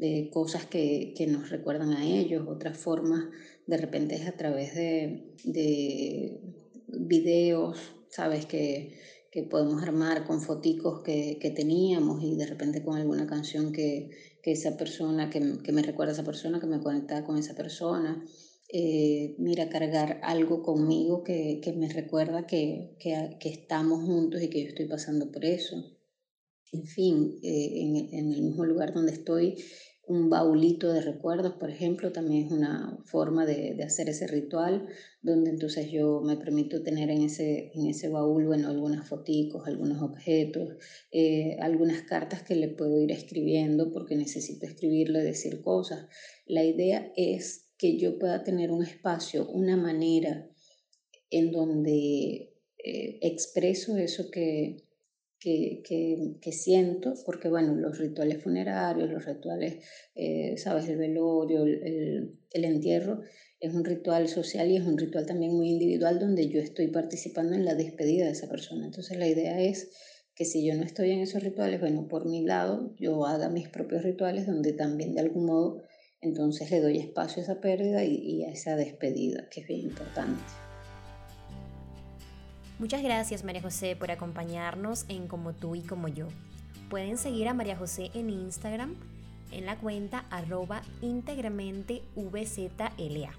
eh, 0.04 0.30
cosas 0.32 0.66
que, 0.66 1.14
que, 1.16 1.28
nos 1.28 1.50
recuerdan 1.50 1.94
a 1.94 2.06
ellos, 2.06 2.46
otras 2.48 2.78
formas, 2.78 3.26
de 3.68 3.78
repente 3.78 4.16
es 4.16 4.28
a 4.28 4.34
través 4.34 4.76
de, 4.76 5.34
de 5.46 6.42
videos, 6.88 7.78
sabes 8.10 8.46
que, 8.46 9.00
que 9.34 9.42
podemos 9.42 9.82
armar 9.82 10.28
con 10.28 10.42
foticos 10.42 11.02
que, 11.02 11.40
que, 11.42 11.50
teníamos 11.50 12.22
y 12.22 12.36
de 12.36 12.46
repente 12.46 12.84
con 12.84 12.98
alguna 12.98 13.26
canción 13.26 13.72
que, 13.72 14.12
esa 14.44 14.78
persona, 14.78 15.30
que, 15.32 15.40
me 15.40 15.82
recuerda 15.82 16.12
a 16.12 16.16
esa 16.16 16.24
persona, 16.24 16.60
que 16.60 16.68
me 16.68 16.82
conecta 16.82 17.26
con 17.26 17.38
esa 17.38 17.56
persona. 17.56 18.24
Eh, 18.72 19.36
mira, 19.40 19.70
cargar 19.70 20.20
algo 20.22 20.62
conmigo 20.62 21.24
que, 21.24 21.62
me 21.76 21.90
recuerda 21.90 22.46
que, 22.46 22.98
estamos 23.42 24.04
juntos 24.06 24.42
y 24.44 24.50
que 24.50 24.64
yo 24.64 24.68
estoy 24.68 24.86
pasando 24.86 25.32
por 25.32 25.46
eso. 25.46 25.78
En 26.72 26.86
fin, 26.86 27.40
eh, 27.42 27.82
en, 27.82 27.96
en, 27.96 28.34
el 28.34 28.42
mismo 28.44 28.66
lugar 28.66 28.94
donde 28.94 29.14
estoy, 29.14 29.56
un 30.06 30.30
baulito 30.30 30.92
de 30.92 31.02
recuerdos, 31.02 31.54
por 31.54 31.70
ejemplo, 31.70 32.12
también 32.12 32.48
es 32.48 32.52
una 32.52 33.00
forma 33.06 33.46
de, 33.46 33.74
de, 33.74 33.84
hacer 33.84 34.10
ese 34.10 34.28
ritual, 34.28 34.88
donde 35.22 35.50
entonces 35.50 35.90
yo 35.92 36.22
me 36.22 36.36
permito 36.36 36.84
tener 36.84 37.10
en 37.10 37.22
ese, 37.22 37.72
en 37.74 37.88
ese 37.88 38.10
baúl, 38.10 38.46
bueno, 38.46 38.68
algunas 38.68 39.08
foticos, 39.08 39.66
algunos 39.66 40.02
objetos, 40.02 40.76
eh, 41.12 41.56
algunas 41.62 42.02
cartas 42.02 42.44
que 42.44 42.56
le 42.56 42.68
puedo 42.68 43.00
ir 43.00 43.12
escribiendo 43.12 43.94
porque 43.94 44.18
necesito 44.18 44.66
escribirle, 44.66 45.24
decir 45.24 45.62
cosas. 45.62 46.08
La 46.46 46.66
idea 46.66 47.12
es 47.16 47.70
que 47.78 47.98
yo 47.98 48.20
pueda 48.20 48.44
tener 48.44 48.72
un 48.72 48.84
espacio, 48.84 49.48
una 49.50 49.78
manera 49.78 50.50
en 51.30 51.52
donde 51.52 52.54
eh, 52.84 53.20
expreso 53.22 53.98
eso 53.98 54.30
que, 54.30 54.84
que, 55.44 56.40
que, 56.42 56.52
siento, 56.54 57.16
porque 57.26 57.50
bueno, 57.50 57.76
los 57.76 57.98
rituales 57.98 58.42
funerarios, 58.42 59.10
los 59.10 59.26
rituales, 59.26 59.84
eh, 60.16 60.56
sabes, 60.58 60.88
el 60.88 60.98
velorio, 60.98 61.64
el, 61.64 62.40
el, 62.50 62.66
entierro, 62.66 63.22
es 63.60 63.74
un 63.74 63.84
ritual 63.84 64.30
social 64.30 64.72
y 64.72 64.78
es 64.78 64.86
un 64.86 64.98
ritual 64.98 65.26
también 65.26 65.54
muy 65.54 65.70
individual 65.70 66.18
donde 66.20 66.48
yo 66.48 66.62
estoy 66.62 66.88
participando 66.88 67.56
en 67.56 67.66
la 67.66 67.76
despedida 67.76 68.26
de 68.26 68.32
esa 68.32 68.48
persona. 68.48 68.86
Entonces 68.86 69.18
la 69.18 69.28
idea 69.28 69.60
es 69.62 69.92
que 70.34 70.46
si 70.46 70.66
yo 70.66 70.76
no 70.76 70.84
estoy 70.84 71.12
en 71.12 71.20
esos 71.20 71.44
rituales, 71.44 71.82
bueno, 71.82 72.08
por 72.08 72.26
mi 72.26 72.46
lado, 72.46 72.96
yo 72.98 73.26
haga 73.26 73.50
mis 73.50 73.68
propios 73.68 74.04
rituales 74.04 74.48
donde 74.48 74.72
también 74.72 75.14
de 75.14 75.22
algún 75.22 75.46
modo 75.46 75.82
entonces 76.22 76.72
le 76.72 76.80
doy 76.80 77.00
espacio 77.00 77.42
a 77.42 77.44
esa 77.44 77.60
pérdida 77.60 78.06
y, 78.06 78.16
y 78.16 78.44
a 78.46 78.52
esa 78.52 78.78
despedida, 78.78 79.50
que 79.50 79.60
es 79.60 79.68
bien 79.68 79.82
importante. 79.82 80.42
Muchas 82.80 83.04
gracias 83.04 83.44
María 83.44 83.62
José 83.62 83.96
por 83.96 84.12
acompañarnos 84.12 85.06
en 85.08 85.28
Como 85.28 85.54
tú 85.54 85.76
y 85.76 85.82
como 85.82 86.08
yo. 86.08 86.28
Pueden 86.90 87.18
seguir 87.18 87.48
a 87.48 87.54
María 87.54 87.78
José 87.78 88.12
en 88.14 88.30
Instagram 88.30 88.96
en 89.52 89.66
la 89.66 89.78
cuenta 89.78 90.26
arroba 90.30 90.82
íntegramente 91.02 92.04
VZLA. 92.16 93.32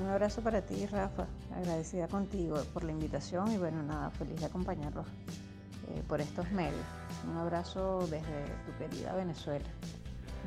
Un 0.00 0.08
abrazo 0.08 0.42
para 0.42 0.60
ti, 0.62 0.86
Rafa. 0.86 1.26
Agradecida 1.54 2.08
contigo 2.08 2.62
por 2.72 2.84
la 2.84 2.92
invitación 2.92 3.52
y 3.52 3.58
bueno, 3.58 3.82
nada, 3.82 4.10
feliz 4.10 4.40
de 4.40 4.46
acompañarlos 4.46 5.06
eh, 5.06 6.02
por 6.08 6.20
estos 6.20 6.50
medios. 6.50 6.84
Un 7.30 7.36
abrazo 7.36 8.06
desde 8.10 8.44
tu 8.66 8.76
querida 8.78 9.14
Venezuela. 9.14 9.66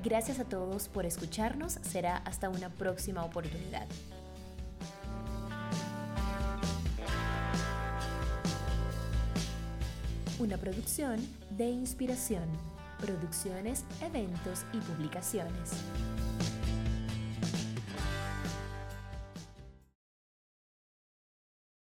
Gracias 0.03 0.39
a 0.39 0.43
todos 0.43 0.89
por 0.89 1.05
escucharnos. 1.05 1.79
Será 1.81 2.17
hasta 2.17 2.49
una 2.49 2.69
próxima 2.69 3.23
oportunidad. 3.23 3.87
Una 10.39 10.57
producción 10.57 11.19
de 11.51 11.69
inspiración, 11.69 12.45
producciones, 12.99 13.83
eventos 14.01 14.65
y 14.73 14.77
publicaciones. 14.77 15.71